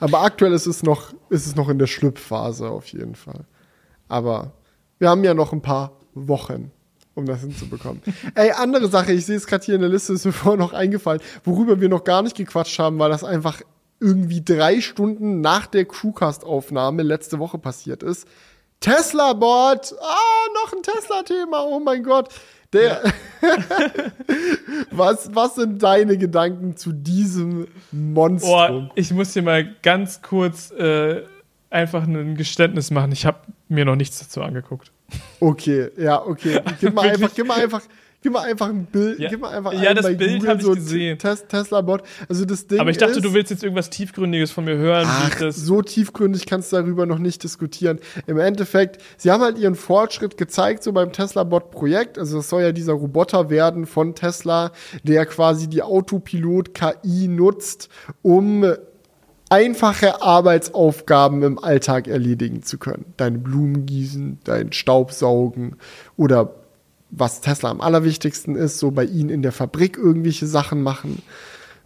[0.00, 3.44] Aber aktuell ist es noch, ist es noch in der Schlüpfphase auf jeden Fall.
[4.08, 4.52] Aber
[4.98, 6.70] wir haben ja noch ein paar Wochen,
[7.14, 8.00] um das hinzubekommen.
[8.34, 10.72] Ey, andere Sache, ich sehe es gerade hier in der Liste, ist mir vorher noch
[10.72, 13.60] eingefallen, worüber wir noch gar nicht gequatscht haben, weil das einfach
[14.00, 18.26] irgendwie drei Stunden nach der Crewcast-Aufnahme letzte Woche passiert ist.
[18.80, 19.94] Tesla-Bot!
[20.00, 22.30] Ah, noch ein Tesla-Thema, oh mein Gott.
[22.72, 23.02] Der,
[24.90, 28.88] was, was sind deine Gedanken zu diesem Monstrum?
[28.88, 31.22] Oh, ich muss hier mal ganz kurz äh,
[31.70, 33.12] einfach ein Geständnis machen.
[33.12, 33.38] Ich habe
[33.68, 34.92] mir noch nichts dazu angeguckt.
[35.40, 36.60] Okay, ja, okay.
[36.80, 37.82] Gib mal einfach, gib mal einfach,
[38.26, 39.28] gib mal einfach ein Bild, Ja.
[39.28, 41.16] gib mal einfach Ja, das Bild Google hab ich so gesehen.
[41.16, 42.02] Tes Tesla-Bot.
[42.28, 45.04] Also das Ding Aber ich dachte, ist, du willst jetzt irgendwas Tiefgründiges von mir hören,
[45.06, 45.54] wie Ach, das.
[45.54, 48.00] so tiefgründig kannst du darüber noch nicht diskutieren.
[48.26, 52.18] Im Endeffekt, sie haben halt ihren Fortschritt gezeigt, so beim Tesla-Bot-Projekt.
[52.18, 54.72] Also es soll ja dieser Roboter werden von Tesla,
[55.04, 57.88] der quasi die Autopilot-KI nutzt,
[58.22, 58.64] um
[59.50, 63.04] einfache Arbeitsaufgaben im Alltag erledigen zu können.
[63.16, 65.76] Deine Blumen gießen, dein Staubsaugen
[66.16, 66.52] oder
[67.16, 71.22] was Tesla am allerwichtigsten ist, so bei ihnen in der Fabrik irgendwelche Sachen machen.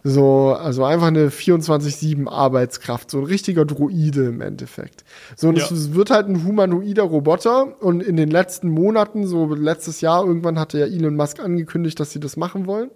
[0.03, 5.03] So, also einfach eine 24-7 Arbeitskraft, so ein richtiger Droide im Endeffekt.
[5.35, 5.65] So, und Ja.
[5.65, 10.57] es wird halt ein humanoider Roboter und in den letzten Monaten, so letztes Jahr, irgendwann
[10.57, 12.89] hatte ja Elon Musk angekündigt, dass sie das machen wollen.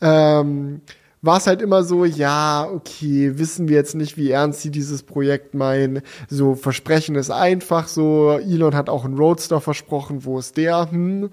[0.00, 0.80] Ähm,
[1.20, 5.02] war es halt immer so, ja, okay, wissen wir jetzt nicht, wie ernst sie dieses
[5.02, 6.00] Projekt meinen.
[6.28, 8.38] So, Versprechen ist einfach so.
[8.38, 10.90] Elon hat auch einen Roadster versprochen, wo ist der?
[10.90, 11.30] Hm.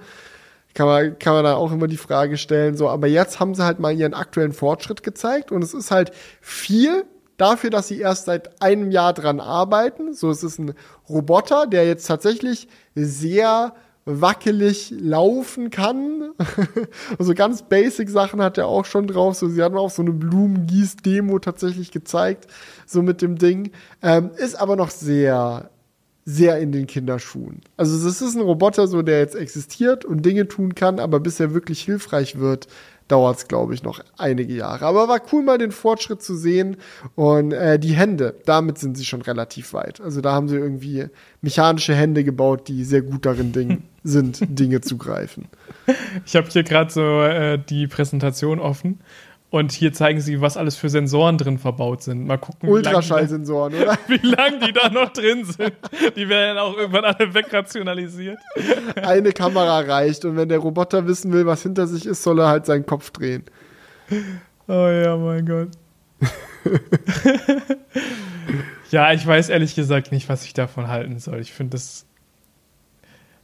[0.74, 3.64] Kann man, kann man da auch immer die Frage stellen, so, aber jetzt haben sie
[3.64, 7.06] halt mal ihren aktuellen Fortschritt gezeigt und es ist halt viel
[7.38, 10.14] dafür, dass sie erst seit einem Jahr dran arbeiten.
[10.14, 10.74] So, es ist ein
[11.10, 13.74] Roboter, der jetzt tatsächlich sehr
[14.06, 16.32] wackelig laufen kann.
[17.20, 19.36] also ganz basic Sachen hat er auch schon drauf.
[19.36, 22.48] So, sie hatten auch so eine Blumengieß-Demo tatsächlich gezeigt,
[22.86, 23.72] so mit dem Ding.
[24.02, 25.70] Ähm, ist aber noch sehr,
[26.26, 27.62] sehr in den Kinderschuhen.
[27.76, 31.40] Also es ist ein Roboter, so der jetzt existiert und Dinge tun kann, aber bis
[31.40, 32.68] er wirklich hilfreich wird,
[33.08, 34.86] dauert es, glaube ich, noch einige Jahre.
[34.86, 36.78] Aber war cool, mal den Fortschritt zu sehen.
[37.16, 40.02] Und äh, die Hände, damit sind sie schon relativ weit.
[40.02, 41.08] Also da haben sie irgendwie
[41.41, 45.48] mechanische Hände gebaut, die sehr gut darin Ding sind, Dinge zu greifen.
[46.26, 49.00] Ich habe hier gerade so äh, die Präsentation offen
[49.53, 52.25] und hier zeigen sie, was alles für Sensoren drin verbaut sind.
[52.25, 53.99] Mal gucken, wie lang die da- Ultraschallsensoren, oder?
[54.07, 55.73] wie lang die da noch drin sind.
[56.15, 58.39] Die werden auch irgendwann alle wegrationalisiert.
[58.95, 60.25] Eine Kamera reicht.
[60.25, 63.11] Und wenn der Roboter wissen will, was hinter sich ist, soll er halt seinen Kopf
[63.11, 63.43] drehen.
[64.67, 65.69] Oh ja, mein Gott.
[68.89, 71.39] ja, ich weiß ehrlich gesagt nicht, was ich davon halten soll.
[71.41, 72.07] Ich finde das.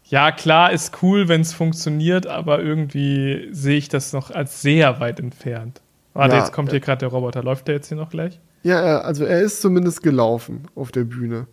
[0.06, 5.00] Ja, klar, ist cool, wenn es funktioniert, aber irgendwie sehe ich das noch als sehr
[5.00, 5.82] weit entfernt.
[6.14, 6.74] Warte, Ja, jetzt kommt ja.
[6.74, 7.44] hier gerade der Roboter.
[7.44, 8.40] Läuft der jetzt hier noch gleich?
[8.64, 11.48] Ja, also er ist zumindest gelaufen auf der Bühne.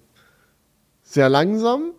[1.03, 1.93] Sehr langsam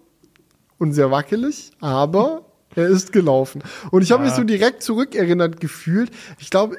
[0.77, 2.41] und sehr wackelig, aber
[2.75, 3.63] er ist gelaufen.
[3.91, 4.29] Und ich habe Ja.
[4.29, 6.11] mich so direkt zurückerinnert gefühlt.
[6.39, 6.77] Ich glaube,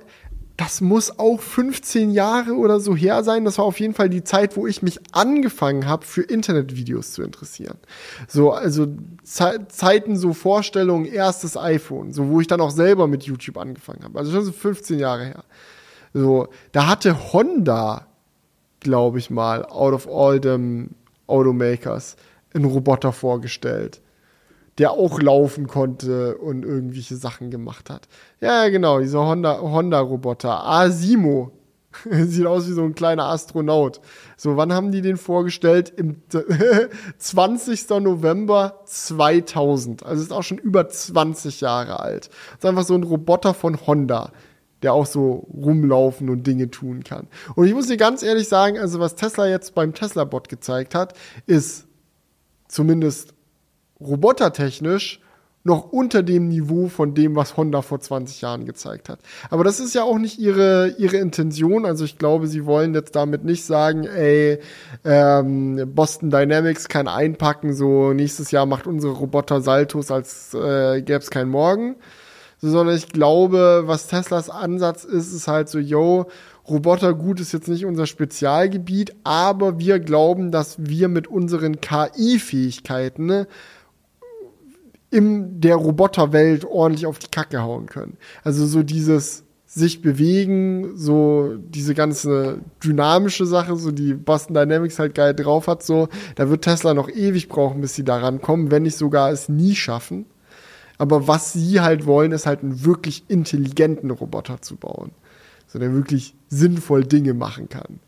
[0.59, 3.45] das muss auch 15 Jahre oder so her sein.
[3.45, 7.23] Das war auf jeden Fall die Zeit, wo ich mich angefangen habe, für Internetvideos zu
[7.23, 7.79] interessieren.
[8.27, 8.89] So, also
[9.23, 14.03] Ze Zeiten, so Vorstellungen, erstes iPhone, so wo ich dann auch selber mit YouTube angefangen
[14.03, 14.19] habe.
[14.19, 15.45] Also schon so 15 Jahre her.
[16.13, 18.09] So, da hatte Honda,
[18.81, 20.91] glaube ich mal, out of all them
[21.29, 22.17] Automakers,
[22.53, 24.01] einen Roboter vorgestellt,
[24.79, 28.09] der auch laufen konnte und irgendwelche Sachen gemacht hat.
[28.41, 30.65] Ja, genau, dieser Honda, Honda-Roboter.
[30.65, 31.53] Asimo.
[32.11, 34.01] Sieht aus wie so ein kleiner Astronaut.
[34.37, 35.93] So, wann haben die den vorgestellt?
[35.97, 36.23] Im
[37.19, 37.89] 20.
[38.01, 40.05] November 2000.
[40.05, 42.31] Also ist auch schon über 20 Jahre alt.
[42.57, 44.33] ist einfach so ein Roboter von Honda,
[44.83, 47.27] der auch so rumlaufen und Dinge tun kann.
[47.57, 51.15] Und ich muss dir ganz ehrlich sagen, also was Tesla jetzt beim Tesla-Bot gezeigt hat,
[51.47, 51.87] ist
[52.69, 53.35] zumindest
[54.01, 55.21] robotertechnisch
[55.65, 59.19] noch unter dem Niveau von dem, was Honda vor 20 Jahren gezeigt hat.
[59.51, 61.85] Aber das ist ja auch nicht ihre, ihre Intention.
[61.85, 64.61] Also ich glaube, sie wollen jetzt damit nicht sagen, ey,
[65.05, 71.19] ähm, Boston Dynamics kann einpacken, so nächstes Jahr macht unsere Roboter Saltos, als äh, gäbe
[71.19, 71.97] es keinen Morgen.
[72.61, 76.27] So, sondern ich glaube, was Teslas Ansatz ist, ist halt so, yo,
[76.69, 83.27] Roboter gut ist jetzt nicht unser Spezialgebiet, aber wir glauben, dass wir mit unseren KI-Fähigkeiten
[83.27, 83.47] ne,
[85.11, 88.17] in der Roboterwelt ordentlich auf die Kacke hauen können.
[88.45, 95.15] Also so dieses sich bewegen, so diese ganze dynamische Sache, so die Boston Dynamics halt
[95.15, 98.85] geil drauf hat, so, da wird Tesla noch ewig brauchen, bis sie daran kommen, wenn
[98.85, 100.25] nicht sogar es nie schaffen.
[100.97, 105.13] Aber was sie halt wollen, ist halt einen wirklich intelligenten Roboter zu bauen.
[105.67, 108.01] So, der wirklich sinnvoll Dinge machen kann.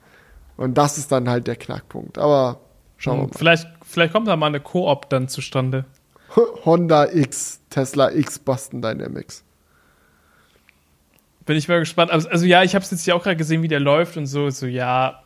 [0.56, 2.18] Und das ist dann halt der Knackpunkt.
[2.18, 2.60] Aber
[2.96, 3.38] schauen wir Hm, mal.
[3.38, 5.84] Vielleicht, vielleicht kommt da mal eine Koop dann zustande.
[6.36, 9.44] Honda X, Tesla X, Boston Dynamics.
[11.46, 12.10] Bin ich mal gespannt.
[12.10, 14.26] Also, also ja, ich habe es jetzt ja auch gerade gesehen, wie der läuft und
[14.26, 14.50] so.
[14.50, 15.22] So, ja,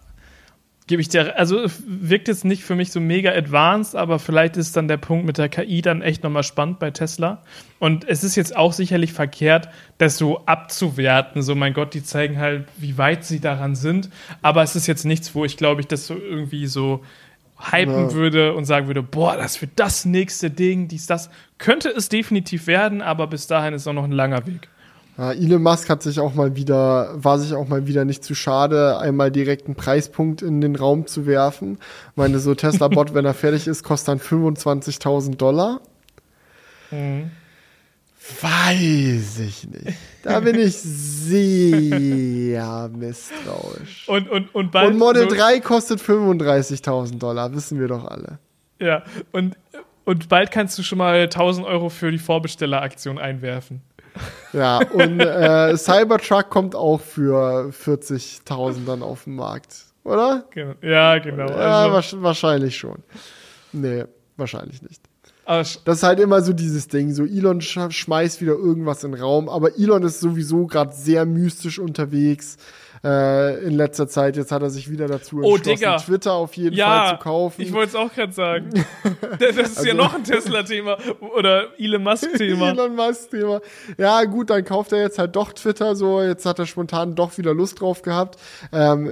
[0.87, 1.39] gebe ich dir.
[1.39, 5.27] Also wirkt jetzt nicht für mich so mega advanced, aber vielleicht ist dann der Punkt
[5.27, 7.43] mit der KI dann echt nochmal spannend bei Tesla.
[7.79, 9.69] Und es ist jetzt auch sicherlich verkehrt,
[9.99, 11.43] das so abzuwerten.
[11.43, 14.11] So, mein Gott, die zeigen halt, wie weit sie daran sind.
[14.43, 17.03] Aber es ist jetzt nichts, wo ich glaube ich das so irgendwie so
[17.73, 18.13] hypen Ja.
[18.13, 21.31] würde und sagen würde, boah, das wird das nächste Ding, dies, das.
[21.59, 24.69] Könnte es definitiv werden, aber bis dahin ist auch noch ein langer Weg.
[25.17, 28.35] Ja, Elon Musk hat sich auch mal wieder, war sich auch mal wieder nicht zu
[28.35, 31.79] schade, einmal direkt einen Preispunkt in den Raum zu werfen.
[32.17, 35.81] Meine, so Tesla-Bot, wenn er fertig ist, kostet dann 25.000 Dollar.
[36.91, 37.31] Mhm.
[38.41, 39.97] Weiß ich nicht.
[40.23, 40.75] Da bin ich
[41.75, 44.09] sehr misstrauisch.
[44.09, 44.91] Und, und, und bald.
[44.93, 48.39] Und Model so- 3 kostet 35.000 Dollar, wissen wir doch alle.
[48.81, 49.03] Ja,
[49.33, 49.57] und,
[50.05, 53.83] und bald kannst du schon mal 1000 Euro für die Vorbestelleraktion einwerfen.
[54.53, 59.75] Ja, und äh, Cybertruck kommt auch für 40.000 dann auf den Markt,
[60.05, 60.45] oder?
[60.83, 61.49] Ja, genau.
[61.49, 63.03] Ja, Also, wahrsch- wahrscheinlich schon.
[63.73, 64.05] Nee,
[64.37, 65.03] wahrscheinlich nicht.
[65.47, 69.21] Das ist halt immer so dieses Ding, so Elon sch schmeißt wieder irgendwas in den
[69.21, 72.57] Raum, aber Elon ist sowieso gerade sehr mystisch unterwegs
[73.05, 74.37] äh, in letzter Zeit.
[74.39, 75.97] Jetzt hat er sich wieder dazu Oh, entschlossen, Digga.
[75.99, 77.61] Twitter auf jeden Fall ja, zu kaufen.
[77.61, 78.71] ich wollte es auch gerade sagen.
[79.39, 80.97] das ist ja Also- noch ein Tesla-Thema
[81.37, 82.69] oder Elon Musk-Thema.
[82.71, 83.61] Elon Musk Thema.
[83.99, 86.23] Ja, gut, dann kauft er jetzt halt doch Twitter so.
[86.23, 88.39] Jetzt hat er spontan doch wieder Lust drauf gehabt.
[88.73, 89.11] Ähm,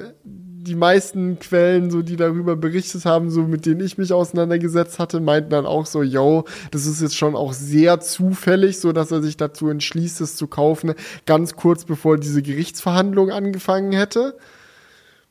[0.62, 5.20] die meisten Quellen, so die darüber berichtet haben, so mit denen ich mich auseinandergesetzt hatte,
[5.20, 9.22] meinten dann auch so, yo, das ist jetzt schon auch sehr zufällig, so dass er
[9.22, 10.94] sich dazu entschließt, es zu kaufen,
[11.26, 14.36] ganz kurz bevor diese Gerichtsverhandlung angefangen hätte.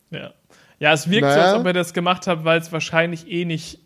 [0.09, 0.33] Ja.
[0.79, 1.51] ja, es wirkt so, Naja.
[1.51, 3.79] als ob er das gemacht hat, weil es wahrscheinlich eh nicht,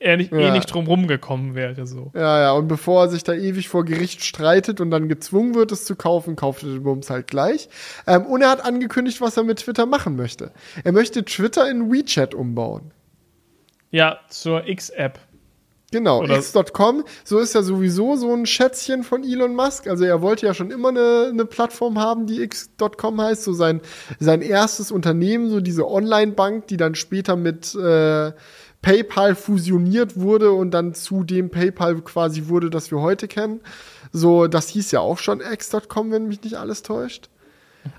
[0.00, 0.52] er nicht, eh Ja.
[0.52, 1.86] nicht drum rumgekommen wäre.
[1.86, 2.10] So.
[2.14, 5.70] Ja, ja, und bevor er sich da ewig vor Gericht streitet und dann gezwungen wird,
[5.72, 7.68] es zu kaufen, kauft er den Bums halt gleich.
[8.06, 10.52] Ähm, und er hat angekündigt, was er mit Twitter machen möchte.
[10.82, 12.92] Er möchte Twitter in WeChat umbauen.
[13.90, 15.18] Ja, zur X-App.
[15.92, 19.88] Genau, x.com, so ist ja sowieso so ein Schätzchen von Elon Musk.
[19.88, 23.80] Also er wollte ja schon immer eine, eine Plattform haben, die x.com heißt, so sein,
[24.20, 28.30] sein erstes Unternehmen, so diese Online-Bank, die dann später mit äh,
[28.82, 33.60] PayPal fusioniert wurde und dann zu dem PayPal quasi wurde, das wir heute kennen.
[34.12, 37.28] So, das hieß ja auch schon x.com, wenn mich nicht alles täuscht.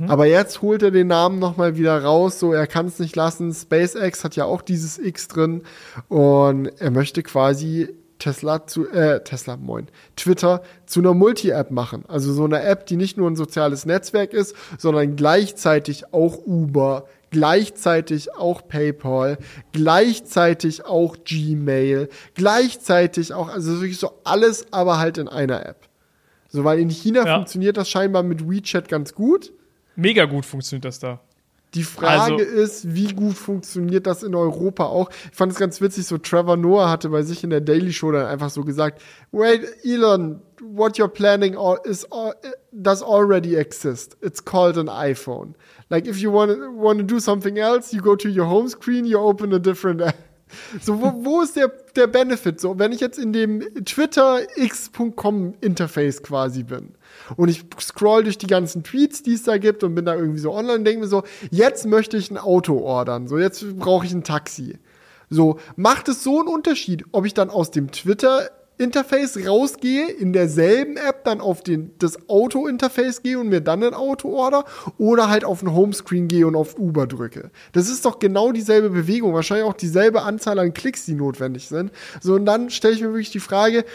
[0.08, 3.54] Aber jetzt holt er den Namen nochmal wieder raus, so er kann es nicht lassen.
[3.54, 5.64] SpaceX hat ja auch dieses X drin
[6.08, 7.90] und er möchte quasi
[8.20, 12.04] Tesla zu, äh, Tesla, moin, Twitter zu einer Multi-App machen.
[12.08, 17.06] Also so eine App, die nicht nur ein soziales Netzwerk ist, sondern gleichzeitig auch Uber,
[17.32, 19.38] gleichzeitig auch PayPal,
[19.72, 25.88] gleichzeitig auch Gmail, gleichzeitig auch, also wirklich so alles, aber halt in einer App.
[26.50, 27.36] So, weil in China Ja.
[27.36, 29.52] funktioniert das scheinbar mit WeChat ganz gut.
[29.96, 31.20] Mega gut funktioniert das da.
[31.74, 35.10] Die Frage Also- ist, wie gut funktioniert das in Europa auch?
[35.32, 38.12] Ich fand es ganz witzig, so Trevor Noah hatte bei sich in der Daily Show
[38.12, 39.02] dann einfach so gesagt,
[39.32, 41.56] wait, Elon, what you're planning
[41.86, 42.36] is al-
[42.74, 44.18] does already exist.
[44.22, 45.56] It's called an iPhone.
[45.92, 49.06] Like if you want want to do something else, you go to your home screen,
[49.06, 50.16] you open a different app.
[50.82, 52.60] So, wo, wo ist der, der Benefit?
[52.60, 56.90] So, wenn ich jetzt in dem Twitter x.com Interface quasi bin
[57.38, 60.40] und ich scroll durch die ganzen Tweets, die es da gibt und bin da irgendwie
[60.40, 63.30] so online und denke mir so, jetzt möchte ich ein Auto ordern.
[63.30, 64.78] So, jetzt brauche ich ein Taxi.
[65.30, 68.50] So, macht es so einen Unterschied, ob ich dann aus dem Twitter
[68.82, 73.94] Interface rausgehe, in derselben App dann auf den, das Auto-Interface gehe und mir dann ein
[73.94, 74.66] Auto order
[74.98, 77.52] oder halt auf den Homescreen gehe und auf Uber drücke.
[77.72, 81.92] Das ist doch genau dieselbe Bewegung, wahrscheinlich auch dieselbe Anzahl an Klicks, die notwendig sind.
[82.20, 83.86] So, und dann stelle ich mir wirklich die Frage,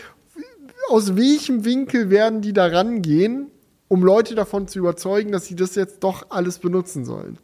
[0.89, 3.51] aus welchem Winkel werden die da rangehen,
[3.89, 7.39] um Leute davon zu überzeugen, dass sie das jetzt doch alles benutzen sollen?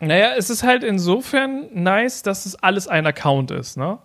[0.00, 3.98] Naja, es ist halt insofern nice, dass es alles ein Account ist, ne?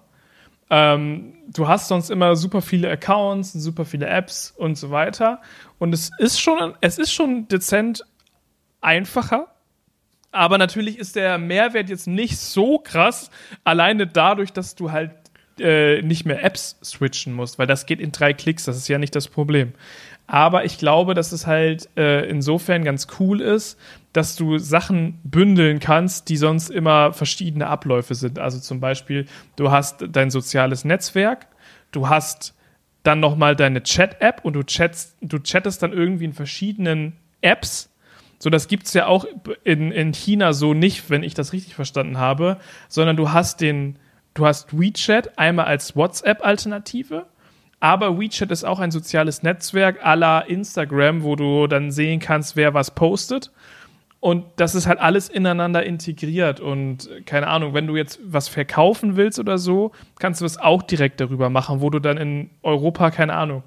[0.76, 5.40] Ähm, du hast sonst immer super viele Accounts, super viele Apps und so weiter.
[5.78, 8.04] Und es ist schon, es ist schon dezent
[8.82, 9.50] einfacher.
[10.32, 13.30] Aber natürlich ist der Mehrwert jetzt nicht so krass,
[13.64, 15.12] alleine dadurch, dass du halt
[15.60, 18.98] äh, nicht mehr Apps switchen musst, weil das geht in drei Klicks, das ist ja
[18.98, 19.74] nicht das Problem.
[20.26, 23.78] Aber ich glaube, dass es halt äh, insofern ganz cool ist,
[24.14, 28.40] dass du Sachen bündeln kannst, die sonst immer verschiedene Abläufe sind.
[28.40, 29.26] Also zum Beispiel,
[29.56, 31.48] du hast dein soziales Netzwerk,
[31.92, 32.56] du hast
[33.02, 37.90] dann nochmal deine Chat-App und du, chatst, du chattest dann irgendwie in verschiedenen Apps.
[38.40, 39.26] So, das gibt es ja auch
[39.64, 42.58] in, in China so nicht, wenn ich das richtig verstanden habe,
[42.88, 43.98] sondern du hast den,
[44.34, 47.26] du hast WeChat einmal als WhatsApp-Alternative,
[47.80, 52.56] aber WeChat ist auch ein soziales Netzwerk à la Instagram, wo du dann sehen kannst,
[52.56, 53.52] wer was postet.
[54.24, 56.62] Und das ist halt alles ineinander integriert.
[56.62, 60.82] Und keine Ahnung, wenn du jetzt was verkaufen willst oder so, kannst du das auch
[60.82, 63.64] direkt darüber machen, wo du dann in Europa, keine Ahnung,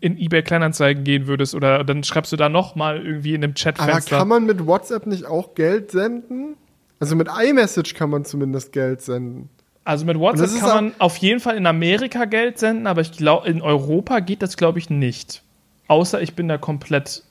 [0.00, 4.16] in eBay Kleinanzeigen gehen würdest oder dann schreibst du da nochmal irgendwie in einem Chatfenster.
[4.16, 6.56] Aber kann man mit WhatsApp nicht auch Geld senden?
[7.00, 9.48] Also mit iMessage kann man zumindest Geld senden.
[9.84, 13.48] Also mit WhatsApp kann man auf jeden Fall in Amerika Geld senden, aber ich glaube,
[13.48, 15.42] in Europa geht das, glaube ich, nicht.
[15.88, 17.22] Außer ich bin da komplett.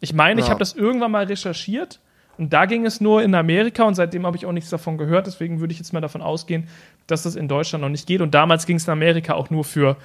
[0.00, 0.46] Ich meine, ja.
[0.46, 2.00] ich habe das irgendwann mal recherchiert
[2.38, 5.26] und da ging es nur in Amerika und seitdem habe ich auch nichts davon gehört.
[5.26, 6.68] Deswegen würde ich jetzt mal davon ausgehen,
[7.08, 8.20] dass das in Deutschland noch nicht geht.
[8.20, 9.96] Und damals ging es in Amerika auch nur für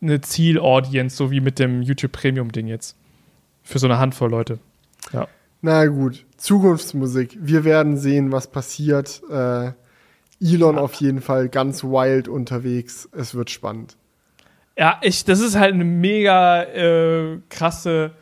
[0.00, 2.96] eine Zielaudience, so wie mit dem YouTube Premium-Ding jetzt.
[3.62, 4.58] Für so eine Handvoll Leute.
[5.12, 5.28] Ja.
[5.60, 7.36] Na gut, Zukunftsmusik.
[7.38, 9.20] Wir werden sehen, was passiert.
[9.30, 9.72] Äh,
[10.40, 13.10] Elon auf jeden Fall ganz wild unterwegs.
[13.12, 13.96] Es wird spannend.
[14.78, 18.12] Ja, ich, das ist halt eine mega äh, krasse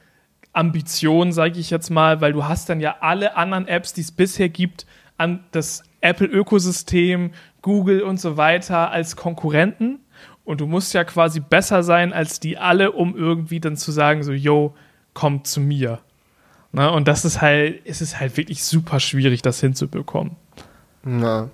[0.58, 4.10] Ambition, sage ich jetzt mal, weil du hast dann ja alle anderen Apps, die es
[4.10, 4.86] bisher gibt,
[5.16, 7.30] an das Apple-Ökosystem,
[7.62, 10.00] Google und so weiter als Konkurrenten.
[10.44, 14.24] Und du musst ja quasi besser sein als die alle, um irgendwie dann zu sagen,
[14.24, 14.74] so, yo,
[15.14, 16.00] komm zu mir.
[16.72, 16.90] Ne?
[16.90, 20.36] Und das ist halt, es ist halt wirklich super schwierig, das hinzubekommen.
[21.04, 21.50] Na,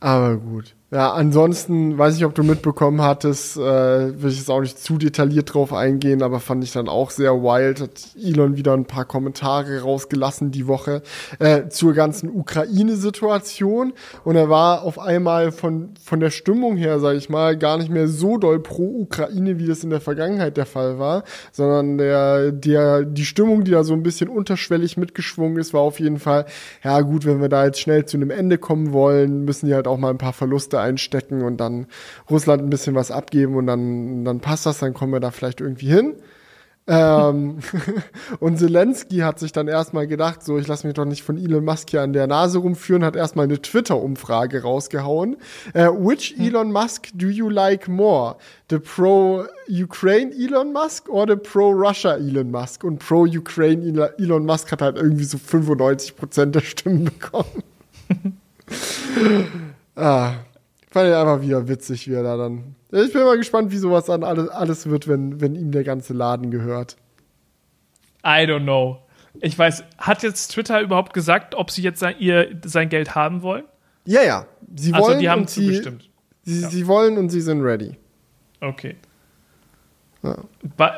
[0.00, 0.74] aber gut.
[0.96, 4.96] Ja, ansonsten weiß ich, ob du mitbekommen hattest, äh, will ich jetzt auch nicht zu
[4.96, 7.82] detailliert drauf eingehen, aber fand ich dann auch sehr wild.
[7.82, 11.02] Hat Elon wieder ein paar Kommentare rausgelassen die Woche
[11.38, 13.92] äh, zur ganzen Ukraine-Situation
[14.24, 17.90] und er war auf einmal von von der Stimmung her, sage ich mal, gar nicht
[17.90, 22.52] mehr so doll pro Ukraine, wie das in der Vergangenheit der Fall war, sondern der
[22.52, 26.46] der die Stimmung, die da so ein bisschen unterschwellig mitgeschwungen ist, war auf jeden Fall,
[26.82, 29.86] ja gut, wenn wir da jetzt schnell zu einem Ende kommen wollen, müssen die halt
[29.86, 31.86] auch mal ein paar Verluste einstecken und dann
[32.30, 35.60] Russland ein bisschen was abgeben und dann, dann passt das, dann kommen wir da vielleicht
[35.60, 36.14] irgendwie hin.
[36.88, 37.58] ähm,
[38.38, 41.64] und Zelensky hat sich dann erstmal gedacht, so, ich lasse mich doch nicht von Elon
[41.64, 45.36] Musk hier an der Nase rumführen, hat erstmal eine Twitter-Umfrage rausgehauen.
[45.74, 46.46] Uh, which hm.
[46.46, 48.36] Elon Musk do you like more?
[48.70, 52.84] The pro-Ukraine Elon Musk or the pro-Russia Elon Musk?
[52.84, 57.64] Und pro-Ukraine Elon Musk hat halt irgendwie so 95% der Stimmen bekommen.
[59.96, 60.34] ah,
[60.96, 62.74] fand ich einfach wieder witzig, wie er da dann.
[62.90, 66.14] Ich bin mal gespannt, wie sowas dann alles, alles wird, wenn, wenn ihm der ganze
[66.14, 66.96] Laden gehört.
[68.24, 69.02] I don't know.
[69.42, 73.42] Ich weiß, hat jetzt Twitter überhaupt gesagt, ob sie jetzt sein, ihr, sein Geld haben
[73.42, 73.64] wollen?
[74.06, 74.46] Ja, ja.
[74.74, 76.08] Sie also wollen die haben und zugestimmt.
[76.44, 76.70] Sie, ja.
[76.70, 77.98] sie wollen und sie sind ready.
[78.62, 78.96] Okay.
[80.22, 80.36] Ja.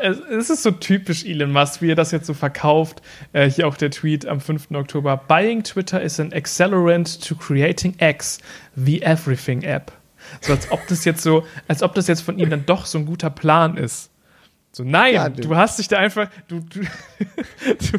[0.01, 3.03] Es ist so typisch Elon Musk, wie er das jetzt so verkauft.
[3.33, 4.71] Äh, hier auch der Tweet am 5.
[4.73, 5.17] Oktober.
[5.17, 8.39] Buying Twitter is an accelerant to creating X,
[8.75, 9.93] the Everything App.
[10.41, 12.99] So als ob das jetzt so, als ob das jetzt von ihm dann doch so
[12.99, 14.11] ein guter Plan ist.
[14.73, 16.81] So, nein, ja, du hast dich da einfach, du, du,
[17.61, 17.99] du,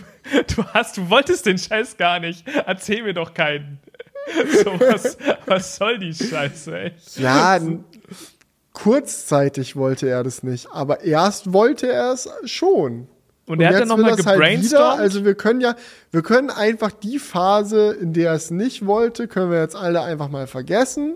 [0.55, 2.47] du, hast, du wolltest den Scheiß gar nicht.
[2.47, 3.79] Erzähl mir doch keinen.
[4.63, 6.91] So, was, was soll die Scheiße, ey?
[7.17, 7.59] Ja,
[8.83, 13.07] kurzzeitig wollte er das nicht, aber erst wollte er es schon.
[13.45, 14.91] Und, und er hat dann nochmal gebrainstormt.
[14.91, 15.75] Halt also wir können ja,
[16.11, 20.01] wir können einfach die Phase, in der er es nicht wollte, können wir jetzt alle
[20.01, 21.15] einfach mal vergessen.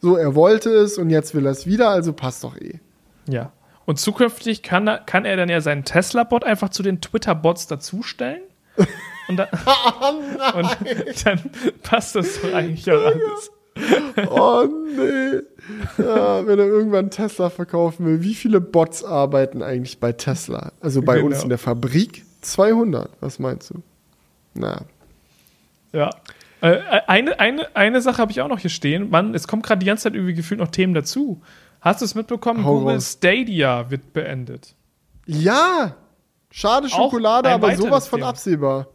[0.00, 2.80] So, er wollte es und jetzt will er es wieder, also passt doch eh.
[3.28, 3.52] Ja.
[3.84, 8.42] Und zukünftig kann er, kann er dann ja seinen Tesla-Bot einfach zu den Twitter-Bots dazustellen.
[9.28, 11.50] Und dann, oh und dann
[11.84, 13.52] passt das doch eigentlich auch alles.
[14.30, 15.40] Oh nee.
[15.98, 20.72] Ja, wenn er irgendwann Tesla verkaufen will, wie viele Bots arbeiten eigentlich bei Tesla?
[20.80, 21.28] Also bei genau.
[21.28, 22.24] uns in der Fabrik?
[22.42, 23.10] 200.
[23.20, 23.82] Was meinst du?
[24.54, 24.82] Na.
[25.92, 26.10] Ja.
[26.60, 29.10] Äh, eine, eine, eine Sache habe ich auch noch hier stehen.
[29.10, 31.40] Mann, es kommt gerade die ganze Zeit irgendwie gefühlt noch Themen dazu.
[31.80, 32.64] Hast du es mitbekommen?
[32.64, 33.00] Hau Google.
[33.00, 34.74] Stadia wird beendet.
[35.26, 35.96] Ja!
[36.50, 38.30] Schade Schokolade, aber sowas von Thema.
[38.30, 38.88] absehbar.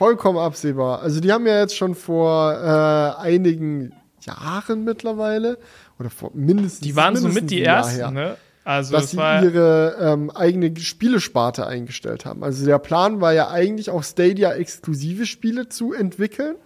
[0.00, 1.02] Vollkommen absehbar.
[1.02, 5.58] Also die haben ja jetzt schon vor äh, einigen Jahren mittlerweile
[5.98, 8.36] oder vor mindestens die waren mindestens so mit die ersten, ne?
[8.64, 12.42] Also dass sie ihre ähm, eigene Spielesparte eingestellt haben.
[12.42, 16.56] Also der Plan war ja eigentlich auch Stadia exklusive Spiele zu entwickeln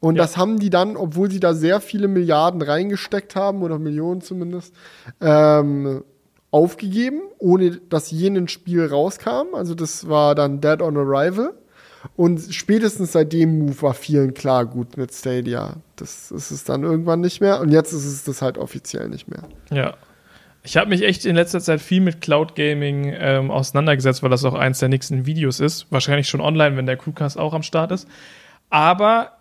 [0.00, 0.22] Und Ja.
[0.22, 4.74] das haben die dann, obwohl sie da sehr viele Milliarden reingesteckt haben, oder Millionen zumindest,
[5.20, 6.02] ähm,
[6.50, 9.54] aufgegeben, ohne dass jenes Spiel rauskam.
[9.54, 11.52] Also das war dann Dead on Arrival.
[12.16, 15.76] Und spätestens seit dem Move war vielen klar, gut mit Stadia.
[15.96, 17.60] Das ist es dann irgendwann nicht mehr.
[17.60, 19.44] Und jetzt ist es das halt offiziell nicht mehr.
[19.70, 19.94] Ja.
[20.62, 24.44] Ich habe mich echt in letzter Zeit viel mit Cloud Gaming ähm, auseinandergesetzt, weil das
[24.44, 25.86] auch eins der nächsten Videos ist.
[25.90, 28.08] Wahrscheinlich schon online, wenn der Crewcast auch am Start ist.
[28.70, 29.32] Aber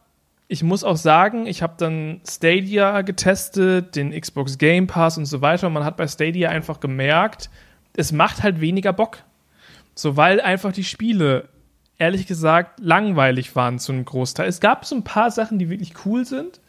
[0.49, 5.41] ich muss auch sagen, ich habe dann Stadia getestet, den Xbox Game Pass und so
[5.41, 5.67] weiter.
[5.67, 7.49] Und man hat bei Stadia einfach gemerkt,
[7.95, 9.19] es macht halt weniger Bock.
[9.95, 11.47] So, weil einfach die Spiele,
[11.97, 14.47] ehrlich gesagt, langweilig waren zu einem Großteil.
[14.47, 16.59] Es gab so ein paar Sachen, die wirklich cool sind,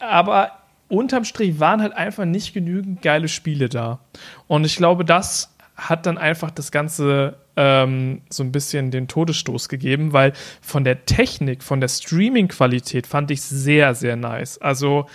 [0.00, 0.52] aber
[0.88, 4.00] unterm Strich waren halt einfach nicht genügend geile Spiele da.
[4.46, 9.68] Und ich glaube, das hat dann einfach das Ganze ähm, so ein bisschen den Todesstoß
[9.68, 14.58] gegeben, weil von der Technik, von der Streaming-Qualität fand ich sehr, sehr nice.
[14.58, 15.06] Also,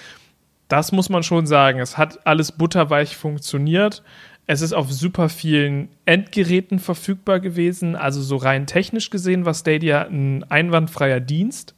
[0.70, 1.80] das muss man schon sagen.
[1.80, 4.04] Es hat alles butterweich funktioniert.
[4.46, 7.96] Es ist auf super vielen Endgeräten verfügbar gewesen.
[7.96, 11.76] Also, so rein technisch gesehen war Stadia ein einwandfreier Dienst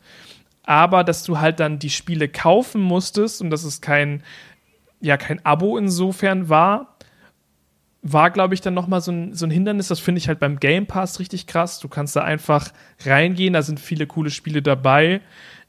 [0.66, 4.24] aber dass du halt dann die Spiele kaufen musstest und dass es kein,
[5.00, 6.98] ja, kein Abo insofern war,
[8.02, 9.88] war, glaube ich, dann nochmal so ein, so ein Hindernis.
[9.88, 11.80] Das finde ich halt beim Game Pass richtig krass.
[11.80, 12.72] Du kannst da einfach
[13.04, 15.22] reingehen, da sind viele coole Spiele dabei.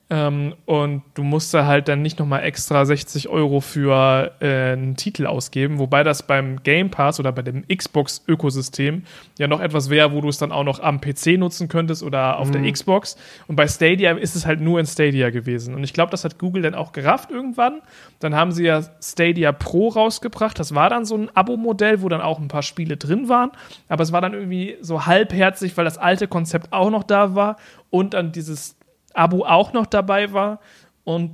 [0.09, 4.95] Ähm, und du musst da halt dann nicht nochmal extra 60 Euro für äh, einen
[4.95, 9.03] Titel ausgeben, wobei das beim Game Pass oder bei dem Xbox-Ökosystem
[9.37, 12.39] ja noch etwas wäre, wo du es dann auch noch am PC nutzen könntest oder
[12.39, 13.17] auf der Xbox.
[13.49, 15.75] Und bei Stadia ist es halt nur in Stadia gewesen.
[15.75, 17.81] Und ich glaube, das hat Google dann auch gerafft irgendwann.
[18.21, 20.57] Dann haben sie ja Stadia Pro rausgebracht.
[20.57, 23.51] Das war dann so ein Abo-Modell, wo dann auch ein paar Spiele drin waren.
[23.89, 27.57] Aber es war dann irgendwie so halbherzig, weil das alte Konzept auch noch da war
[27.91, 28.77] und dann dieses
[29.17, 30.61] Abo auch noch dabei war.
[31.05, 31.33] Und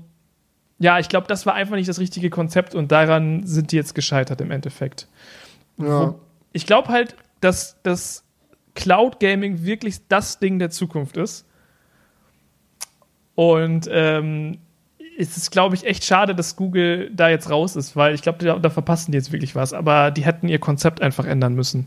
[0.79, 3.95] ja, ich glaube, das war einfach nicht das richtige Konzept und daran sind die jetzt
[3.95, 5.07] gescheitert im Endeffekt.
[5.79, 6.15] Ja.
[6.53, 8.25] Ich glaube halt, dass das
[8.75, 11.47] Cloud Gaming wirklich das Ding der Zukunft ist.
[13.35, 14.59] Und ähm,
[15.19, 18.45] es ist, glaube ich, echt schade, dass Google da jetzt raus ist, weil ich glaube,
[18.45, 19.73] da, da verpassen die jetzt wirklich was.
[19.73, 21.87] Aber die hätten ihr Konzept einfach ändern müssen.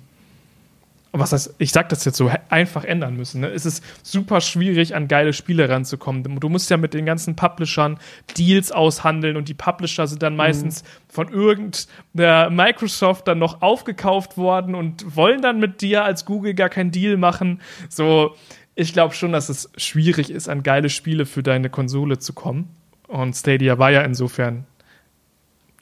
[1.17, 3.41] Was heißt, ich sag das jetzt so, einfach ändern müssen.
[3.41, 3.47] Ne?
[3.47, 6.39] Es ist super schwierig, an geile Spiele ranzukommen.
[6.39, 7.97] Du musst ja mit den ganzen Publishern
[8.37, 14.75] Deals aushandeln und die Publisher sind dann meistens von irgendeiner Microsoft dann noch aufgekauft worden
[14.75, 17.61] und wollen dann mit dir als Google gar keinen Deal machen.
[17.87, 18.35] So,
[18.75, 22.69] ich glaube schon, dass es schwierig ist, an geile Spiele für deine Konsole zu kommen.
[23.07, 24.65] Und Stadia war ja insofern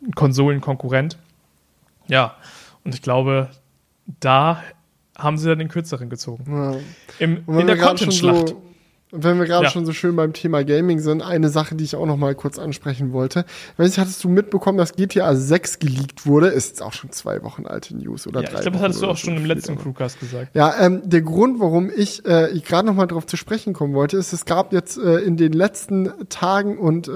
[0.06, 1.18] ein Konsolenkonkurrent.
[2.08, 2.36] Ja,
[2.84, 3.50] und ich glaube,
[4.20, 4.62] da
[5.18, 6.46] haben sie dann den kürzeren gezogen.
[6.52, 6.78] Ja.
[7.20, 8.50] In der Content-Schlacht.
[8.50, 8.62] so,
[9.14, 9.70] wenn wir gerade Ja.
[9.70, 12.58] schon so schön beim Thema Gaming sind, eine Sache, die ich auch noch mal kurz
[12.60, 13.46] ansprechen wollte.
[13.74, 16.48] Ich weiß nicht, hattest du mitbekommen, dass GTA 6 geleakt wurde?
[16.48, 19.02] Ist jetzt auch schon zwei Wochen alte News oder Ja, drei ich glaube, das hattest
[19.02, 19.78] du auch schon im letzten.
[19.78, 20.56] Crewcast gesagt.
[20.56, 23.94] Ja, ähm, der Grund, warum ich, äh, ich gerade noch mal darauf zu sprechen kommen
[23.94, 27.12] wollte, ist, es gab jetzt äh, in den letzten Tagen und äh,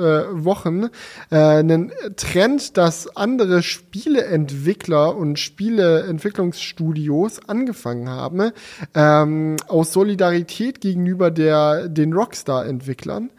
[0.46, 0.90] Wochen
[1.32, 8.52] äh, einen Trend, dass andere Spieleentwickler und Spieleentwicklungsstudios angefangen haben,
[8.94, 13.30] ähm, aus Solidarität gegenüber der, den Rockstar-Entwicklern,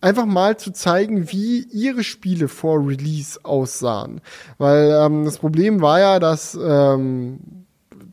[0.00, 4.20] einfach mal zu zeigen, wie ihre Spiele vor Release aussahen.
[4.58, 7.65] Weil ähm, das Problem war ja, dass ähm,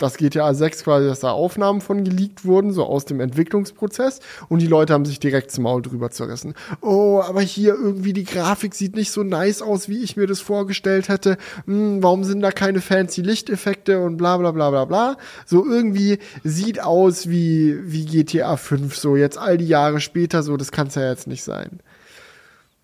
[0.04, 4.20] das GTA 6 quasi, dass da Aufnahmen von geleakt wurden, so aus dem Entwicklungsprozess
[4.50, 6.54] und die Leute haben sich direkt zum Maul drüber zerrissen.
[6.82, 10.42] Oh, aber hier irgendwie die Grafik sieht nicht so nice aus, wie ich mir das
[10.42, 11.38] vorgestellt hätte.
[11.66, 15.18] Hm, warum sind da keine fancy Lichteffekte und bla bla bla bla bla.
[15.46, 20.58] So irgendwie sieht aus wie, wie GTA 5, so jetzt all die Jahre später, so
[20.58, 21.80] das kann es ja jetzt nicht sein.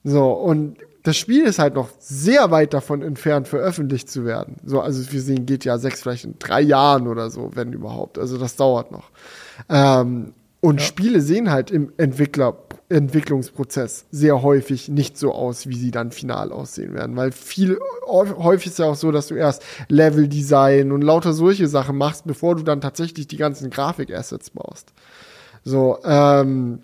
[0.04, 4.58] So, und das Spiel ist halt noch sehr weit davon entfernt, veröffentlicht zu werden.
[4.66, 8.18] So, also wir sehen GTA 6 vielleicht in drei Jahren oder so, wenn überhaupt.
[8.18, 9.10] Also das dauert noch.
[9.70, 10.86] Ähm, und Ja.
[10.86, 12.58] Spiele sehen halt im Entwickler
[12.90, 17.16] Entwicklungsprozess sehr häufig nicht so aus, wie sie dann final aussehen werden.
[17.16, 17.78] Weil viel,
[18.08, 22.56] häufig ist ja auch so, dass du erst Leveldesign und lauter solche Sachen machst, bevor
[22.56, 24.92] du dann tatsächlich die ganzen Grafikassets baust.
[25.64, 26.82] So, ähm,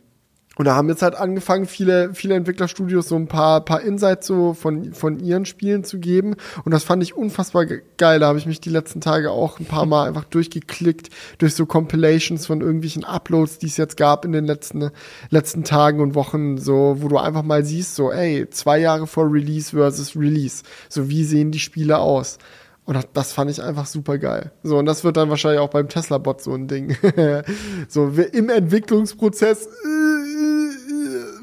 [0.58, 4.54] und da haben jetzt halt angefangen, viele, viele Entwicklerstudios so ein paar, paar Insights so
[4.54, 6.36] von, von ihren Spielen zu geben.
[6.64, 8.20] Und das fand ich unfassbar ge- geil.
[8.20, 11.10] Da habe ich mich die letzten Tage auch ein paar Mal einfach durchgeklickt,
[11.40, 14.92] durch so Compilations von irgendwelchen Uploads, die es jetzt gab in den letzten,
[15.30, 19.32] letzten Tagen und Wochen, so, wo du einfach mal siehst, so, ey, zwei Jahre vor
[19.32, 20.64] Release versus Release.
[20.88, 22.38] So, wie sehen die Spiele aus?
[22.86, 24.52] Und das, fand ich einfach super geil.
[24.62, 26.96] So, und das wird dann wahrscheinlich auch beim Tesla-Bot so ein Ding.
[27.88, 30.15] so, im Entwicklungsprozess äh,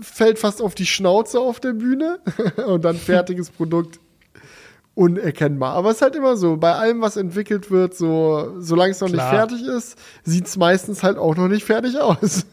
[0.02, 2.18] fällt fast auf die Schnauze auf der Bühne
[2.66, 3.98] und dann fertiges Produkt
[4.94, 5.74] unerkennbar.
[5.74, 9.08] Aber es ist halt immer so, bei allem, was entwickelt wird, so, solange es noch
[9.08, 9.30] Klar.
[9.30, 12.46] nicht fertig ist, sieht es meistens halt auch noch nicht fertig aus.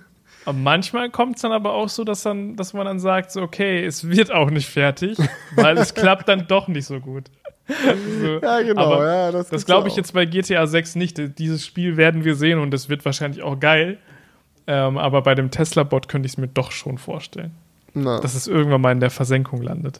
[0.45, 3.41] Und manchmal kommt es dann aber auch so, dass, dann, dass man dann sagt, so,
[3.41, 5.17] okay, es wird auch nicht fertig,
[5.55, 7.25] weil es klappt dann doch nicht so gut.
[7.67, 9.97] So, Ja, genau, aber ja, das Das glaube ich auch.
[9.97, 11.37] jetzt bei GTA 6 nicht.
[11.37, 13.99] Dieses Spiel werden wir sehen und es wird wahrscheinlich auch geil.
[14.71, 17.55] Ähm, aber bei dem Tesla-Bot könnte ich es mir doch schon vorstellen,
[17.95, 18.19] Na.
[18.19, 19.99] dass es irgendwann mal in der Versenkung landet.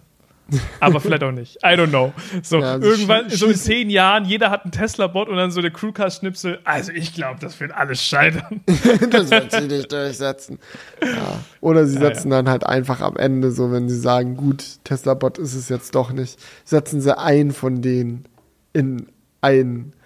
[0.80, 1.58] Aber vielleicht auch nicht.
[1.64, 2.14] I don't know.
[2.44, 5.62] So, Ja, also irgendwann, so in zehn Jahren, jeder hat einen Tesla-Bot und dann so
[5.62, 6.60] der Crewcast-Schnipsel.
[6.66, 8.62] Also ich glaube, das wird alles scheitern.
[9.12, 10.60] das wird sie nicht durchsetzen.
[11.04, 11.40] Ja.
[11.62, 15.40] Oder sie Ja, setzen dann halt einfach am Ende, so wenn sie sagen, gut, Tesla-Bot
[15.40, 18.26] ist es jetzt doch nicht, setzen sie einen von denen
[18.74, 19.08] in
[19.41, 19.98] ein Raumschiff.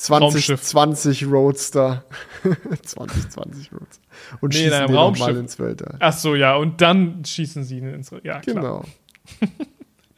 [0.00, 2.04] 2020 Roadster.
[2.82, 4.02] 2020 Roadster.
[4.40, 5.26] Und Nee, schießen den Raumschiff.
[5.26, 5.96] nochmal ins Weltall.
[6.00, 6.56] Ach so, ja.
[6.56, 8.10] Und dann schießen sie ihn ins.
[8.22, 8.84] Ja, klar.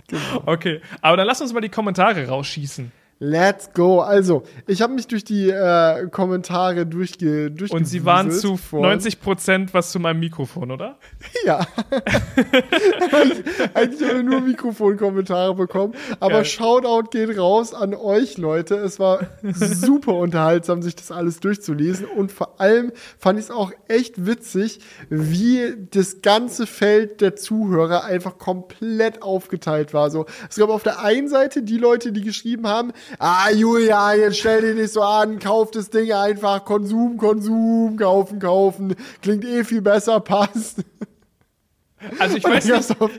[0.09, 0.43] Genau.
[0.45, 0.83] Okay.
[1.01, 2.93] Aber dann lass uns mal die Kommentare rausschießen.
[3.25, 4.01] Let's go.
[4.01, 9.21] Also, ich habe mich durch die äh, Kommentare durchge Und sie waren zu vor- 90
[9.21, 10.99] Prozent was zu meinem Mikrofon, oder?
[11.47, 11.61] Ja.
[13.75, 15.95] Eigentlich habe ich nur Mikrofonkommentare bekommen.
[16.19, 16.45] Aber Geil.
[16.47, 18.75] Shoutout geht raus an euch, Leute.
[18.75, 22.07] Es war super unterhaltsam, sich das alles durchzulesen.
[22.07, 24.81] Und vor allem fand ich es auch echt witzig,
[25.11, 30.11] wie das ganze Feld der Zuhörer einfach komplett aufgeteilt war.
[30.11, 34.39] So, es gab auf der einen Seite die Leute, die geschrieben haben, ah, Julia, jetzt
[34.39, 39.65] stell dich nicht so an, kauf das Ding einfach, Konsum, Konsum, kaufen, kaufen, klingt eh
[39.65, 40.79] viel besser, passt.
[42.19, 43.01] Also ich weiß nicht.
[43.01, 43.11] auf,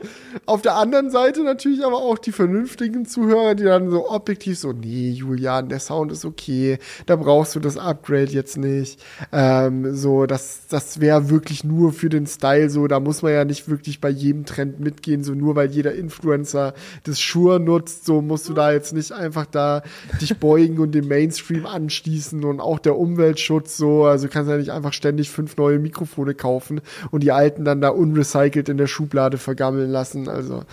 [0.46, 4.72] auf der anderen Seite natürlich aber auch die vernünftigen Zuhörer, die dann so objektiv so,
[4.72, 9.02] nee, Julian, der Sound ist okay, da brauchst du das Upgrade jetzt nicht.
[9.32, 13.44] Ähm, so, das, das wäre wirklich nur für den Style so, da muss man ja
[13.44, 16.74] nicht wirklich bei jedem Trend mitgehen, so nur weil jeder Influencer
[17.04, 19.82] das Shure nutzt, so musst du da jetzt nicht einfach da
[20.20, 24.72] dich beugen und den Mainstream anschließen und auch der Umweltschutz so, also kannst ja nicht
[24.72, 26.80] einfach ständig fünf neue Mikrofone kaufen
[27.10, 30.64] und die alten dann da unrecycelt in der Schublade vergammeln lassen, also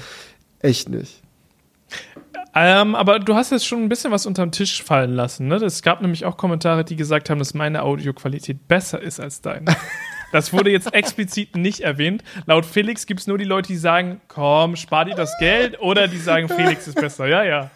[0.60, 1.22] echt nicht.
[2.53, 5.48] Ähm, aber du hast jetzt schon ein bisschen was unterm Tisch fallen lassen.
[5.48, 5.56] Ne?
[5.56, 9.76] Es gab nämlich auch Kommentare, die gesagt haben, dass meine Audioqualität besser ist als deine.
[10.34, 12.23] Das wurde jetzt explizit nicht erwähnt.
[12.45, 16.07] Laut Felix gibt es nur die Leute, die sagen, komm, spar dir das Geld, oder
[16.07, 17.28] die sagen, Felix ist besser.
[17.28, 17.69] Ja, ja.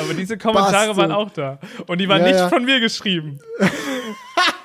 [0.00, 0.96] Aber diese Kommentare Bastard.
[0.96, 1.60] waren auch da.
[1.86, 2.48] Und die waren Ja, nicht ja.
[2.48, 3.38] von mir geschrieben.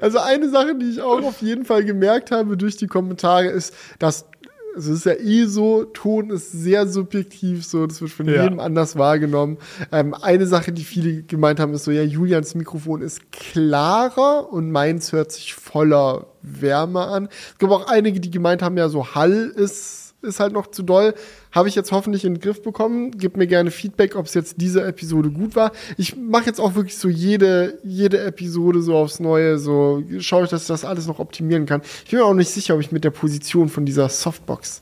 [0.00, 3.74] Also eine Sache, die ich auch auf jeden Fall gemerkt habe durch die Kommentare, ist,
[3.98, 4.26] dass
[4.74, 8.42] also es ist ja eh so, Ton ist sehr subjektiv, so, das wird von Ja.
[8.42, 9.56] jedem anders wahrgenommen.
[9.90, 14.70] Ähm, eine Sache, die viele gemeint haben, ist so, ja, Julians Mikrofon ist klarer und
[14.70, 17.28] meins hört sich voller Wärme an.
[17.52, 20.82] Es gab auch einige, die gemeint haben, ja, so Hall ist, ist halt noch zu
[20.82, 21.14] doll.
[21.52, 23.12] Habe ich jetzt hoffentlich in den Griff bekommen.
[23.12, 25.72] Gib mir gerne Feedback, ob es jetzt diese Episode gut war.
[25.96, 30.50] Ich mache jetzt auch wirklich so jede, jede Episode so aufs Neue, so schaue ich,
[30.50, 31.82] dass ich das alles noch optimieren kann.
[32.04, 34.80] Ich bin mir auch nicht sicher, ob ich mit der Position von dieser Softbox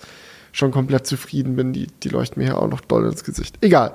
[0.52, 1.72] schon komplett zufrieden bin.
[1.72, 3.56] Die, die leuchten mir ja auch noch doll ins Gesicht.
[3.60, 3.92] Egal.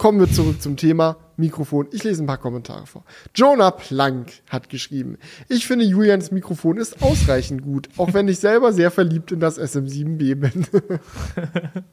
[0.00, 1.86] Kommen wir zurück zum Thema Mikrofon.
[1.92, 3.04] Ich lese ein paar Kommentare vor.
[3.34, 5.18] Jonah Plank hat geschrieben,
[5.50, 9.60] ich finde Julians Mikrofon ist ausreichend gut, auch wenn ich selber sehr verliebt in das
[9.60, 10.66] SM7B bin.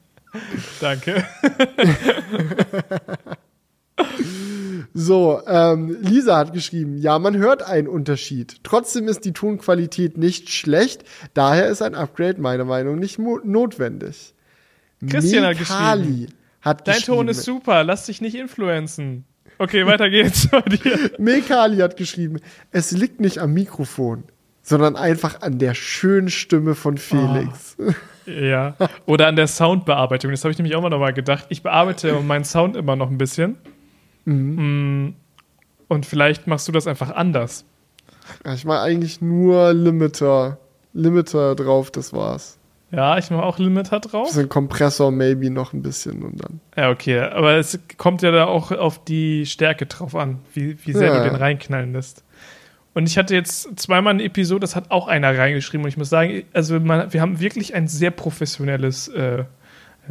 [0.80, 1.26] Danke.
[4.94, 8.60] So, ähm, Lisa hat geschrieben, ja, man hört einen Unterschied.
[8.62, 11.04] Trotzdem ist die Tonqualität nicht schlecht,
[11.34, 14.34] daher ist ein Upgrade meiner Meinung nach nicht notwendig.
[15.06, 16.37] Christian hat Mekali geschrieben,
[16.68, 19.24] hat Dein Ton ist super, lass dich nicht influenzen.
[19.58, 21.10] Okay, weiter geht's bei dir.
[21.18, 22.38] Mekali hat geschrieben,
[22.70, 24.24] es liegt nicht am Mikrofon,
[24.62, 27.76] sondern einfach an der schönen Stimme von Felix.
[28.26, 28.76] Ja.
[29.06, 30.30] Oder an der Soundbearbeitung.
[30.30, 31.46] Das habe ich nämlich auch mal nochmal gedacht.
[31.48, 33.56] Ich bearbeite meinen Sound immer noch ein bisschen.
[34.26, 35.14] Mm,
[35.88, 37.64] Und vielleicht machst du das einfach anders.
[38.54, 40.58] Ich mache eigentlich nur Limiter.
[40.92, 42.57] Limiter drauf, das war's.
[42.90, 44.30] Ja, ich mache auch Limiter drauf.
[44.30, 46.60] So ein Kompressor maybe noch ein bisschen und dann.
[46.76, 47.20] Ja, okay.
[47.20, 51.18] Aber es kommt ja da auch auf die Stärke drauf an, wie, wie sehr Ja.
[51.22, 52.24] du den reinknallen lässt.
[52.94, 55.84] Und ich hatte jetzt zweimal eine Episode, das hat auch einer reingeschrieben.
[55.84, 59.44] Und ich muss sagen, also man, wir haben wirklich ein sehr professionelles, äh,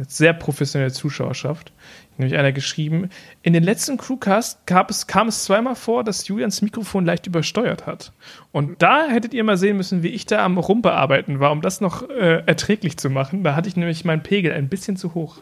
[0.06, 1.72] sehr professionelle Zuschauerschaft.
[2.18, 3.10] Nämlich einer geschrieben,
[3.42, 7.86] in den letzten Crewcast gab es, kam es zweimal vor, dass Julians Mikrofon leicht übersteuert
[7.86, 8.12] hat.
[8.50, 11.80] Und da hättet ihr mal sehen müssen, wie ich da am Rumbearbeiten war, um das
[11.80, 13.44] noch äh, erträglich zu machen.
[13.44, 15.38] Da hatte ich nämlich meinen Pegel ein bisschen zu hoch.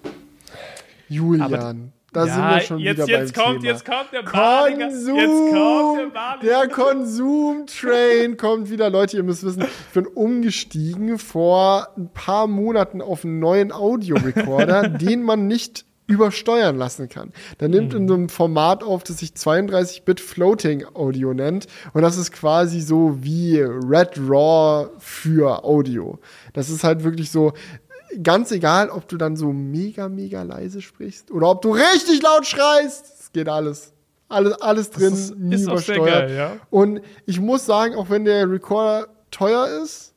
[1.09, 3.73] Julian, Da sind wir schon jetzt, wieder jetzt beim kommt, Thema.
[3.73, 4.87] Jetzt kommt der Balinger.
[4.89, 5.17] Konsum!
[5.17, 6.61] Jetzt kommt der.
[6.61, 8.91] Der Konsum-Train kommt wieder.
[8.91, 14.89] Leute, ihr müsst wissen, ich bin umgestiegen vor ein paar Monaten auf einen neuen Audiorecorder,
[14.89, 17.33] den man nicht übersteuern lassen kann.
[17.61, 21.67] Der nimmt in so einem Format auf, das sich 32-Bit Floating Audio nennt.
[21.95, 26.19] Und das ist quasi so wie Red Raw für Audio.
[26.53, 27.53] Das ist halt wirklich so,
[28.23, 32.47] ganz egal, ob du dann so mega, mega leise sprichst oder ob du richtig laut
[32.47, 33.07] schreist.
[33.21, 33.93] Es geht alles.
[34.29, 36.07] Alles, alles drin, ist- nie ist übersteuert.
[36.07, 36.57] geil, ja.
[36.71, 40.15] Und ich muss sagen, auch wenn der Recorder teuer ist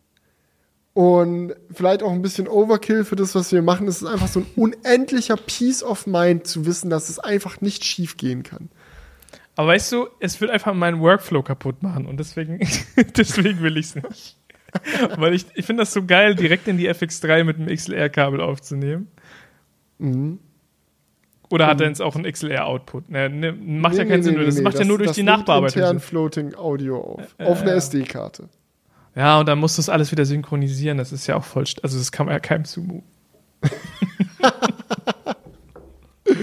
[0.99, 4.41] und vielleicht auch ein bisschen Overkill für das, was wir machen, ist es einfach so
[4.41, 8.67] ein unendlicher Peace of Mind zu wissen, dass es einfach nicht schief gehen kann.
[9.55, 12.59] Aber weißt du, es wird einfach meinen Workflow kaputt machen und deswegen,
[13.15, 14.37] deswegen will ich es nicht.
[15.15, 19.07] Weil ich, ich finde das so geil, direkt in die FX3 mit dem XLR-Kabel aufzunehmen.
[19.99, 20.39] Mhm.
[21.49, 23.09] Oder hat er jetzt auch einen XLR-Output?
[23.09, 24.35] Ne, ne, macht ja Nee, keinen nee, Sinn.
[24.37, 25.81] nee, das macht ja nur durch das die Nachbearbeitung.
[25.81, 25.99] intern.
[26.01, 27.35] Floating Audio auf.
[27.39, 27.77] auf einer ja.
[27.77, 28.49] SD-Karte.
[29.15, 30.97] Ja, und dann musst du es alles wieder synchronisieren.
[30.97, 31.65] Das ist ja auch voll.
[31.83, 33.03] Also, das kann man ja keinem zumuten.
[36.25, 36.35] ich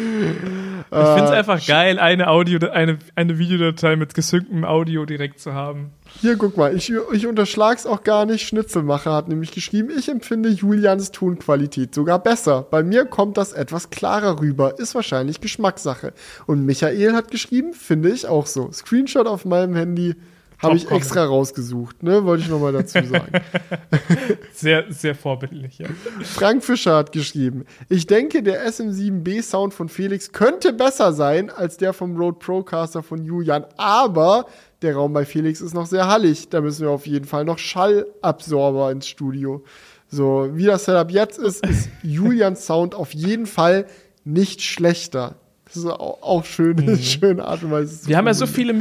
[0.90, 5.54] finde es Äh, einfach geil, eine Audio, eine, eine Videodatei mit gesynktem Audio direkt zu
[5.54, 5.92] haben.
[6.20, 8.46] Hier, guck mal, ich, ich unterschlag's auch gar nicht.
[8.46, 12.66] Schnitzelmacher hat nämlich geschrieben, ich empfinde Julians Tonqualität sogar besser.
[12.70, 14.78] Bei mir kommt das etwas klarer rüber.
[14.78, 16.12] Ist wahrscheinlich Geschmackssache.
[16.46, 18.70] Und Michael hat geschrieben, finde ich auch so.
[18.72, 20.14] Screenshot auf meinem Handy
[20.58, 22.24] habe ich extra rausgesucht, ne?
[22.24, 23.32] Wollte ich nochmal dazu sagen.
[24.52, 25.86] Sehr, sehr vorbildlich, ja.
[26.22, 31.92] Frank Fischer hat geschrieben, ich denke, der SM7B-Sound von Felix könnte besser sein als der
[31.92, 34.46] vom Rode Procaster von Julian, aber
[34.82, 36.48] der Raum bei Felix ist noch sehr hallig.
[36.48, 39.62] Da müssen wir auf jeden Fall noch Schallabsorber ins Studio.
[40.08, 43.86] So, wie das Setup jetzt ist, ist Julians Sound auf jeden Fall
[44.24, 45.36] nicht schlechter.
[45.64, 48.00] Das ist auch, auch schön, schöne Art und Weise.
[48.00, 48.72] zu Wir haben ja so viele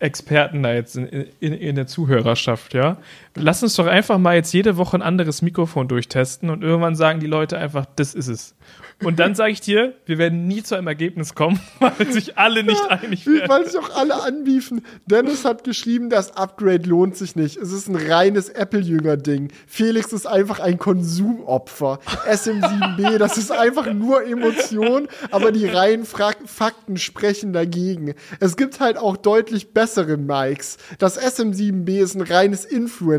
[0.00, 1.06] Mikrofon-Experten da jetzt in,
[1.40, 2.98] in, in der Zuhörerschaft, ja.
[3.36, 7.20] Lass uns doch einfach mal jetzt jede Woche ein anderes Mikrofon durchtesten und irgendwann sagen
[7.20, 8.54] die Leute einfach, das ist es.
[9.04, 12.62] Und dann sage ich dir, wir werden nie zu einem Ergebnis kommen, weil sich alle
[12.64, 13.48] nicht einig Wie- werden.
[13.50, 14.82] Weil sich auch alle anbiefen.
[15.04, 17.58] Dennis hat geschrieben, das Upgrade lohnt sich nicht.
[17.58, 19.52] Es ist ein reines Apple-Jünger-Ding.
[19.66, 21.98] Felix ist einfach ein Konsumopfer.
[22.26, 28.14] SM7B, das ist einfach nur Emotion, aber die reinen Fra Fakten sprechen dagegen.
[28.40, 30.78] Es gibt halt auch deutlich bessere Mics.
[30.98, 32.64] Das SM7B ist ein reines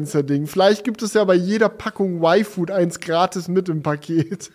[0.08, 0.48] Influencer-Ding.
[0.48, 4.52] Vielleicht gibt es ja bei jeder Packung Y-Food eins gratis mit im Paket.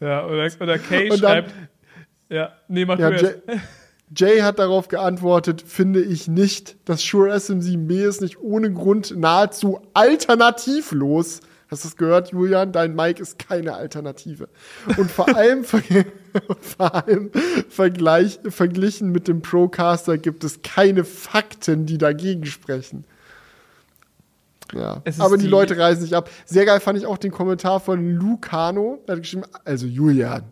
[0.00, 1.52] Ja, oder, oder Kay Und dann- schreibt,
[2.28, 3.34] ja, nee, mach Ja, Jay.
[4.14, 6.76] Jay hat darauf geantwortet, finde ich nicht.
[6.84, 11.40] Das Shure SM7B ist nicht ohne Grund nahezu alternativlos.
[11.70, 12.72] Hast du es gehört, Julian?
[12.72, 14.48] Dein Mic ist keine Alternative.
[14.96, 15.80] Und vor allem, vor
[17.06, 17.30] allem
[17.68, 23.04] vergleich, verglichen mit dem Procaster gibt es keine Fakten, die dagegen sprechen.
[24.74, 26.30] Ja, aber die, die- Leute reisen nicht ab.
[26.44, 28.98] Sehr geil fand ich auch den Kommentar von Lucano.
[29.06, 30.44] Er hat geschrieben, also Julian,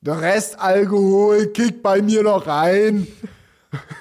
[0.00, 3.06] der Rest Alkohol kickt bei mir noch rein.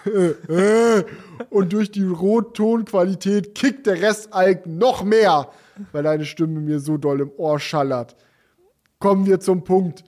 [1.50, 5.50] Und durch die Rottonqualität kickt der Rest Alk noch mehr,
[5.92, 8.16] weil deine Stimme mir so doll im Ohr schallert.
[9.00, 10.04] Kommen wir zum Punkt.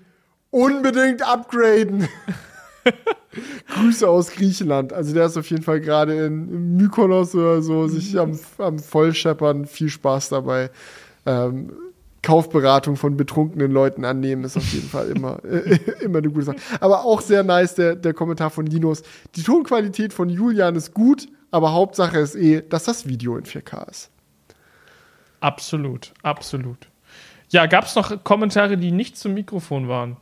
[0.52, 2.08] Unbedingt upgraden.
[3.74, 4.94] Grüße aus Griechenland.
[4.94, 9.66] Also der ist auf jeden Fall gerade in, Mykonos oder so, sich am, am Vollscheppern.
[9.66, 10.70] Viel Spaß dabei.
[11.26, 11.72] Ähm,
[12.22, 16.58] Kaufberatung von betrunkenen Leuten annehmen ist auf jeden Fall immer, äh, immer eine gute Sache.
[16.80, 19.04] Aber auch sehr nice der, der Kommentar von Linus.
[19.36, 23.90] Die Tonqualität von Julian ist gut, aber Hauptsache ist eh, dass das Video in 4K
[23.90, 24.10] ist.
[25.42, 26.88] Absolut, absolut.
[27.50, 30.18] Ja, gab es noch Kommentare, die nicht zum Mikrofon waren?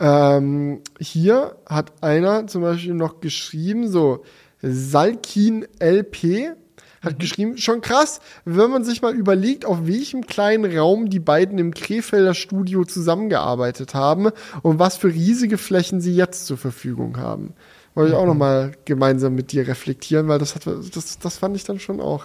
[0.00, 4.24] Ähm, hier hat einer zum Beispiel noch geschrieben, so
[4.62, 6.56] Salkin LP
[7.02, 11.58] hat geschrieben, schon krass, wenn man sich mal überlegt, auf welchem kleinen Raum die beiden
[11.58, 14.30] im Krefelder Studio zusammengearbeitet haben
[14.62, 17.52] und was für riesige Flächen sie jetzt zur Verfügung haben.
[17.94, 21.54] Wollte ich auch noch mal gemeinsam mit dir reflektieren, weil das hat, das, das fand
[21.56, 22.24] ich dann schon auch.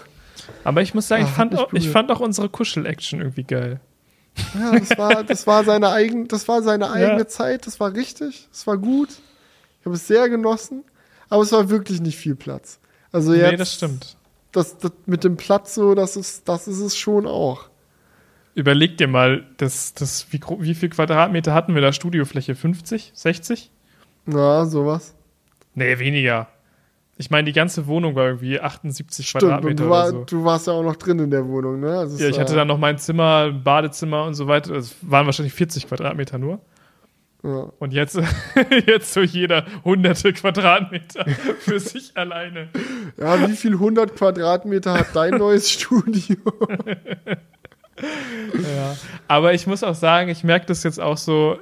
[0.64, 3.80] Aber ich muss sagen, ich, Ah, fand auch, ich fand auch unsere Kuschel-Action irgendwie geil.
[4.54, 7.28] Ja, das war, das war seine eigene, das war seine eigene Ja.
[7.28, 9.10] Zeit, das war richtig, das war gut.
[9.80, 10.84] Ich habe es sehr genossen,
[11.30, 12.80] aber es war wirklich nicht viel Platz.
[13.12, 14.18] Also jetzt, nee, das stimmt.
[14.52, 17.70] Das, das mit dem Platz so, das ist, das ist es schon auch.
[18.56, 22.56] Überleg dir mal, das, das, wie, wie viel Quadratmeter hatten wir da Studiofläche?
[22.56, 23.12] 50?
[23.16, 23.72] 60?
[24.26, 25.16] Na, sowas.
[25.76, 26.48] Nee, weniger.
[27.22, 30.24] Ich meine, die ganze Wohnung war irgendwie 78 Stimmt, Quadratmeter du, war, oder so.
[30.24, 32.00] du warst ja auch noch drin in der Wohnung, ne?
[32.00, 34.74] Also Ja, ich hatte dann noch mein Zimmer, ein Badezimmer und so weiter.
[34.76, 36.62] Es waren wahrscheinlich 40 Quadratmeter nur.
[37.44, 37.72] Ja.
[37.78, 38.18] Und jetzt,
[38.88, 41.26] jetzt so jeder hunderte Quadratmeter
[41.60, 42.70] für sich alleine.
[43.18, 46.38] ja, wie viel 100 Quadratmeter hat dein neues Studio?
[47.98, 48.96] Ja.
[49.28, 51.60] Aber ich muss auch sagen, ich merke das jetzt auch so,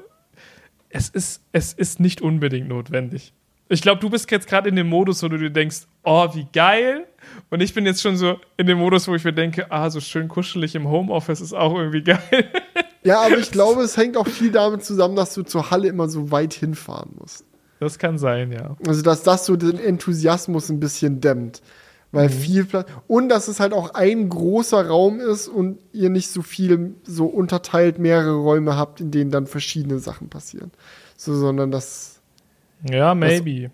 [0.89, 3.33] es ist, es ist nicht unbedingt notwendig.
[3.69, 6.47] Ich glaube, du bist jetzt gerade in dem Modus, wo du dir denkst, oh, wie
[6.53, 7.05] geil.
[7.49, 9.99] Und ich bin jetzt schon so in dem Modus, wo ich mir denke, ah, so
[9.99, 12.19] schön kuschelig im Homeoffice ist auch irgendwie geil.
[13.03, 16.09] Ja, aber ich glaube, es hängt auch viel damit zusammen, dass du zur Halle immer
[16.09, 17.45] so weit hinfahren musst.
[17.79, 18.75] Das kann sein, ja.
[18.85, 21.61] Also, dass das so den Enthusiasmus ein bisschen dämmt.
[22.11, 22.89] Weil viel Platz.
[23.07, 27.25] Und dass es halt auch ein großer Raum ist und ihr nicht so viel so
[27.25, 30.71] unterteilt mehrere Räume habt, in denen dann verschiedene Sachen passieren.
[31.15, 32.16] So, sondern das.
[32.83, 33.71] Ja, maybe.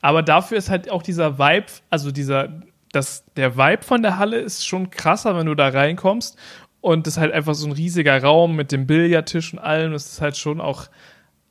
[0.00, 2.60] Aber dafür ist halt auch dieser Vibe, also dieser,
[2.92, 6.38] das, der Vibe von der Halle ist schon krasser, wenn du da reinkommst.
[6.82, 9.92] Und das ist halt einfach so ein riesiger Raum mit dem Billardtisch und allem.
[9.92, 10.88] Das ist halt schon auch,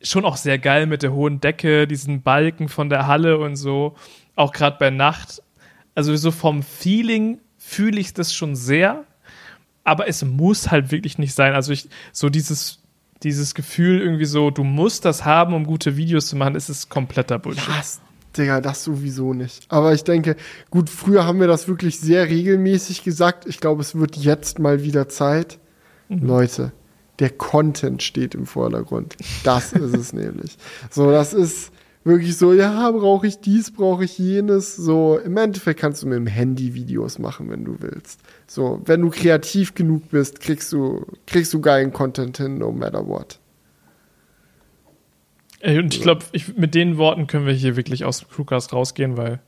[0.03, 3.95] schon auch sehr geil mit der hohen Decke, diesen Balken von der Halle und so.
[4.35, 5.41] Auch gerade bei Nacht.
[5.95, 9.05] Also so vom Feeling fühle ich das schon sehr.
[9.83, 11.55] Aber es muss halt wirklich nicht sein.
[11.55, 12.82] Also ich, so dieses,
[13.23, 16.89] dieses Gefühl irgendwie so, du musst das haben, um gute Videos zu machen, ist es
[16.89, 17.67] kompletter Bullshit.
[17.67, 18.01] Das,
[18.37, 19.65] Digga, das sowieso nicht.
[19.69, 20.35] Aber ich denke,
[20.69, 23.45] gut, früher haben wir das wirklich sehr regelmäßig gesagt.
[23.47, 25.59] Ich glaube, es wird jetzt mal wieder Zeit.
[26.09, 26.73] Leute,
[27.19, 29.15] der Content steht im Vordergrund.
[29.43, 30.57] Das ist es nämlich.
[30.89, 31.71] So, das ist
[32.03, 34.75] wirklich so, ja, brauche ich dies, brauche ich jenes.
[34.75, 38.19] So, im Endeffekt kannst du mit dem Handy Videos machen, wenn du willst.
[38.53, 43.07] So, wenn du kreativ genug bist, kriegst du, kriegst du geilen Content hin, no matter
[43.07, 43.39] what.
[45.59, 46.23] Ey, Und ich glaube,
[46.55, 49.39] mit den Worten können wir hier wirklich aus dem Crewcast rausgehen, weil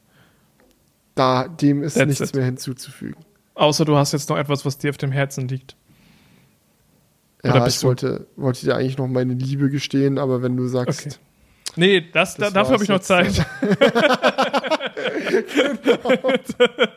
[1.14, 2.36] Da, dem ist nichts it.
[2.36, 3.24] mehr hinzuzufügen.
[3.54, 5.76] außer du hast jetzt noch etwas, was dir auf dem Herzen liegt.
[7.44, 10.68] Oder Ja, ich du- wollte, wollte dir eigentlich noch meine Liebe gestehen, aber wenn du
[10.68, 11.16] sagst, Okay.
[11.78, 13.46] Nee, das, da, Das dafür habe ich noch Zeit.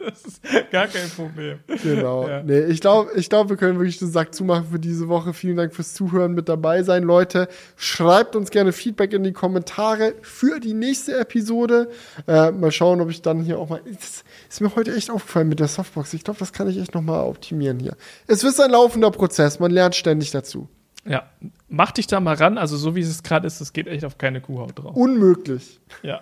[0.05, 1.59] das ist gar kein Problem.
[1.83, 2.29] genau.
[2.29, 2.43] Ja.
[2.43, 5.33] Nee, ich glaube, ich glaub, wir können wirklich den Sack zumachen für diese Woche.
[5.33, 7.49] Vielen Dank fürs Zuhören, mit dabei sein, Leute.
[7.77, 11.91] Schreibt uns gerne Feedback in die Kommentare für die nächste Episode.
[12.27, 13.81] Äh, mal schauen, ob ich dann hier auch mal.
[13.85, 16.15] Das ist mir heute echt aufgefallen mit der Softbox.
[16.15, 17.97] Ich glaube, das kann ich echt noch mal optimieren hier.
[18.27, 19.59] Es ist ein laufender Prozess.
[19.61, 20.69] Man lernt ständig dazu.
[21.05, 21.31] Ja,
[21.69, 22.59] mach dich da mal ran.
[22.59, 24.95] Also so wie es gerade ist, das geht echt auf keine Kuhhaut drauf.
[24.95, 25.81] Unmöglich.
[26.03, 26.21] Ja.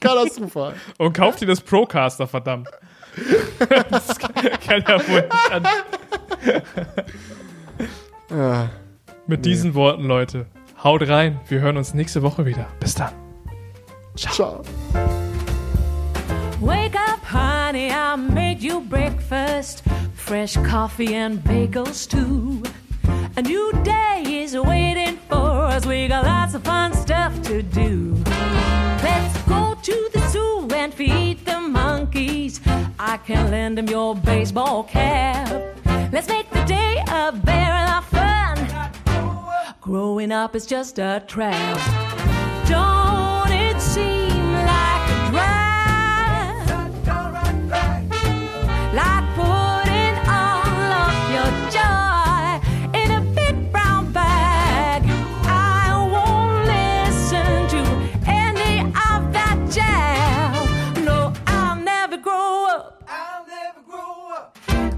[0.00, 0.74] Katastrophal.
[0.98, 2.68] Und kauf dir das Procaster, verdammt.
[3.90, 5.66] das kann ja wohl nicht an.
[8.30, 8.70] ja.
[9.26, 10.46] Mit diesen Worten, Leute.
[10.82, 11.40] Haut rein.
[11.48, 12.66] Wir hören uns nächste Woche wieder.
[12.80, 13.12] Bis dann.
[14.16, 14.62] Ciao.
[16.60, 19.82] Wake up, honey, I made you breakfast.
[20.14, 22.62] Fresh coffee and bagels, too.
[23.36, 25.86] A new day is waiting for us.
[25.86, 28.16] We got lots of fun stuff to do.
[29.88, 32.60] To the zoo and feed the monkeys.
[32.98, 35.48] I can lend them your baseball cap.
[36.12, 39.72] Let's make the day a very of fun.
[39.80, 41.78] Growing up is just a trap.
[42.68, 43.37] Don't